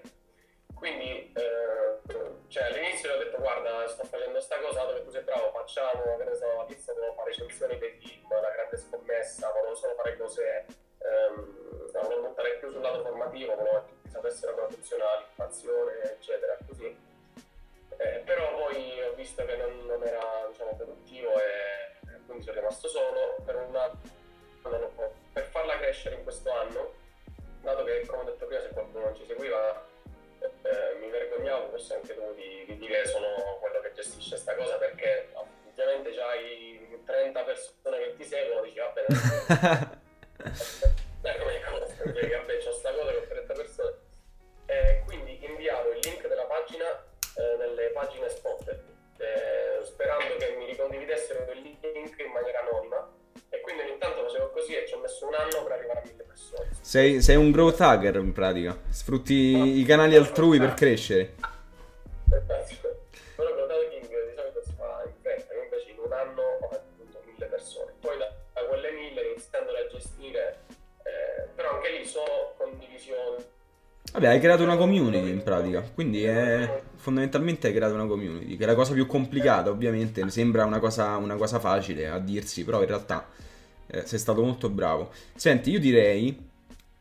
Quindi 0.76 1.32
eh, 1.34 1.86
cioè, 2.47 2.63
all'inizio 2.63 3.13
ho 3.13 3.17
detto 3.17 3.38
guarda 3.38 3.88
sto 3.88 4.03
facendo 4.03 4.34
questa 4.34 4.59
cosa 4.59 4.84
dove 4.84 5.03
tu 5.03 5.09
sei 5.09 5.23
bravo, 5.23 5.51
facciamo, 5.51 6.17
che 6.17 6.23
ne 6.23 6.36
so, 6.36 6.59
all'inizio 6.59 6.93
volevo 6.93 7.13
fare 7.13 7.30
recensioni 7.30 7.78
dei 7.78 7.97
film, 7.99 8.30
la 8.30 8.51
grande 8.51 8.78
scommessa, 8.78 9.51
volevo 9.51 9.76
solo 9.76 9.95
fare 9.95 10.17
cose, 10.17 10.65
ehm, 10.99 11.91
volevo 11.91 12.28
buttare 12.28 12.57
più 12.57 12.69
sul 12.69 12.82
lato 12.82 13.01
formativo, 13.01 13.55
volevo 13.55 13.84
che 13.84 13.89
tutti 13.89 14.09
sapessero 14.09 14.53
come 14.53 14.67
funziona 14.69 15.05
l'informazione, 15.17 16.01
eccetera, 16.03 16.57
così. 16.67 16.97
Eh, 17.97 18.21
però 18.26 18.55
poi 18.55 19.01
ho 19.01 19.13
visto 19.15 19.45
che 19.45 19.55
non, 19.55 19.86
non 19.86 20.03
era 20.03 20.47
diciamo, 20.49 20.76
produttivo 20.76 21.32
e 21.39 22.21
quindi 22.26 22.43
sono 22.43 22.59
rimasto 22.59 22.88
solo 22.88 23.36
per 23.43 23.55
un 23.55 23.76
anno, 23.76 23.99
per 25.34 25.43
farla 25.45 25.78
crescere 25.78 26.15
in 26.15 26.23
questo 26.23 26.51
anno, 26.51 26.93
dato 27.61 27.84
che 27.84 28.05
come 28.05 28.21
ho 28.21 28.26
detto 28.26 28.45
prima 28.45 28.61
se 28.61 28.69
qualcuno 28.69 29.05
non 29.05 29.15
ci 29.15 29.26
seguiva 29.26 29.93
eh, 30.42 30.96
mi 31.00 31.10
vergognavo 31.10 31.70
forse 31.70 31.96
anche 31.96 32.16
tu 32.16 32.34
di, 32.34 32.66
di 32.66 32.78
dire 32.78 33.06
sono 33.06 33.58
quello 33.60 33.80
che 33.82 33.92
gestisce 33.94 34.30
questa 34.30 34.56
cosa 34.56 34.78
perché 34.78 35.30
ovviamente 35.34 36.14
già 36.14 36.28
hai 36.30 37.02
30 37.06 37.44
persone 37.44 37.98
che 38.00 38.16
ti 38.18 38.24
seguono 38.24 38.62
dici 38.62 38.80
vabbè 38.80 39.06
dai 41.22 41.38
come 41.40 41.62
cosa? 41.62 41.94
Vabbè 42.04 42.58
c'ho 42.64 42.72
sta 42.72 42.92
cosa 42.94 43.14
con 43.14 43.28
30 43.28 43.54
persone. 43.54 43.94
Eh, 44.68 45.02
quindi 45.06 45.44
inviavo 45.46 45.92
il 45.92 46.00
link 46.02 46.28
della 46.28 46.46
pagina 46.46 46.86
eh, 47.38 47.56
nelle 47.58 47.90
pagine 47.90 48.28
spot 48.30 48.68
eh, 49.18 49.84
sperando 49.84 50.36
che 50.38 50.56
mi 50.58 50.66
ricondividessero 50.66 51.52
il 51.52 51.78
link 51.82 52.20
in 52.20 52.32
maniera 52.32 52.62
anonima 52.62 53.08
anno 55.46 55.64
per 55.64 55.72
arrivare 55.74 56.00
a 56.00 56.04
mille 56.06 56.24
persone. 56.24 56.70
Sei, 56.82 57.22
sei 57.22 57.36
un 57.36 57.52
growth 57.52 57.82
hacker 57.82 58.16
in 58.16 58.32
pratica, 58.32 58.78
sfrutti 58.90 59.58
no, 59.58 59.66
i 59.66 59.84
canali 59.84 60.16
altrui 60.16 60.60
per 60.60 60.74
crescere. 60.74 61.36
Però 62.26 63.50
il 63.50 63.56
growth 63.56 63.72
hacking 63.72 64.02
di 64.02 64.36
solito 64.36 64.62
si 64.64 64.74
fa 64.78 65.04
in 65.06 65.14
fretta, 65.22 65.54
io 65.54 65.64
invece 65.64 65.90
in 65.92 65.98
un 66.04 66.12
anno 66.12 66.42
ho 66.42 66.70
raggiunto 66.72 67.22
mille 67.26 67.46
persone. 67.46 67.94
Poi 68.00 68.18
da, 68.18 68.32
da 68.54 68.62
quelle 68.66 68.92
mille 68.92 69.22
iniziandole 69.32 69.80
a 69.80 69.88
gestire, 69.88 70.60
eh, 71.04 71.48
però 71.56 71.76
anche 71.76 71.92
lì 71.92 72.06
sono 72.06 72.54
condivisioni 72.58 73.44
Vabbè, 74.12 74.28
hai 74.28 74.39
creato 74.39 74.64
una 74.64 74.78
community 74.78 75.30
in 75.30 75.43
pratica, 75.43 75.82
quindi 75.82 76.24
è... 76.24 76.84
fondamentalmente 76.95 77.68
hai 77.68 77.74
creato 77.74 77.95
una 77.95 78.06
community, 78.06 78.56
che 78.56 78.64
è 78.64 78.68
la 78.68 78.76
cosa 78.76 78.93
più 78.93 79.06
complicata 79.08 79.70
ovviamente, 79.70 80.28
sembra 80.30 80.64
una 80.64 80.80
cosa, 80.80 81.18
una 81.18 81.36
cosa 81.36 81.60
facile 81.60 82.08
a 82.08 82.18
dirsi, 82.20 82.64
però 82.64 82.80
in 82.82 82.88
realtà 82.88 83.28
eh, 83.88 84.06
sei 84.06 84.18
stato 84.20 84.41
molto 84.41 84.70
bravo. 84.70 85.12
Senti, 85.36 85.70
io 85.72 85.80
direi 85.80 86.38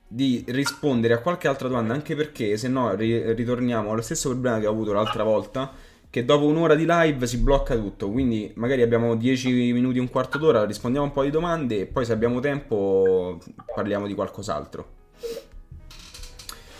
di 0.06 0.44
rispondere 0.48 1.14
a 1.14 1.18
qualche 1.20 1.46
altra 1.48 1.68
domanda, 1.68 1.94
anche 1.94 2.16
perché 2.16 2.56
se 2.56 2.68
no 2.68 2.94
ri- 2.94 3.32
ritorniamo 3.34 3.92
allo 3.92 4.02
stesso 4.02 4.30
problema 4.30 4.58
che 4.58 4.66
ho 4.66 4.70
avuto 4.70 4.92
l'altra 4.92 5.22
volta, 5.22 5.72
che 6.10 6.24
dopo 6.24 6.46
un'ora 6.46 6.74
di 6.74 6.84
live 6.86 7.26
si 7.26 7.38
blocca 7.38 7.76
tutto, 7.76 8.10
quindi 8.10 8.52
magari 8.56 8.82
abbiamo 8.82 9.14
10 9.14 9.72
minuti, 9.72 9.98
un 10.00 10.10
quarto 10.10 10.38
d'ora, 10.38 10.64
rispondiamo 10.64 11.06
un 11.06 11.12
po' 11.12 11.22
di 11.22 11.30
domande 11.30 11.80
e 11.80 11.86
poi 11.86 12.04
se 12.04 12.12
abbiamo 12.12 12.40
tempo 12.40 13.38
parliamo 13.72 14.06
di 14.08 14.14
qualcos'altro. 14.14 15.02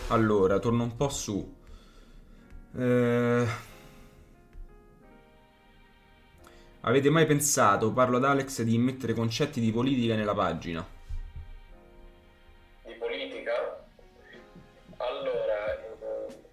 Allora, 0.09 0.59
torno 0.59 0.83
un 0.83 0.95
po' 0.95 1.09
su. 1.09 1.55
Eh... 2.77 3.45
Avete 6.81 7.09
mai 7.09 7.25
pensato, 7.25 7.91
parlo 7.91 8.17
ad 8.17 8.25
Alex, 8.25 8.61
di 8.61 8.77
mettere 8.77 9.13
concetti 9.13 9.59
di 9.59 9.71
politica 9.71 10.13
nella 10.13 10.35
pagina? 10.35 10.85
Di 12.83 12.93
politica? 12.93 13.83
Allora, 14.97 15.73
eh, 15.73 15.97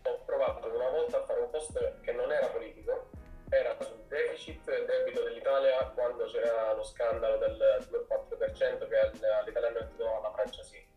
ho 0.02 0.24
provato 0.24 0.74
una 0.74 0.88
volta 0.88 1.18
a 1.18 1.24
fare 1.26 1.40
un 1.40 1.50
post 1.50 2.00
che 2.00 2.12
non 2.12 2.32
era 2.32 2.46
politico, 2.46 3.10
era 3.50 3.76
sul 3.80 4.02
deficit 4.08 4.66
e 4.66 4.86
debito 4.86 5.24
dell'Italia 5.24 5.92
quando 5.94 6.24
c'era 6.24 6.72
lo 6.72 6.84
scandalo 6.84 7.36
del 7.36 7.58
2,4% 7.90 8.88
che 8.88 9.28
all'italiano 9.28 9.78
è 9.78 9.82
alla 9.82 10.32
Francia 10.32 10.62
sì 10.62 10.91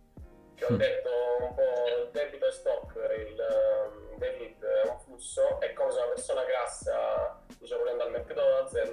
che 0.56 0.66
ho 0.66 0.76
detto 0.76 1.10
un 1.42 1.54
po' 1.54 1.88
il 1.88 2.10
debito 2.12 2.50
stock, 2.52 2.96
il 2.96 3.38
um, 3.38 4.18
deficit 4.18 4.64
è 4.64 4.88
un 4.88 5.00
flusso, 5.00 5.60
è 5.60 5.74
come 5.74 5.92
se 5.92 5.98
una 5.98 6.08
persona 6.08 6.44
grassa 6.46 7.44
dice 7.60 7.76
volendo 7.76 8.04
al 8.04 8.12
McDonald's 8.12 8.74
e 8.76 8.82
il, 8.82 8.90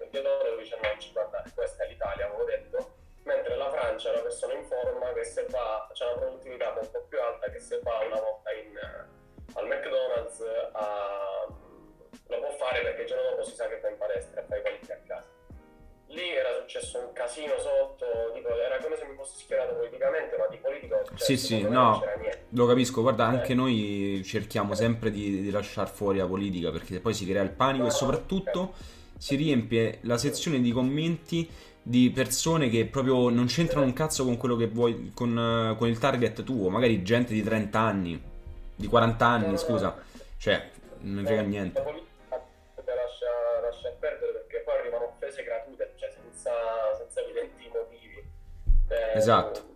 il 0.00 0.08
dietologo 0.10 0.56
dice 0.56 0.78
no, 0.80 0.98
ci 0.98 1.12
guardate, 1.12 1.50
questa 1.54 1.84
è 1.84 1.88
l'Italia, 1.88 2.26
avevo 2.26 2.44
detto, 2.44 2.94
mentre 3.24 3.56
la 3.56 3.70
Francia 3.70 4.10
è 4.10 4.12
una 4.12 4.22
persona 4.22 4.54
in 4.54 4.64
forma 4.64 5.12
che 5.12 5.24
se 5.24 5.46
va, 5.50 5.88
c'è 5.92 6.04
una 6.04 6.18
produttività 6.18 6.70
un 6.70 6.90
po' 6.90 7.04
più 7.08 7.20
alta 7.20 7.50
che 7.50 7.58
se 7.58 7.80
va 7.82 7.98
una 7.98 8.20
volta 8.20 8.52
in, 8.52 8.78
al 9.54 9.66
McDonald's 9.66 10.40
a, 10.72 11.46
lo 12.28 12.38
può 12.38 12.50
fare 12.52 12.82
perché 12.82 13.02
il 13.02 13.08
giorno 13.08 13.30
dopo 13.30 13.42
si 13.42 13.54
sa 13.54 13.66
che 13.68 13.80
va 13.80 13.88
in 13.88 13.96
palestra 13.98 14.40
e 14.40 14.44
fa 14.44 14.56
i 14.56 14.62
conti 14.62 14.92
a 14.92 15.00
casa 15.04 15.33
lì 16.14 16.30
era 16.30 16.48
successo 16.60 16.98
un 16.98 17.12
casino 17.12 17.54
sotto, 17.58 18.32
tipo, 18.34 18.48
era 18.48 18.78
come 18.78 18.96
se 18.96 19.04
mi 19.06 19.14
fossi 19.14 19.42
schierato 19.42 19.74
politicamente, 19.74 20.36
ma 20.38 20.46
di 20.48 20.56
politico 20.56 21.02
cioè, 21.04 21.18
sì, 21.18 21.36
sì, 21.36 21.62
no, 21.62 22.02
lo 22.50 22.66
capisco, 22.66 23.02
guarda, 23.02 23.26
anche 23.26 23.52
eh. 23.52 23.54
noi 23.54 24.22
cerchiamo 24.24 24.74
sempre 24.74 25.10
di, 25.10 25.42
di 25.42 25.50
lasciare 25.50 25.90
fuori 25.92 26.18
la 26.18 26.26
politica 26.26 26.70
perché 26.70 27.00
poi 27.00 27.14
si 27.14 27.26
crea 27.26 27.42
il 27.42 27.50
panico 27.50 27.84
no, 27.84 27.88
e 27.88 27.92
soprattutto 27.92 28.72
eh. 28.76 28.84
si 29.18 29.36
riempie 29.36 29.98
la 30.02 30.16
sezione 30.16 30.60
di 30.60 30.72
commenti 30.72 31.48
di 31.86 32.10
persone 32.10 32.70
che 32.70 32.86
proprio 32.86 33.28
non 33.28 33.44
c'entrano 33.44 33.84
un 33.84 33.92
cazzo 33.92 34.24
con 34.24 34.38
quello 34.38 34.56
che 34.56 34.68
vuoi, 34.68 35.12
con, 35.14 35.74
con 35.76 35.88
il 35.88 35.98
target 35.98 36.42
tuo, 36.42 36.70
magari 36.70 37.02
gente 37.02 37.34
di 37.34 37.42
30 37.42 37.78
anni, 37.78 38.22
di 38.74 38.86
40 38.86 39.26
anni, 39.26 39.58
scusa, 39.58 39.94
cioè, 40.38 40.70
non 41.00 41.16
mi 41.16 41.26
frega 41.26 41.42
niente. 41.42 42.12
Senza, 46.44 46.94
senza 46.98 47.20
evidenti 47.20 47.70
motivi. 47.72 48.22
Eh, 48.88 49.16
esatto. 49.16 49.72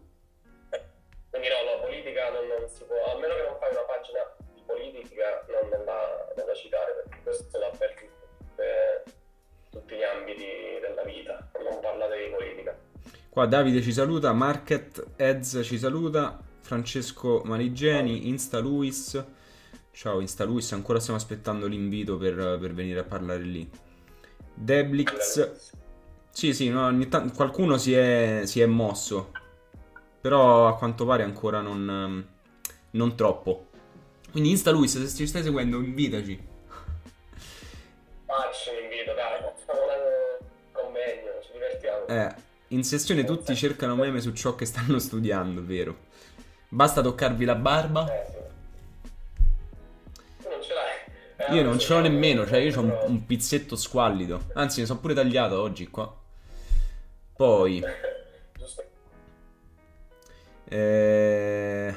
Quindi 1.31 1.49
no, 1.49 1.65
la 1.65 1.81
politica 1.81 2.31
non, 2.31 2.47
non, 2.47 2.69
si 2.69 2.85
può, 2.85 2.97
a 3.13 3.19
meno 3.19 3.35
che 3.35 3.43
non 3.43 3.57
fai 3.59 3.71
una 3.71 3.87
pagina 3.89 4.21
di 4.55 4.63
politica, 4.67 5.45
non, 5.49 5.69
non, 5.71 5.85
la, 5.85 6.33
non 6.37 6.47
la 6.47 6.55
citare, 6.55 6.93
perché 7.03 7.23
questo 7.23 7.59
l'ha 7.59 7.71
per 7.77 7.95
tutte, 7.95 9.05
tutti 9.71 9.97
gli 9.97 10.03
ambiti 10.03 10.47
della 10.81 11.03
vita, 11.03 11.51
non 11.63 11.81
parlate 11.81 12.19
di 12.19 12.31
politica. 12.31 12.77
Qua 13.29 13.47
Davide 13.47 13.81
ci 13.83 13.93
saluta, 13.93 14.33
Market 14.33 15.13
Eds 15.17 15.61
ci 15.63 15.79
saluta, 15.79 16.39
Francesco 16.61 17.43
Marigeni, 17.45 18.29
Insta 18.29 18.59
Luis. 18.59 19.25
Ciao 19.93 20.21
Insta 20.21 20.45
Luis, 20.45 20.73
ancora 20.73 21.01
stiamo 21.01 21.19
aspettando 21.19 21.67
l'invito 21.67 22.17
per, 22.17 22.35
per 22.35 22.73
venire 22.73 23.01
a 23.01 23.05
parlare 23.05 23.43
lì. 23.43 23.69
Deblix 24.55 25.77
sì, 26.39 26.55
sì, 26.55 26.69
no, 26.69 26.87
ogni 26.87 27.09
tanto 27.09 27.35
qualcuno 27.35 27.79
si 27.79 27.93
è, 27.95 28.43
si 28.45 28.61
è, 28.61 28.67
mosso, 28.67 29.33
però 30.21 30.69
a 30.69 30.77
quanto 30.77 31.05
pare 31.05 31.25
ancora 31.25 31.61
non, 31.61 32.29
non 32.93 33.17
troppo. 33.17 33.67
Quindi 34.31 34.51
Insta 34.51 34.71
Luis, 34.71 35.05
se 35.05 35.17
ci 35.17 35.27
stai 35.27 35.43
seguendo, 35.43 35.79
invitaci. 35.79 36.41
Facci 38.25 38.69
un 38.71 38.85
invito, 38.85 39.15
dai, 39.15 39.41
facciamo 39.41 39.81
un 39.83 40.47
convegno, 40.71 41.41
ci 41.43 41.51
divertiamo. 41.55 42.07
Eh, 42.07 42.35
in 42.69 42.85
sessione 42.85 43.25
tutti 43.25 43.57
cercano 43.57 43.97
meme 43.97 44.21
su 44.21 44.33
ciò 44.33 44.55
che 44.55 44.65
stanno 44.65 45.01
studiando, 45.03 45.65
vero? 45.67 45.97
Basta 46.69 47.01
toccarvi 47.03 47.45
la 47.45 47.57
barba. 47.57 48.15
Eh, 48.15 48.27
sì. 48.31 49.43
Tu 50.41 50.49
non 50.49 50.63
ce 50.63 50.73
l'hai. 50.73 51.49
Eh, 51.49 51.55
io 51.57 51.65
non 51.65 51.81
ce 51.81 51.93
l'ho 51.95 52.01
nemmeno, 52.01 52.47
cioè 52.47 52.61
io 52.61 52.79
ho 52.79 52.83
un, 52.83 52.97
un 53.07 53.27
pizzetto 53.27 53.75
squallido. 53.75 54.51
Anzi, 54.55 54.79
ne 54.79 54.87
sono 54.87 55.01
pure 55.01 55.15
tagliato 55.15 55.61
oggi 55.61 55.89
qua. 55.89 56.27
Poi... 57.39 57.81
Eh, 60.71 61.95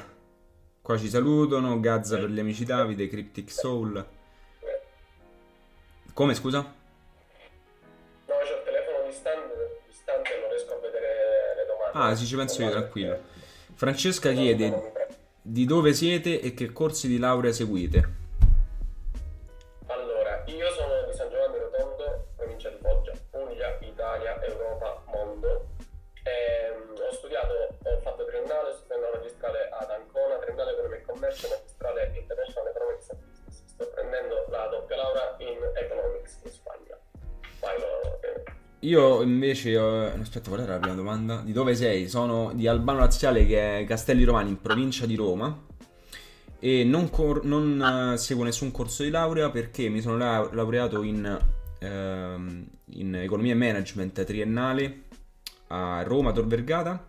qua 0.80 0.96
ci 0.96 1.08
salutano, 1.08 1.80
Gazza 1.80 2.16
per 2.16 2.30
gli 2.30 2.38
amici 2.38 2.64
Davide, 2.64 3.08
Cryptic 3.08 3.50
Soul. 3.50 4.06
Come 6.12 6.34
scusa? 6.34 6.60
No, 6.60 6.74
c'ho 8.24 8.56
il 8.56 8.62
telefono 8.64 9.04
distante, 9.08 9.80
distante 9.88 10.32
e 10.32 10.40
non 10.40 10.48
riesco 10.48 10.74
a 10.74 10.78
vedere 10.78 11.08
le 11.56 11.66
domande. 11.66 12.12
Ah, 12.12 12.14
sì, 12.14 12.24
ci 12.24 12.36
penso 12.36 12.62
io, 12.62 12.70
tranquillo. 12.70 13.20
Francesca 13.74 14.30
chiede 14.30 14.92
di 15.42 15.64
dove 15.64 15.92
siete 15.92 16.40
e 16.40 16.54
che 16.54 16.70
corsi 16.70 17.08
di 17.08 17.18
laurea 17.18 17.50
seguite. 17.50 18.21
Io 38.84 39.22
invece, 39.22 39.76
ho... 39.76 40.06
aspetta, 40.20 40.48
qual 40.48 40.62
era 40.62 40.74
la 40.74 40.78
prima 40.78 40.94
domanda? 40.94 41.40
Di 41.40 41.52
dove 41.52 41.74
sei? 41.74 42.08
Sono 42.08 42.52
di 42.54 42.66
Albano 42.66 42.98
Laziale, 43.00 43.46
che 43.46 43.80
è 43.80 43.84
Castelli 43.84 44.24
Romani, 44.24 44.50
in 44.50 44.60
provincia 44.60 45.06
di 45.06 45.14
Roma. 45.14 45.66
E 46.58 46.84
non, 46.84 47.10
cor- 47.10 47.44
non 47.44 48.12
uh, 48.14 48.16
seguo 48.16 48.44
nessun 48.44 48.70
corso 48.70 49.02
di 49.02 49.10
laurea 49.10 49.50
perché 49.50 49.88
mi 49.88 50.00
sono 50.00 50.16
la- 50.16 50.48
laureato 50.52 51.02
in, 51.02 51.24
uh, 51.80 51.86
in 51.86 53.14
economia 53.14 53.52
e 53.52 53.56
management 53.56 54.24
triennale 54.24 55.02
a 55.68 56.02
Roma, 56.02 56.32
Tor 56.32 56.46
Vergata 56.46 57.08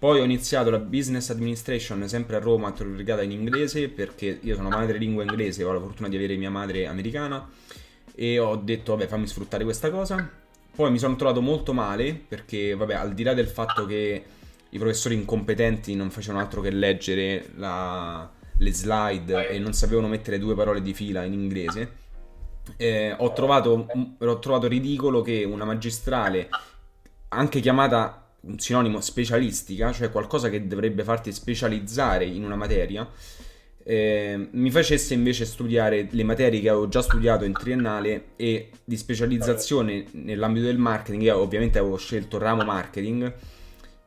poi 0.00 0.18
ho 0.18 0.24
iniziato 0.24 0.70
la 0.70 0.78
business 0.78 1.28
administration 1.28 2.08
sempre 2.08 2.36
a 2.36 2.38
Roma, 2.38 2.70
brigata 2.70 3.20
in 3.20 3.32
inglese, 3.32 3.90
perché 3.90 4.38
io 4.40 4.54
sono 4.54 4.70
madrelingua 4.70 5.24
inglese, 5.24 5.62
ho 5.62 5.74
la 5.74 5.78
fortuna 5.78 6.08
di 6.08 6.16
avere 6.16 6.36
mia 6.36 6.48
madre 6.48 6.86
americana 6.86 7.46
e 8.14 8.38
ho 8.38 8.56
detto 8.56 8.96
vabbè 8.96 9.06
fammi 9.06 9.26
sfruttare 9.26 9.62
questa 9.62 9.90
cosa. 9.90 10.39
Poi 10.74 10.90
mi 10.90 10.98
sono 10.98 11.16
trovato 11.16 11.40
molto 11.40 11.72
male 11.72 12.14
perché 12.14 12.74
vabbè 12.74 12.94
al 12.94 13.12
di 13.12 13.22
là 13.22 13.34
del 13.34 13.48
fatto 13.48 13.84
che 13.86 14.24
i 14.70 14.78
professori 14.78 15.14
incompetenti 15.14 15.94
non 15.94 16.10
facevano 16.10 16.42
altro 16.42 16.60
che 16.60 16.70
leggere 16.70 17.50
la, 17.56 18.30
le 18.56 18.72
slide 18.72 19.48
e 19.48 19.58
non 19.58 19.72
sapevano 19.72 20.08
mettere 20.08 20.38
due 20.38 20.54
parole 20.54 20.80
di 20.80 20.94
fila 20.94 21.24
in 21.24 21.32
inglese, 21.32 21.92
eh, 22.76 23.14
ho, 23.16 23.32
trovato, 23.32 23.86
ho 24.18 24.38
trovato 24.38 24.66
ridicolo 24.68 25.22
che 25.22 25.44
una 25.44 25.64
magistrale, 25.64 26.48
anche 27.28 27.60
chiamata 27.60 28.28
un 28.42 28.58
sinonimo 28.58 29.00
specialistica, 29.00 29.92
cioè 29.92 30.10
qualcosa 30.10 30.48
che 30.48 30.66
dovrebbe 30.66 31.04
farti 31.04 31.32
specializzare 31.32 32.24
in 32.24 32.44
una 32.44 32.56
materia, 32.56 33.08
eh, 33.90 34.48
mi 34.52 34.70
facesse 34.70 35.14
invece 35.14 35.44
studiare 35.44 36.06
le 36.10 36.22
materie 36.22 36.60
che 36.60 36.68
avevo 36.68 36.86
già 36.86 37.02
studiato 37.02 37.44
in 37.44 37.52
triennale 37.52 38.36
e 38.36 38.70
di 38.84 38.96
specializzazione 38.96 40.04
nell'ambito 40.12 40.66
del 40.66 40.78
marketing. 40.78 41.22
Io 41.22 41.38
ovviamente 41.38 41.80
avevo 41.80 41.96
scelto 41.96 42.38
ramo 42.38 42.62
marketing 42.62 43.34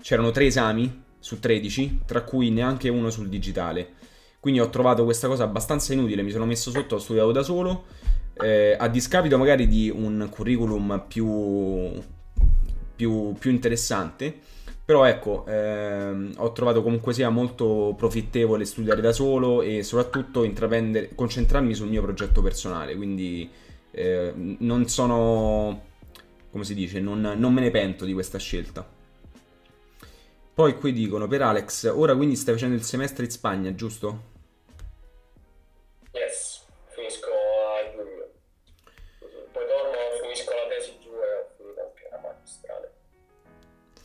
c'erano 0.04 0.32
tre 0.32 0.46
esami 0.46 1.02
su 1.20 1.40
13, 1.40 2.02
tra 2.06 2.22
cui 2.22 2.50
neanche 2.52 2.90
uno 2.90 3.10
sul 3.10 3.28
digitale. 3.28 3.94
Quindi 4.40 4.60
ho 4.60 4.70
trovato 4.70 5.06
questa 5.06 5.28
cosa 5.28 5.44
abbastanza 5.44 5.94
inutile, 5.94 6.22
mi 6.22 6.32
sono 6.32 6.46
messo 6.46 6.70
sotto, 6.70 6.96
ho 6.96 7.00
studiato 7.00 7.32
da 7.32 7.44
solo, 7.44 7.86
eh, 8.34 8.76
a 8.78 8.88
discapito 8.90 9.38
magari 9.38 9.68
di 9.68 9.90
un 9.90 10.28
curriculum 10.30 11.06
più, 11.08 11.92
più, 12.96 13.34
più 13.40 13.52
interessante. 13.52 14.40
Però 14.86 15.06
ecco, 15.06 15.46
ehm, 15.48 16.34
ho 16.38 16.52
trovato 16.52 16.84
comunque 16.84 17.14
sia 17.14 17.30
molto 17.30 17.96
profittevole 17.98 18.66
studiare 18.66 19.00
da 19.00 19.14
solo 19.14 19.62
e 19.62 19.82
soprattutto 19.82 20.46
concentrarmi 21.16 21.74
sul 21.74 21.88
mio 21.88 22.02
progetto 22.02 22.42
personale. 22.42 22.96
Quindi 22.96 23.50
eh, 23.92 24.34
non 24.36 24.88
sono, 24.90 25.84
come 26.52 26.66
si 26.66 26.74
dice, 26.74 27.00
non, 27.00 27.22
non 27.38 27.54
me 27.54 27.62
ne 27.62 27.72
pento 27.72 28.04
di 28.04 28.12
questa 28.14 28.38
scelta. 28.38 28.86
Poi 30.54 30.78
qui 30.78 30.92
dicono 30.92 31.28
per 31.28 31.42
Alex, 31.42 31.92
ora 31.96 32.16
quindi 32.16 32.36
stai 32.36 32.54
facendo 32.54 32.76
il 32.76 32.84
semestre 32.84 33.24
in 33.24 33.32
Spagna, 33.32 33.74
giusto? 33.74 34.32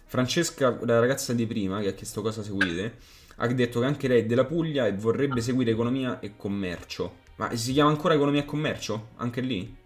Francesca, 0.09 0.75
la 0.87 1.01
ragazza 1.01 1.35
di 1.35 1.47
prima 1.47 1.83
che 1.83 1.89
ha 1.89 1.93
chiesto 1.93 2.23
cosa 2.23 2.43
seguite, 2.43 2.97
ha 3.37 3.47
detto 3.49 3.81
che 3.81 3.85
anche 3.85 4.09
lei 4.09 4.21
è 4.23 4.25
della 4.25 4.47
Puglia 4.47 4.87
e 4.87 4.95
vorrebbe 4.95 5.43
seguire 5.43 5.73
economia 5.73 6.19
e 6.19 6.35
commercio. 6.35 7.27
Ma 7.37 7.55
si 7.55 7.75
chiama 7.75 7.91
ancora 7.91 8.15
economia 8.15 8.41
e 8.41 8.45
commercio? 8.47 9.09
Anche 9.17 9.43
lì? 9.43 9.77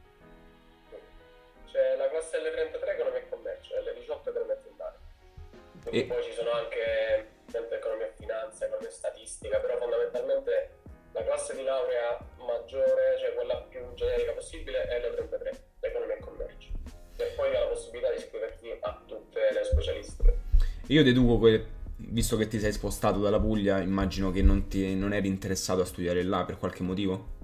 C'è 1.66 1.96
la 1.96 2.08
classe 2.08 2.38
L33 2.38 2.88
economia 2.88 3.18
e 3.18 3.28
commercio, 3.28 3.74
L18 3.74 4.28
economia 4.28 4.54
aziendale. 4.54 4.98
E... 5.90 6.04
poi 6.04 6.22
ci 6.22 6.32
sono 6.32 6.52
anche 6.52 7.26
economia 7.50 8.06
e 8.06 8.12
finanza, 8.16 8.64
economia 8.64 8.88
e 8.88 8.92
statistica, 8.92 9.58
però 9.58 9.76
fondamentalmente 9.76 10.70
la 11.10 11.24
classe 11.24 11.56
di 11.56 11.64
laurea 11.64 12.16
maggiore, 12.38 13.18
cioè 13.18 13.34
quella 13.34 13.56
più 13.68 13.80
generica 13.94 14.34
possibile, 14.34 14.84
è 14.84 15.00
L33, 15.00 15.56
economia 15.80 16.14
e 16.14 16.20
commercio. 16.20 16.68
E 17.16 17.24
poi 17.34 17.48
hai 17.48 17.60
la 17.60 17.66
possibilità 17.66 18.10
di 18.12 18.18
iscriverti 18.18 18.78
a 18.80 19.02
tutte 19.32 19.40
le 19.52 19.64
specialistiche. 19.64 20.36
Io 20.88 21.02
deduco 21.02 21.40
che, 21.40 21.64
visto 21.96 22.36
che 22.36 22.46
ti 22.46 22.60
sei 22.60 22.72
spostato 22.72 23.20
dalla 23.20 23.40
Puglia, 23.40 23.80
immagino 23.80 24.30
che 24.30 24.42
non, 24.42 24.68
ti, 24.68 24.94
non 24.94 25.14
eri 25.14 25.28
interessato 25.28 25.80
a 25.80 25.86
studiare 25.86 26.22
là 26.22 26.44
per 26.44 26.58
qualche 26.58 26.82
motivo? 26.82 27.40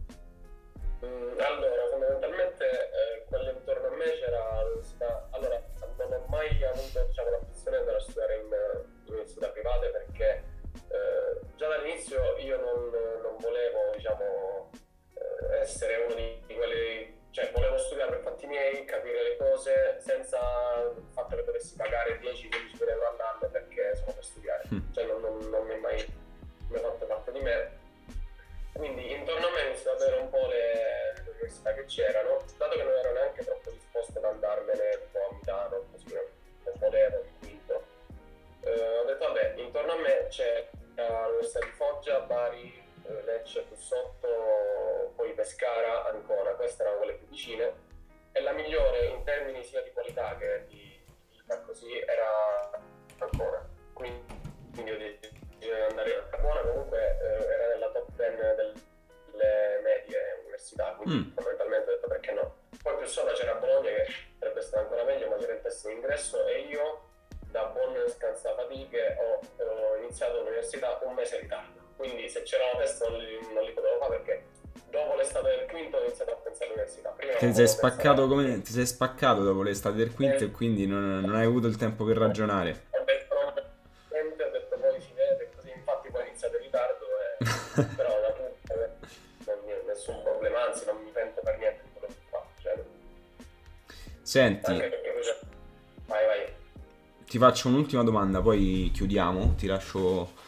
Spaccato 78.19 78.27
come 78.27 78.63
ti 78.63 78.73
sei 78.73 78.87
spaccato 78.87 79.43
dopo 79.43 79.63
l'estate 79.63 79.97
del 79.97 80.13
quinto 80.13 80.45
e 80.45 80.51
quindi 80.51 80.87
non, 80.87 81.21
non, 81.21 81.35
hai 81.37 81.45
avuto 81.45 81.69
il 81.69 81.77
tempo 81.77 82.05
per 82.05 82.17
ragionare. 82.17 82.87
Detto, 83.05 83.35
ho 83.35 84.51
detto 84.51 84.77
poi 84.81 85.01
si 85.01 85.13
vede, 85.15 85.51
così 85.55 85.71
infatti 85.75 86.11
poi 86.11 86.27
iniziato 86.27 86.57
in 86.57 86.63
ritardo 86.63 87.05
e... 87.39 87.85
però 87.95 88.21
da 88.21 88.33
tutto 88.33 88.75
non 89.45 89.59
ho 89.71 89.87
nessun 89.87 90.23
problema, 90.23 90.67
anzi 90.67 90.85
non 90.87 90.97
mi 91.03 91.11
pento 91.13 91.41
per 91.43 91.59
niente 91.59 91.83
di 91.85 91.91
quello 91.93 92.07
che 92.07 92.21
fa. 92.29 92.45
Cioè... 92.61 92.85
Senti, 94.23 94.77
vai 96.07 96.27
vai. 96.27 96.47
Ti 97.25 97.39
faccio 97.39 97.69
un'ultima 97.69 98.03
domanda, 98.03 98.41
poi 98.41 98.91
chiudiamo, 98.93 99.55
ti 99.57 99.67
lascio 99.67 100.47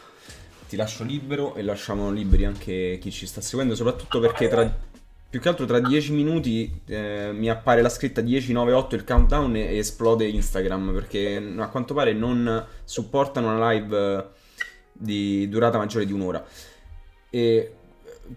ti 0.67 0.77
lascio 0.77 1.03
libero 1.03 1.55
e 1.55 1.63
lasciamo 1.63 2.11
liberi 2.11 2.45
anche 2.45 2.97
chi 3.01 3.11
ci 3.11 3.27
sta 3.27 3.41
seguendo, 3.41 3.75
soprattutto 3.75 4.21
perché 4.21 4.47
tra 4.47 4.73
più 5.31 5.39
che 5.39 5.47
altro 5.47 5.65
tra 5.65 5.79
10 5.79 6.11
minuti 6.11 6.81
eh, 6.87 7.31
mi 7.33 7.49
appare 7.49 7.81
la 7.81 7.87
scritta 7.87 8.19
10, 8.19 8.51
9, 8.51 8.73
8 8.73 8.95
il 8.95 9.05
countdown 9.05 9.55
e 9.55 9.77
esplode 9.77 10.27
Instagram 10.27 10.91
perché 10.91 11.41
a 11.55 11.69
quanto 11.69 11.93
pare 11.93 12.11
non 12.11 12.65
supportano 12.83 13.47
una 13.47 13.71
live 13.71 14.17
eh, 14.17 14.25
di 14.91 15.47
durata 15.47 15.77
maggiore 15.77 16.05
di 16.05 16.11
un'ora. 16.11 16.45
E 17.29 17.75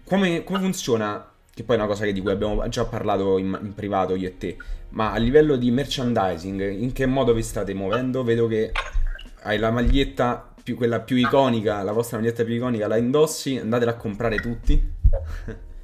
come, 0.05 0.45
come 0.45 0.59
funziona? 0.59 1.31
Che 1.53 1.63
poi 1.65 1.75
è 1.75 1.79
una 1.79 1.87
cosa 1.87 2.05
di 2.05 2.21
cui 2.21 2.31
abbiamo 2.31 2.65
già 2.69 2.85
parlato 2.85 3.37
in, 3.39 3.59
in, 3.61 3.73
privato 3.73 4.15
io 4.15 4.29
e 4.29 4.37
te, 4.37 4.55
ma 4.91 5.11
a 5.11 5.17
livello 5.17 5.57
di 5.57 5.71
merchandising, 5.71 6.61
in 6.79 6.93
che 6.93 7.05
modo 7.05 7.33
vi 7.33 7.43
state 7.43 7.73
muovendo? 7.73 8.23
Vedo 8.23 8.47
che 8.47 8.71
hai 9.43 9.57
la 9.57 9.69
maglietta, 9.69 10.53
più, 10.63 10.77
quella 10.77 11.01
più 11.01 11.17
iconica, 11.17 11.83
la 11.83 11.91
vostra 11.91 12.19
maglietta 12.19 12.45
più 12.45 12.55
iconica, 12.55 12.87
la 12.87 12.95
indossi, 12.95 13.57
andatela 13.57 13.91
a 13.91 13.95
comprare 13.95 14.37
tutti. 14.37 14.93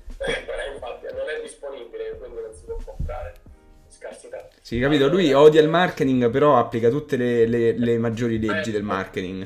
Sì, 4.72 4.80
capito? 4.80 5.10
Lui 5.10 5.34
odia 5.34 5.60
il 5.60 5.68
marketing, 5.68 6.30
però 6.30 6.58
applica 6.58 6.88
tutte 6.88 7.18
le, 7.18 7.46
le, 7.46 7.78
le 7.78 7.98
maggiori 7.98 8.40
leggi 8.40 8.72
del 8.72 8.84
marketing. 8.84 9.46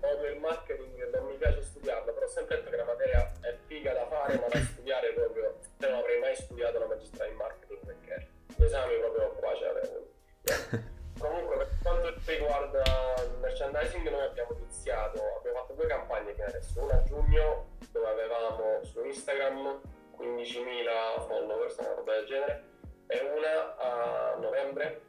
Odio 0.00 0.30
il 0.34 0.40
marketing, 0.40 1.14
non 1.14 1.26
mi 1.26 1.36
piace 1.38 1.62
studiarlo, 1.62 2.12
però 2.12 2.26
ho 2.26 2.28
sempre 2.28 2.56
detto 2.56 2.70
che 2.70 2.76
la 2.76 2.84
materia 2.84 3.32
è 3.38 3.56
figa 3.68 3.92
da 3.92 4.04
fare, 4.10 4.40
ma 4.42 4.48
da 4.50 4.58
studiare 4.58 5.12
proprio. 5.14 5.60
Se 5.78 5.86
non 5.86 5.98
avrei 6.00 6.18
mai 6.18 6.34
studiato 6.34 6.76
la 6.80 6.86
magistrale 6.86 7.30
in 7.30 7.36
marketing 7.36 7.80
perché 7.86 8.26
gli 8.56 8.64
esami 8.64 8.94
proprio 8.98 9.30
qua 9.38 9.54
ce 9.54 9.62
l'avevo. 9.62 10.10
Comunque, 11.22 11.54
per 11.54 11.68
quanto 11.80 12.14
riguarda 12.26 12.82
il 13.22 13.38
merchandising, 13.38 14.10
noi 14.10 14.24
abbiamo 14.26 14.56
iniziato, 14.58 15.22
abbiamo 15.38 15.58
fatto 15.58 15.74
due 15.74 15.86
campagne 15.86 16.34
fino 16.34 16.46
adesso. 16.48 16.82
Una 16.82 16.98
a 16.98 17.02
giugno, 17.04 17.78
dove 17.92 18.08
avevamo 18.10 18.82
su 18.82 19.04
Instagram 19.04 19.78
15.000 20.18 21.30
followers, 21.30 21.76
una 21.78 21.94
roba 21.94 22.14
del 22.14 22.26
genere 22.26 22.70
e 23.12 23.20
una 23.36 23.76
a 23.76 24.36
novembre 24.40 25.02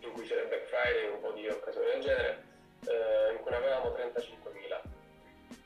in 0.00 0.12
cui 0.12 0.26
c'era 0.26 0.42
il 0.42 0.48
Black 0.48 0.66
Friday, 0.66 1.12
un 1.12 1.20
po' 1.20 1.32
di 1.32 1.46
occasioni 1.46 1.86
del 1.92 2.00
genere, 2.02 2.42
eh, 2.86 3.32
in 3.32 3.38
cui 3.40 3.50
ne 3.50 3.56
avevamo 3.56 3.94
35.000. 3.94 4.80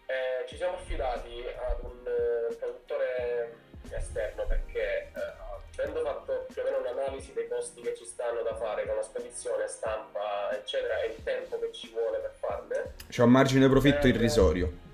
Eh, 0.06 0.46
ci 0.46 0.56
siamo 0.56 0.76
affidati 0.76 1.44
ad 1.46 1.84
un 1.84 2.06
eh, 2.06 2.54
produttore 2.54 3.54
esterno 3.90 4.46
perché 4.46 5.10
eh, 5.14 5.80
avendo 5.80 6.02
fatto 6.02 6.46
più 6.52 6.60
o 6.60 6.64
meno 6.64 6.78
un'analisi 6.78 7.32
dei 7.32 7.48
costi 7.48 7.80
che 7.80 7.94
ci 7.96 8.04
stanno 8.04 8.42
da 8.42 8.54
fare 8.56 8.86
con 8.86 8.96
la 8.96 9.02
spedizione, 9.02 9.66
stampa, 9.66 10.50
eccetera, 10.52 11.00
e 11.00 11.08
il 11.08 11.22
tempo 11.22 11.58
che 11.58 11.72
ci 11.72 11.88
vuole 11.90 12.18
per 12.18 12.34
farle. 12.38 12.94
C'è 13.08 13.22
un 13.22 13.30
margine 13.30 13.68
profitto 13.68 14.06
eh, 14.06 14.10
irrisorio. 14.10 14.88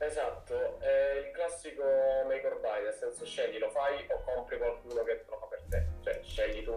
Esatto, 0.00 0.78
è 0.80 1.26
il 1.26 1.30
classico 1.32 1.82
make 2.26 2.46
or 2.46 2.60
buy, 2.60 2.82
nel 2.84 2.94
senso 2.94 3.24
scegli, 3.24 3.58
lo 3.58 3.68
fai 3.70 4.06
o 4.08 4.22
compri 4.22 4.56
qualcuno 4.56 5.02
che 5.02 5.24
te 5.24 5.26
lo 5.28 5.38
fa 5.38 5.46
per 5.46 5.62
te, 5.68 5.86
cioè 6.02 6.20
scegli 6.22 6.64
tu 6.64 6.72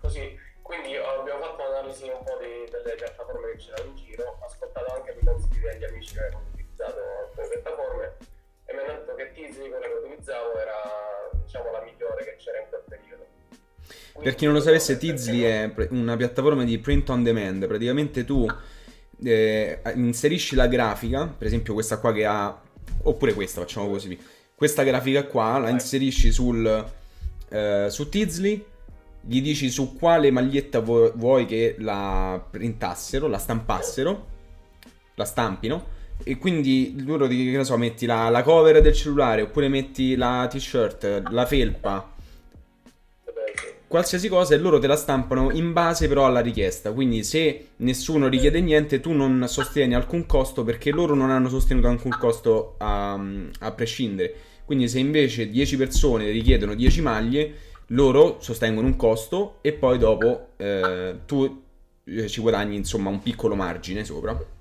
così. 0.00 0.38
Quindi 0.60 0.96
abbiamo 0.96 1.44
fatto 1.44 1.62
un'analisi 1.62 2.08
un 2.08 2.22
po' 2.24 2.36
di, 2.38 2.68
delle 2.70 2.94
piattaforme 2.96 3.52
che 3.52 3.56
c'erano 3.56 3.88
in 3.88 3.96
giro, 3.96 4.38
ascoltato 4.44 4.92
anche 4.92 5.16
i 5.18 5.24
consigli 5.24 5.62
degli 5.62 5.84
amici 5.84 6.12
che 6.12 6.20
avevano 6.20 6.44
utilizzato 6.52 7.00
alcune 7.20 7.48
piattaforme 7.48 8.16
e 8.66 8.74
mi 8.74 8.80
hanno 8.80 8.92
detto 8.92 9.14
che 9.14 9.32
Teasy, 9.32 9.68
quella 9.68 9.86
che 9.86 9.92
utilizzavo, 9.92 10.58
era 10.58 11.30
diciamo 11.32 11.70
la 11.70 11.80
migliore 11.82 12.24
che 12.24 12.36
c'era 12.36 12.58
in 12.58 12.68
quel 12.68 12.82
periodo. 12.86 13.26
Per 14.20 14.34
chi 14.34 14.44
non 14.44 14.54
lo 14.54 14.60
sapesse, 14.60 14.98
Tizly 14.98 15.42
è 15.42 15.72
una 15.90 16.16
piattaforma 16.16 16.64
di 16.64 16.78
print 16.78 17.08
on 17.10 17.22
demand. 17.22 17.66
Praticamente 17.66 18.24
tu 18.24 18.46
eh, 19.22 19.80
inserisci 19.94 20.54
la 20.54 20.66
grafica, 20.66 21.26
per 21.26 21.46
esempio 21.46 21.74
questa 21.74 21.98
qua 21.98 22.12
che 22.12 22.24
ha, 22.24 22.60
oppure 23.02 23.34
questa, 23.34 23.60
facciamo 23.60 23.88
così. 23.88 24.18
Questa 24.54 24.82
grafica 24.82 25.24
qua 25.24 25.58
la 25.58 25.68
inserisci 25.68 26.32
sul, 26.32 26.84
eh, 27.48 27.86
su 27.88 28.08
Tizly, 28.08 28.64
gli 29.20 29.42
dici 29.42 29.70
su 29.70 29.96
quale 29.96 30.30
maglietta 30.30 30.80
vuoi 30.80 31.46
che 31.46 31.74
la 31.78 32.42
printassero, 32.48 33.26
la 33.26 33.38
stampassero, 33.38 34.26
la 35.14 35.24
stampino. 35.24 35.94
E 36.24 36.38
quindi 36.38 37.02
loro 37.04 37.26
che 37.26 37.34
ne 37.34 37.64
so, 37.64 37.76
metti 37.76 38.06
la, 38.06 38.30
la 38.30 38.42
cover 38.42 38.80
del 38.80 38.94
cellulare 38.94 39.42
oppure 39.42 39.68
metti 39.68 40.16
la 40.16 40.46
t-shirt, 40.48 41.24
la 41.28 41.44
felpa, 41.44 42.14
qualsiasi 43.88 44.28
cosa 44.28 44.54
e 44.54 44.58
loro 44.58 44.78
te 44.78 44.86
la 44.86 44.96
stampano 44.96 45.50
in 45.50 45.72
base 45.72 46.08
però 46.08 46.26
alla 46.26 46.40
richiesta. 46.40 46.92
Quindi 46.92 47.22
se 47.24 47.68
nessuno 47.76 48.28
richiede 48.28 48.60
niente, 48.60 49.00
tu 49.00 49.12
non 49.12 49.44
sostieni 49.48 49.94
alcun 49.94 50.26
costo 50.26 50.64
perché 50.64 50.90
loro 50.90 51.14
non 51.14 51.30
hanno 51.30 51.48
sostenuto 51.48 51.88
alcun 51.88 52.16
costo 52.18 52.74
a, 52.78 53.20
a 53.60 53.72
prescindere. 53.72 54.34
Quindi 54.64 54.88
se 54.88 54.98
invece 54.98 55.48
10 55.48 55.76
persone 55.76 56.30
richiedono 56.30 56.74
10 56.74 57.00
maglie, 57.00 57.54
loro 57.88 58.38
sostengono 58.40 58.86
un 58.86 58.96
costo 58.96 59.58
e 59.60 59.72
poi 59.72 59.96
dopo 59.98 60.48
eh, 60.56 61.20
tu 61.24 61.62
eh, 62.04 62.28
ci 62.28 62.40
guadagni 62.40 62.76
insomma 62.76 63.10
un 63.10 63.22
piccolo 63.22 63.54
margine 63.54 64.04
sopra. 64.04 64.54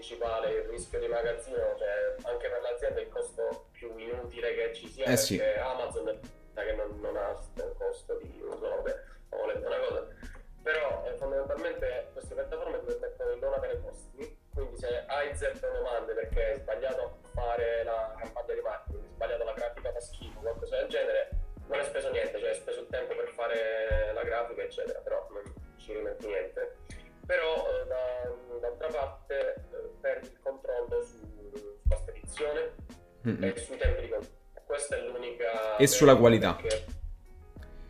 Principale 0.00 0.50
il 0.52 0.62
rischio 0.62 0.98
di 0.98 1.08
magazzino, 1.08 1.76
cioè 1.76 2.14
anche 2.22 2.48
per 2.48 2.60
l'azienda 2.62 3.00
il 3.00 3.08
costo 3.08 3.66
più 3.72 3.96
inutile 3.98 4.54
che 4.54 4.72
ci 4.72 4.88
sia, 4.88 5.04
eh 5.04 5.16
sì. 5.18 5.38
Amazon 5.38 6.18
che 6.54 6.72
non, 6.72 6.98
non 7.00 7.16
ha 7.16 7.28
un 7.28 7.72
costo 7.76 8.14
di 8.16 8.42
vabbè, 8.42 9.02
ho 9.28 9.46
letto 9.46 9.66
una 9.66 9.78
cosa. 9.78 10.08
Però 10.62 11.04
eh, 11.06 11.12
fondamentalmente 11.16 12.08
queste 12.12 12.34
piattaforme 12.34 12.80
ti 12.80 12.86
permettono 12.86 13.34
di 13.34 13.40
non 13.40 13.52
avere 13.52 13.80
costi, 13.80 14.38
quindi 14.54 14.76
se 14.78 15.04
hai 15.06 15.34
zero 15.36 15.54
domande 15.72 16.14
perché 16.14 16.44
hai 16.44 16.56
sbagliato 16.56 17.02
a 17.02 17.28
fare 17.34 17.84
la 17.84 18.14
campagna 18.18 18.54
di 18.54 18.60
marketing, 18.60 19.04
hai 19.04 19.12
sbagliato 19.14 19.44
la 19.44 19.52
grafica 19.52 19.90
da 19.90 20.00
schifo, 20.00 20.40
qualcosa 20.40 20.76
del 20.76 20.88
genere, 20.88 21.30
non 21.66 21.78
hai 21.78 21.84
speso 21.84 22.10
niente, 22.10 22.38
cioè 22.38 22.48
hai 22.48 22.54
speso 22.54 22.80
il 22.80 22.86
tempo 22.88 23.14
per 23.14 23.28
fare 23.28 24.12
la 24.14 24.22
grafica, 24.22 24.62
eccetera, 24.62 24.98
però 25.00 25.26
non 25.30 25.42
ci 25.76 25.92
rimetti 25.92 26.26
niente. 26.26 26.76
Però 27.30 27.64
eh, 27.64 27.86
da, 27.86 28.58
d'altra 28.58 28.88
parte 28.88 29.54
perdi 30.00 30.26
il 30.26 30.38
controllo 30.42 31.00
su, 31.04 31.16
sulla 31.54 31.96
spedizione 31.96 32.72
mm-hmm. 33.24 33.44
e 33.44 33.56
sui 33.56 33.76
tempi 33.76 34.00
di 34.00 34.08
controllo. 34.08 34.38
Questa 34.66 34.96
è 34.96 35.00
l'unica... 35.02 35.76
E 35.76 35.86
sulla 35.86 36.16
qualità. 36.16 36.56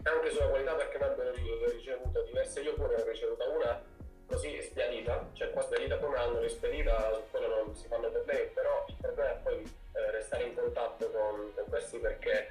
Anche 0.03 0.31
sulla 0.31 0.49
qualità 0.49 0.75
perché 0.75 0.99
noi 0.99 1.09
abbiamo 1.09 1.31
ricevuto 1.71 2.23
diverse, 2.25 2.61
io 2.61 2.75
pure 2.75 2.97
ne 2.97 3.03
ho 3.03 3.07
ricevuta 3.07 3.49
una 3.49 3.83
così 4.27 4.61
spiadita, 4.61 5.31
cioè 5.33 5.51
qua 5.53 5.63
spiadita 5.63 5.97
come 5.97 6.17
l'hanno 6.17 6.41
rispedita, 6.41 7.15
su 7.15 7.23
quello 7.31 7.65
non 7.65 7.75
si 7.75 7.89
fanno 7.89 8.11
problemi, 8.11 8.47
però 8.53 8.85
il 8.89 8.97
problema 9.01 9.31
è 9.31 9.39
poi 9.43 9.63
eh, 9.63 10.11
restare 10.11 10.45
in 10.45 10.55
contatto 10.55 11.11
con, 11.11 11.51
con 11.55 11.65
questi 11.67 11.97
perché 11.97 12.51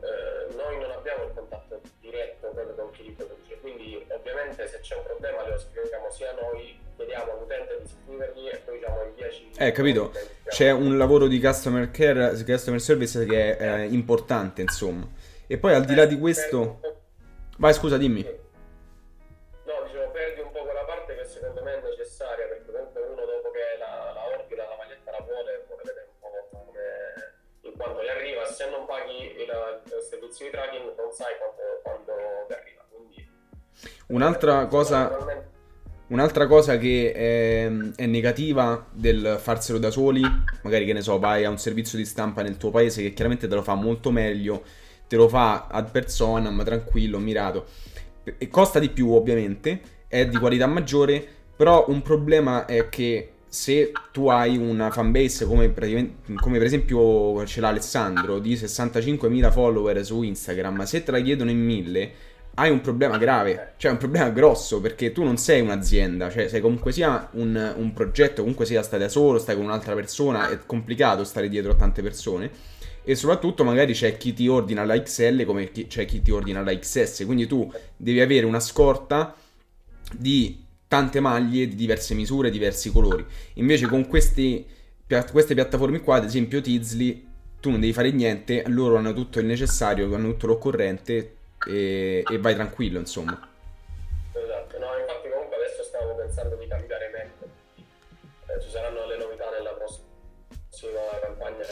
eh, 0.00 0.54
noi 0.56 0.80
non 0.80 0.90
abbiamo 0.90 1.22
il 1.22 1.34
contatto 1.34 1.80
diretto 2.00 2.50
con 2.50 2.90
chi 2.90 3.04
li 3.04 3.12
produce, 3.12 3.45
quindi 3.66 4.06
ovviamente 4.10 4.68
se 4.68 4.78
c'è 4.78 4.94
un 4.94 5.02
problema 5.02 5.44
lo 5.48 5.58
scriviamo 5.58 6.08
sia 6.08 6.32
noi 6.40 6.78
chiediamo 6.94 7.32
all'utente 7.32 7.80
di 7.82 7.88
scrivergli 7.88 8.46
e 8.46 8.56
poi 8.58 8.78
diciamo 8.78 9.02
inviaci... 9.02 9.50
Eh, 9.58 9.72
capito? 9.72 10.12
C'è 10.44 10.70
un 10.70 10.96
lavoro 10.96 11.26
di 11.26 11.40
customer 11.40 11.90
care, 11.90 12.32
customer 12.44 12.80
service 12.80 13.26
che 13.26 13.56
è 13.56 13.80
eh, 13.80 13.84
importante, 13.86 14.62
insomma. 14.62 15.04
E 15.48 15.58
poi 15.58 15.74
al 15.74 15.84
di 15.84 15.96
là 15.96 16.06
di 16.06 16.16
questo... 16.16 16.80
Vai, 17.58 17.74
scusa, 17.74 17.96
dimmi. 17.96 18.22
No, 18.22 19.74
dicevo, 19.84 20.10
perdi 20.10 20.40
un 20.40 20.52
po' 20.52 20.62
quella 20.62 20.84
parte 20.84 21.16
che 21.16 21.24
secondo 21.24 21.62
me 21.62 21.74
è 21.74 21.82
necessaria, 21.82 22.46
perché 22.46 22.70
comunque 22.70 23.00
uno 23.02 23.24
dopo 23.24 23.50
che 23.50 23.76
la, 23.78 24.12
la 24.14 24.26
ordina, 24.28 24.62
la 24.68 24.76
maglietta 24.76 25.10
la 25.10 25.20
vuole, 25.20 25.64
vuole 25.66 25.82
vedere 25.84 26.08
un 26.08 26.18
po' 26.20 26.28
come... 26.50 26.80
in 27.62 27.72
quanto 27.76 28.02
gli 28.02 28.08
arriva. 28.08 28.46
Se 28.46 28.70
non 28.70 28.86
paghi 28.86 29.42
il, 29.42 29.82
il 29.84 30.02
servizio 30.08 30.46
di 30.46 30.52
tracking 30.52 30.96
non 30.96 31.12
sai 31.12 31.34
arriva, 31.34 31.82
quindi... 31.82 32.05
Un'altra 34.08 34.66
cosa 34.66 35.44
Un'altra 36.08 36.46
cosa 36.46 36.78
che 36.78 37.10
è, 37.12 37.68
è, 37.96 38.06
negativa 38.06 38.86
del 38.92 39.38
farselo 39.40 39.78
da 39.78 39.90
soli, 39.90 40.22
magari 40.62 40.86
che 40.86 40.92
ne 40.92 41.02
so, 41.02 41.18
vai 41.18 41.44
a 41.44 41.50
un 41.50 41.58
servizio 41.58 41.98
di 41.98 42.04
stampa 42.04 42.42
nel 42.42 42.56
tuo 42.56 42.70
paese 42.70 43.02
che 43.02 43.12
chiaramente 43.12 43.48
te 43.48 43.54
lo 43.56 43.62
fa 43.62 43.74
molto 43.74 44.12
meglio, 44.12 44.62
te 45.08 45.16
lo 45.16 45.28
fa 45.28 45.66
ad 45.66 45.90
personam, 45.90 46.62
tranquillo, 46.62 47.18
mirato, 47.18 47.66
e 48.22 48.48
costa 48.48 48.78
di 48.78 48.88
più 48.90 49.10
ovviamente, 49.10 49.80
è 50.06 50.28
di 50.28 50.38
qualità 50.38 50.68
maggiore, 50.68 51.26
però 51.56 51.86
un 51.88 52.02
problema 52.02 52.66
è 52.66 52.88
che 52.88 53.30
se 53.48 53.90
tu 54.12 54.28
hai 54.28 54.56
una 54.56 54.92
fanbase 54.92 55.44
come, 55.44 55.74
come 55.74 56.58
per 56.58 56.66
esempio 56.66 57.44
ce 57.46 57.60
l'ha 57.60 57.68
Alessandro 57.68 58.38
di 58.38 58.54
65.000 58.54 59.50
follower 59.50 60.04
su 60.04 60.22
Instagram, 60.22 60.84
se 60.84 61.02
te 61.02 61.10
la 61.10 61.20
chiedono 61.20 61.50
in 61.50 61.64
1000 61.64 62.12
hai 62.58 62.70
un 62.70 62.80
problema 62.80 63.18
grave, 63.18 63.74
cioè 63.76 63.90
un 63.90 63.98
problema 63.98 64.30
grosso, 64.30 64.80
perché 64.80 65.12
tu 65.12 65.22
non 65.22 65.36
sei 65.36 65.60
un'azienda, 65.60 66.30
cioè 66.30 66.48
sei 66.48 66.62
comunque 66.62 66.90
sia 66.90 67.28
un, 67.32 67.74
un 67.76 67.92
progetto, 67.92 68.40
comunque 68.40 68.64
sia 68.64 68.82
stai 68.82 68.98
da 68.98 69.08
solo, 69.08 69.38
stai 69.38 69.56
con 69.56 69.64
un'altra 69.64 69.94
persona, 69.94 70.48
è 70.48 70.58
complicato 70.64 71.22
stare 71.24 71.48
dietro 71.48 71.72
a 71.72 71.74
tante 71.74 72.02
persone. 72.02 72.50
E 73.04 73.14
soprattutto 73.14 73.62
magari 73.62 73.92
c'è 73.92 74.16
chi 74.16 74.32
ti 74.32 74.48
ordina 74.48 74.84
la 74.84 75.00
XL 75.00 75.44
come 75.44 75.70
chi, 75.70 75.86
c'è 75.86 76.06
chi 76.06 76.22
ti 76.22 76.30
ordina 76.30 76.62
la 76.62 76.76
XS, 76.76 77.24
quindi 77.26 77.46
tu 77.46 77.70
devi 77.96 78.20
avere 78.20 78.46
una 78.46 78.58
scorta 78.58 79.34
di 80.16 80.64
tante 80.88 81.20
maglie 81.20 81.68
di 81.68 81.74
diverse 81.74 82.14
misure, 82.14 82.50
diversi 82.50 82.90
colori. 82.90 83.24
Invece 83.54 83.86
con 83.86 84.06
questi, 84.06 84.64
queste 85.30 85.54
piattaforme 85.54 86.00
qua, 86.00 86.16
ad 86.16 86.24
esempio 86.24 86.62
Tizly, 86.62 87.26
tu 87.60 87.70
non 87.70 87.80
devi 87.80 87.92
fare 87.92 88.10
niente, 88.12 88.64
loro 88.68 88.96
hanno 88.96 89.12
tutto 89.12 89.40
il 89.40 89.46
necessario, 89.46 90.12
hanno 90.14 90.30
tutto 90.30 90.46
l'occorrente, 90.46 91.34
e, 91.66 92.24
e 92.28 92.38
vai 92.38 92.54
tranquillo, 92.54 92.98
insomma. 92.98 93.48
Esatto, 94.32 94.78
no, 94.78 94.86
infatti 94.98 95.28
comunque 95.30 95.56
adesso 95.56 95.82
stavo 95.82 96.14
pensando 96.14 96.56
di 96.56 96.66
cambiare 96.66 97.08
metodo. 97.08 97.52
Eh, 98.46 98.60
ci 98.60 98.70
saranno 98.70 99.06
le 99.06 99.16
novità 99.16 99.50
nella 99.50 99.70
prossima 99.70 101.00
campagna. 101.22 101.64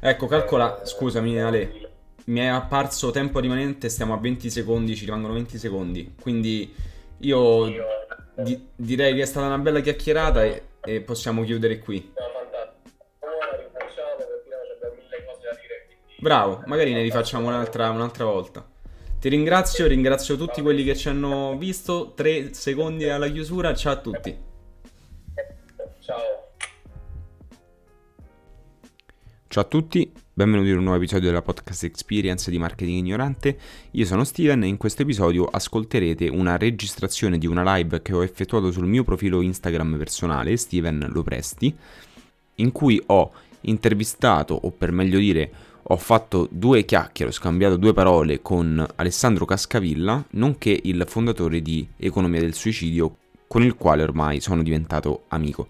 Ecco, 0.00 0.26
calcola, 0.26 0.80
eh, 0.82 0.86
scusami 0.86 1.40
Ale, 1.40 1.90
mi 2.26 2.40
è 2.40 2.46
apparso 2.46 3.10
tempo 3.10 3.40
rimanente, 3.40 3.88
stiamo 3.88 4.14
a 4.14 4.18
20 4.18 4.50
secondi, 4.50 4.94
ci 4.94 5.04
rimangono 5.04 5.34
20 5.34 5.58
secondi, 5.58 6.14
quindi 6.20 6.74
io, 7.18 7.66
io 7.66 7.84
eh, 8.36 8.42
di- 8.42 8.68
direi 8.76 9.14
che 9.14 9.22
è 9.22 9.26
stata 9.26 9.46
una 9.46 9.58
bella 9.58 9.80
chiacchierata 9.80 10.44
e, 10.44 10.62
e 10.84 11.00
possiamo 11.00 11.42
chiudere 11.42 11.78
qui. 11.78 12.12
Bravo, 16.20 16.62
magari 16.66 16.92
ne 16.92 17.02
rifacciamo 17.02 17.46
un'altra, 17.46 17.90
un'altra 17.90 18.24
volta. 18.24 18.66
Ti 19.20 19.28
ringrazio, 19.28 19.88
ringrazio 19.88 20.36
tutti 20.36 20.62
quelli 20.62 20.84
che 20.84 20.94
ci 20.94 21.08
hanno 21.08 21.58
visto. 21.58 22.12
Tre 22.14 22.54
secondi 22.54 23.08
alla 23.08 23.28
chiusura. 23.28 23.74
Ciao 23.74 23.94
a 23.94 23.96
tutti. 23.96 24.36
Ciao. 25.98 26.20
Ciao 29.48 29.62
a 29.64 29.66
tutti, 29.66 30.12
benvenuti 30.32 30.68
in 30.70 30.76
un 30.76 30.84
nuovo 30.84 30.98
episodio 30.98 31.30
della 31.30 31.42
podcast 31.42 31.82
Experience 31.82 32.48
di 32.48 32.58
Marketing 32.58 32.98
Ignorante. 32.98 33.58
Io 33.92 34.04
sono 34.04 34.22
Steven 34.22 34.62
e 34.62 34.68
in 34.68 34.76
questo 34.76 35.02
episodio 35.02 35.46
ascolterete 35.46 36.28
una 36.28 36.56
registrazione 36.56 37.38
di 37.38 37.48
una 37.48 37.74
live 37.74 38.02
che 38.02 38.14
ho 38.14 38.22
effettuato 38.22 38.70
sul 38.70 38.86
mio 38.86 39.02
profilo 39.02 39.40
Instagram 39.40 39.98
personale, 39.98 40.56
Steven 40.56 41.08
Lopresti, 41.10 41.76
in 42.56 42.70
cui 42.70 43.02
ho 43.06 43.32
intervistato, 43.62 44.54
o 44.54 44.70
per 44.70 44.92
meglio 44.92 45.18
dire 45.18 45.50
ho 45.90 45.96
fatto 45.96 46.48
due 46.50 46.84
chiacchiere, 46.84 47.30
ho 47.30 47.34
scambiato 47.34 47.76
due 47.76 47.94
parole 47.94 48.42
con 48.42 48.86
Alessandro 48.96 49.46
Cascavilla, 49.46 50.22
nonché 50.32 50.78
il 50.84 51.02
fondatore 51.08 51.62
di 51.62 51.86
Economia 51.96 52.40
del 52.40 52.52
Suicidio, 52.52 53.16
con 53.46 53.62
il 53.62 53.74
quale 53.74 54.02
ormai 54.02 54.40
sono 54.40 54.62
diventato 54.62 55.24
amico. 55.28 55.68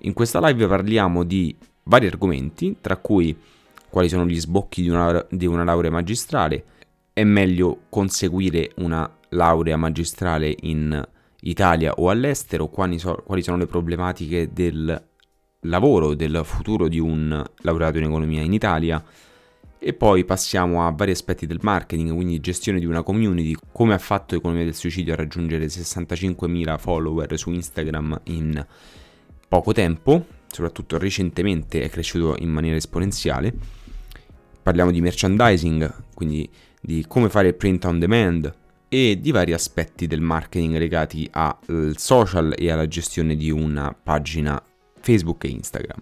In 0.00 0.12
questa 0.12 0.46
live 0.46 0.66
parliamo 0.66 1.24
di 1.24 1.54
vari 1.84 2.06
argomenti, 2.06 2.76
tra 2.80 2.96
cui 2.96 3.34
quali 3.88 4.10
sono 4.10 4.26
gli 4.26 4.38
sbocchi 4.38 4.82
di 4.82 4.90
una, 4.90 5.26
di 5.30 5.46
una 5.46 5.64
laurea 5.64 5.90
magistrale, 5.90 6.64
è 7.14 7.24
meglio 7.24 7.84
conseguire 7.88 8.72
una 8.76 9.10
laurea 9.30 9.78
magistrale 9.78 10.54
in 10.60 11.02
Italia 11.40 11.94
o 11.94 12.10
all'estero, 12.10 12.68
quali, 12.68 12.98
so, 12.98 13.22
quali 13.24 13.42
sono 13.42 13.56
le 13.56 13.66
problematiche 13.66 14.50
del 14.52 15.02
lavoro, 15.62 16.14
del 16.14 16.40
futuro 16.44 16.88
di 16.88 16.98
un 16.98 17.44
laureato 17.58 17.98
in 17.98 18.04
economia 18.04 18.42
in 18.42 18.52
Italia. 18.52 19.02
E 19.84 19.94
poi 19.94 20.24
passiamo 20.24 20.86
a 20.86 20.92
vari 20.92 21.10
aspetti 21.10 21.44
del 21.44 21.58
marketing, 21.60 22.14
quindi 22.14 22.38
gestione 22.38 22.78
di 22.78 22.86
una 22.86 23.02
community, 23.02 23.56
come 23.72 23.94
ha 23.94 23.98
fatto 23.98 24.36
Economia 24.36 24.62
del 24.62 24.76
Suicidio 24.76 25.12
a 25.12 25.16
raggiungere 25.16 25.66
65.000 25.66 26.78
follower 26.78 27.36
su 27.36 27.50
Instagram 27.50 28.20
in 28.24 28.64
poco 29.48 29.72
tempo, 29.72 30.24
soprattutto 30.46 30.98
recentemente 30.98 31.82
è 31.82 31.90
cresciuto 31.90 32.36
in 32.38 32.50
maniera 32.50 32.76
esponenziale. 32.76 33.52
Parliamo 34.62 34.92
di 34.92 35.00
merchandising, 35.00 35.92
quindi 36.14 36.48
di 36.80 37.04
come 37.08 37.28
fare 37.28 37.52
print 37.52 37.84
on 37.84 37.98
demand 37.98 38.54
e 38.88 39.18
di 39.20 39.32
vari 39.32 39.52
aspetti 39.52 40.06
del 40.06 40.20
marketing 40.20 40.76
legati 40.76 41.28
al 41.32 41.94
social 41.96 42.54
e 42.56 42.70
alla 42.70 42.86
gestione 42.86 43.34
di 43.34 43.50
una 43.50 43.92
pagina 44.00 44.62
Facebook 45.02 45.44
e 45.44 45.48
Instagram. 45.48 46.00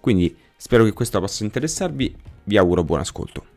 Quindi 0.00 0.36
spero 0.56 0.84
che 0.84 0.92
questo 0.92 1.20
possa 1.20 1.44
interessarvi, 1.44 2.16
vi 2.44 2.56
auguro 2.56 2.82
buon 2.82 3.00
ascolto. 3.00 3.51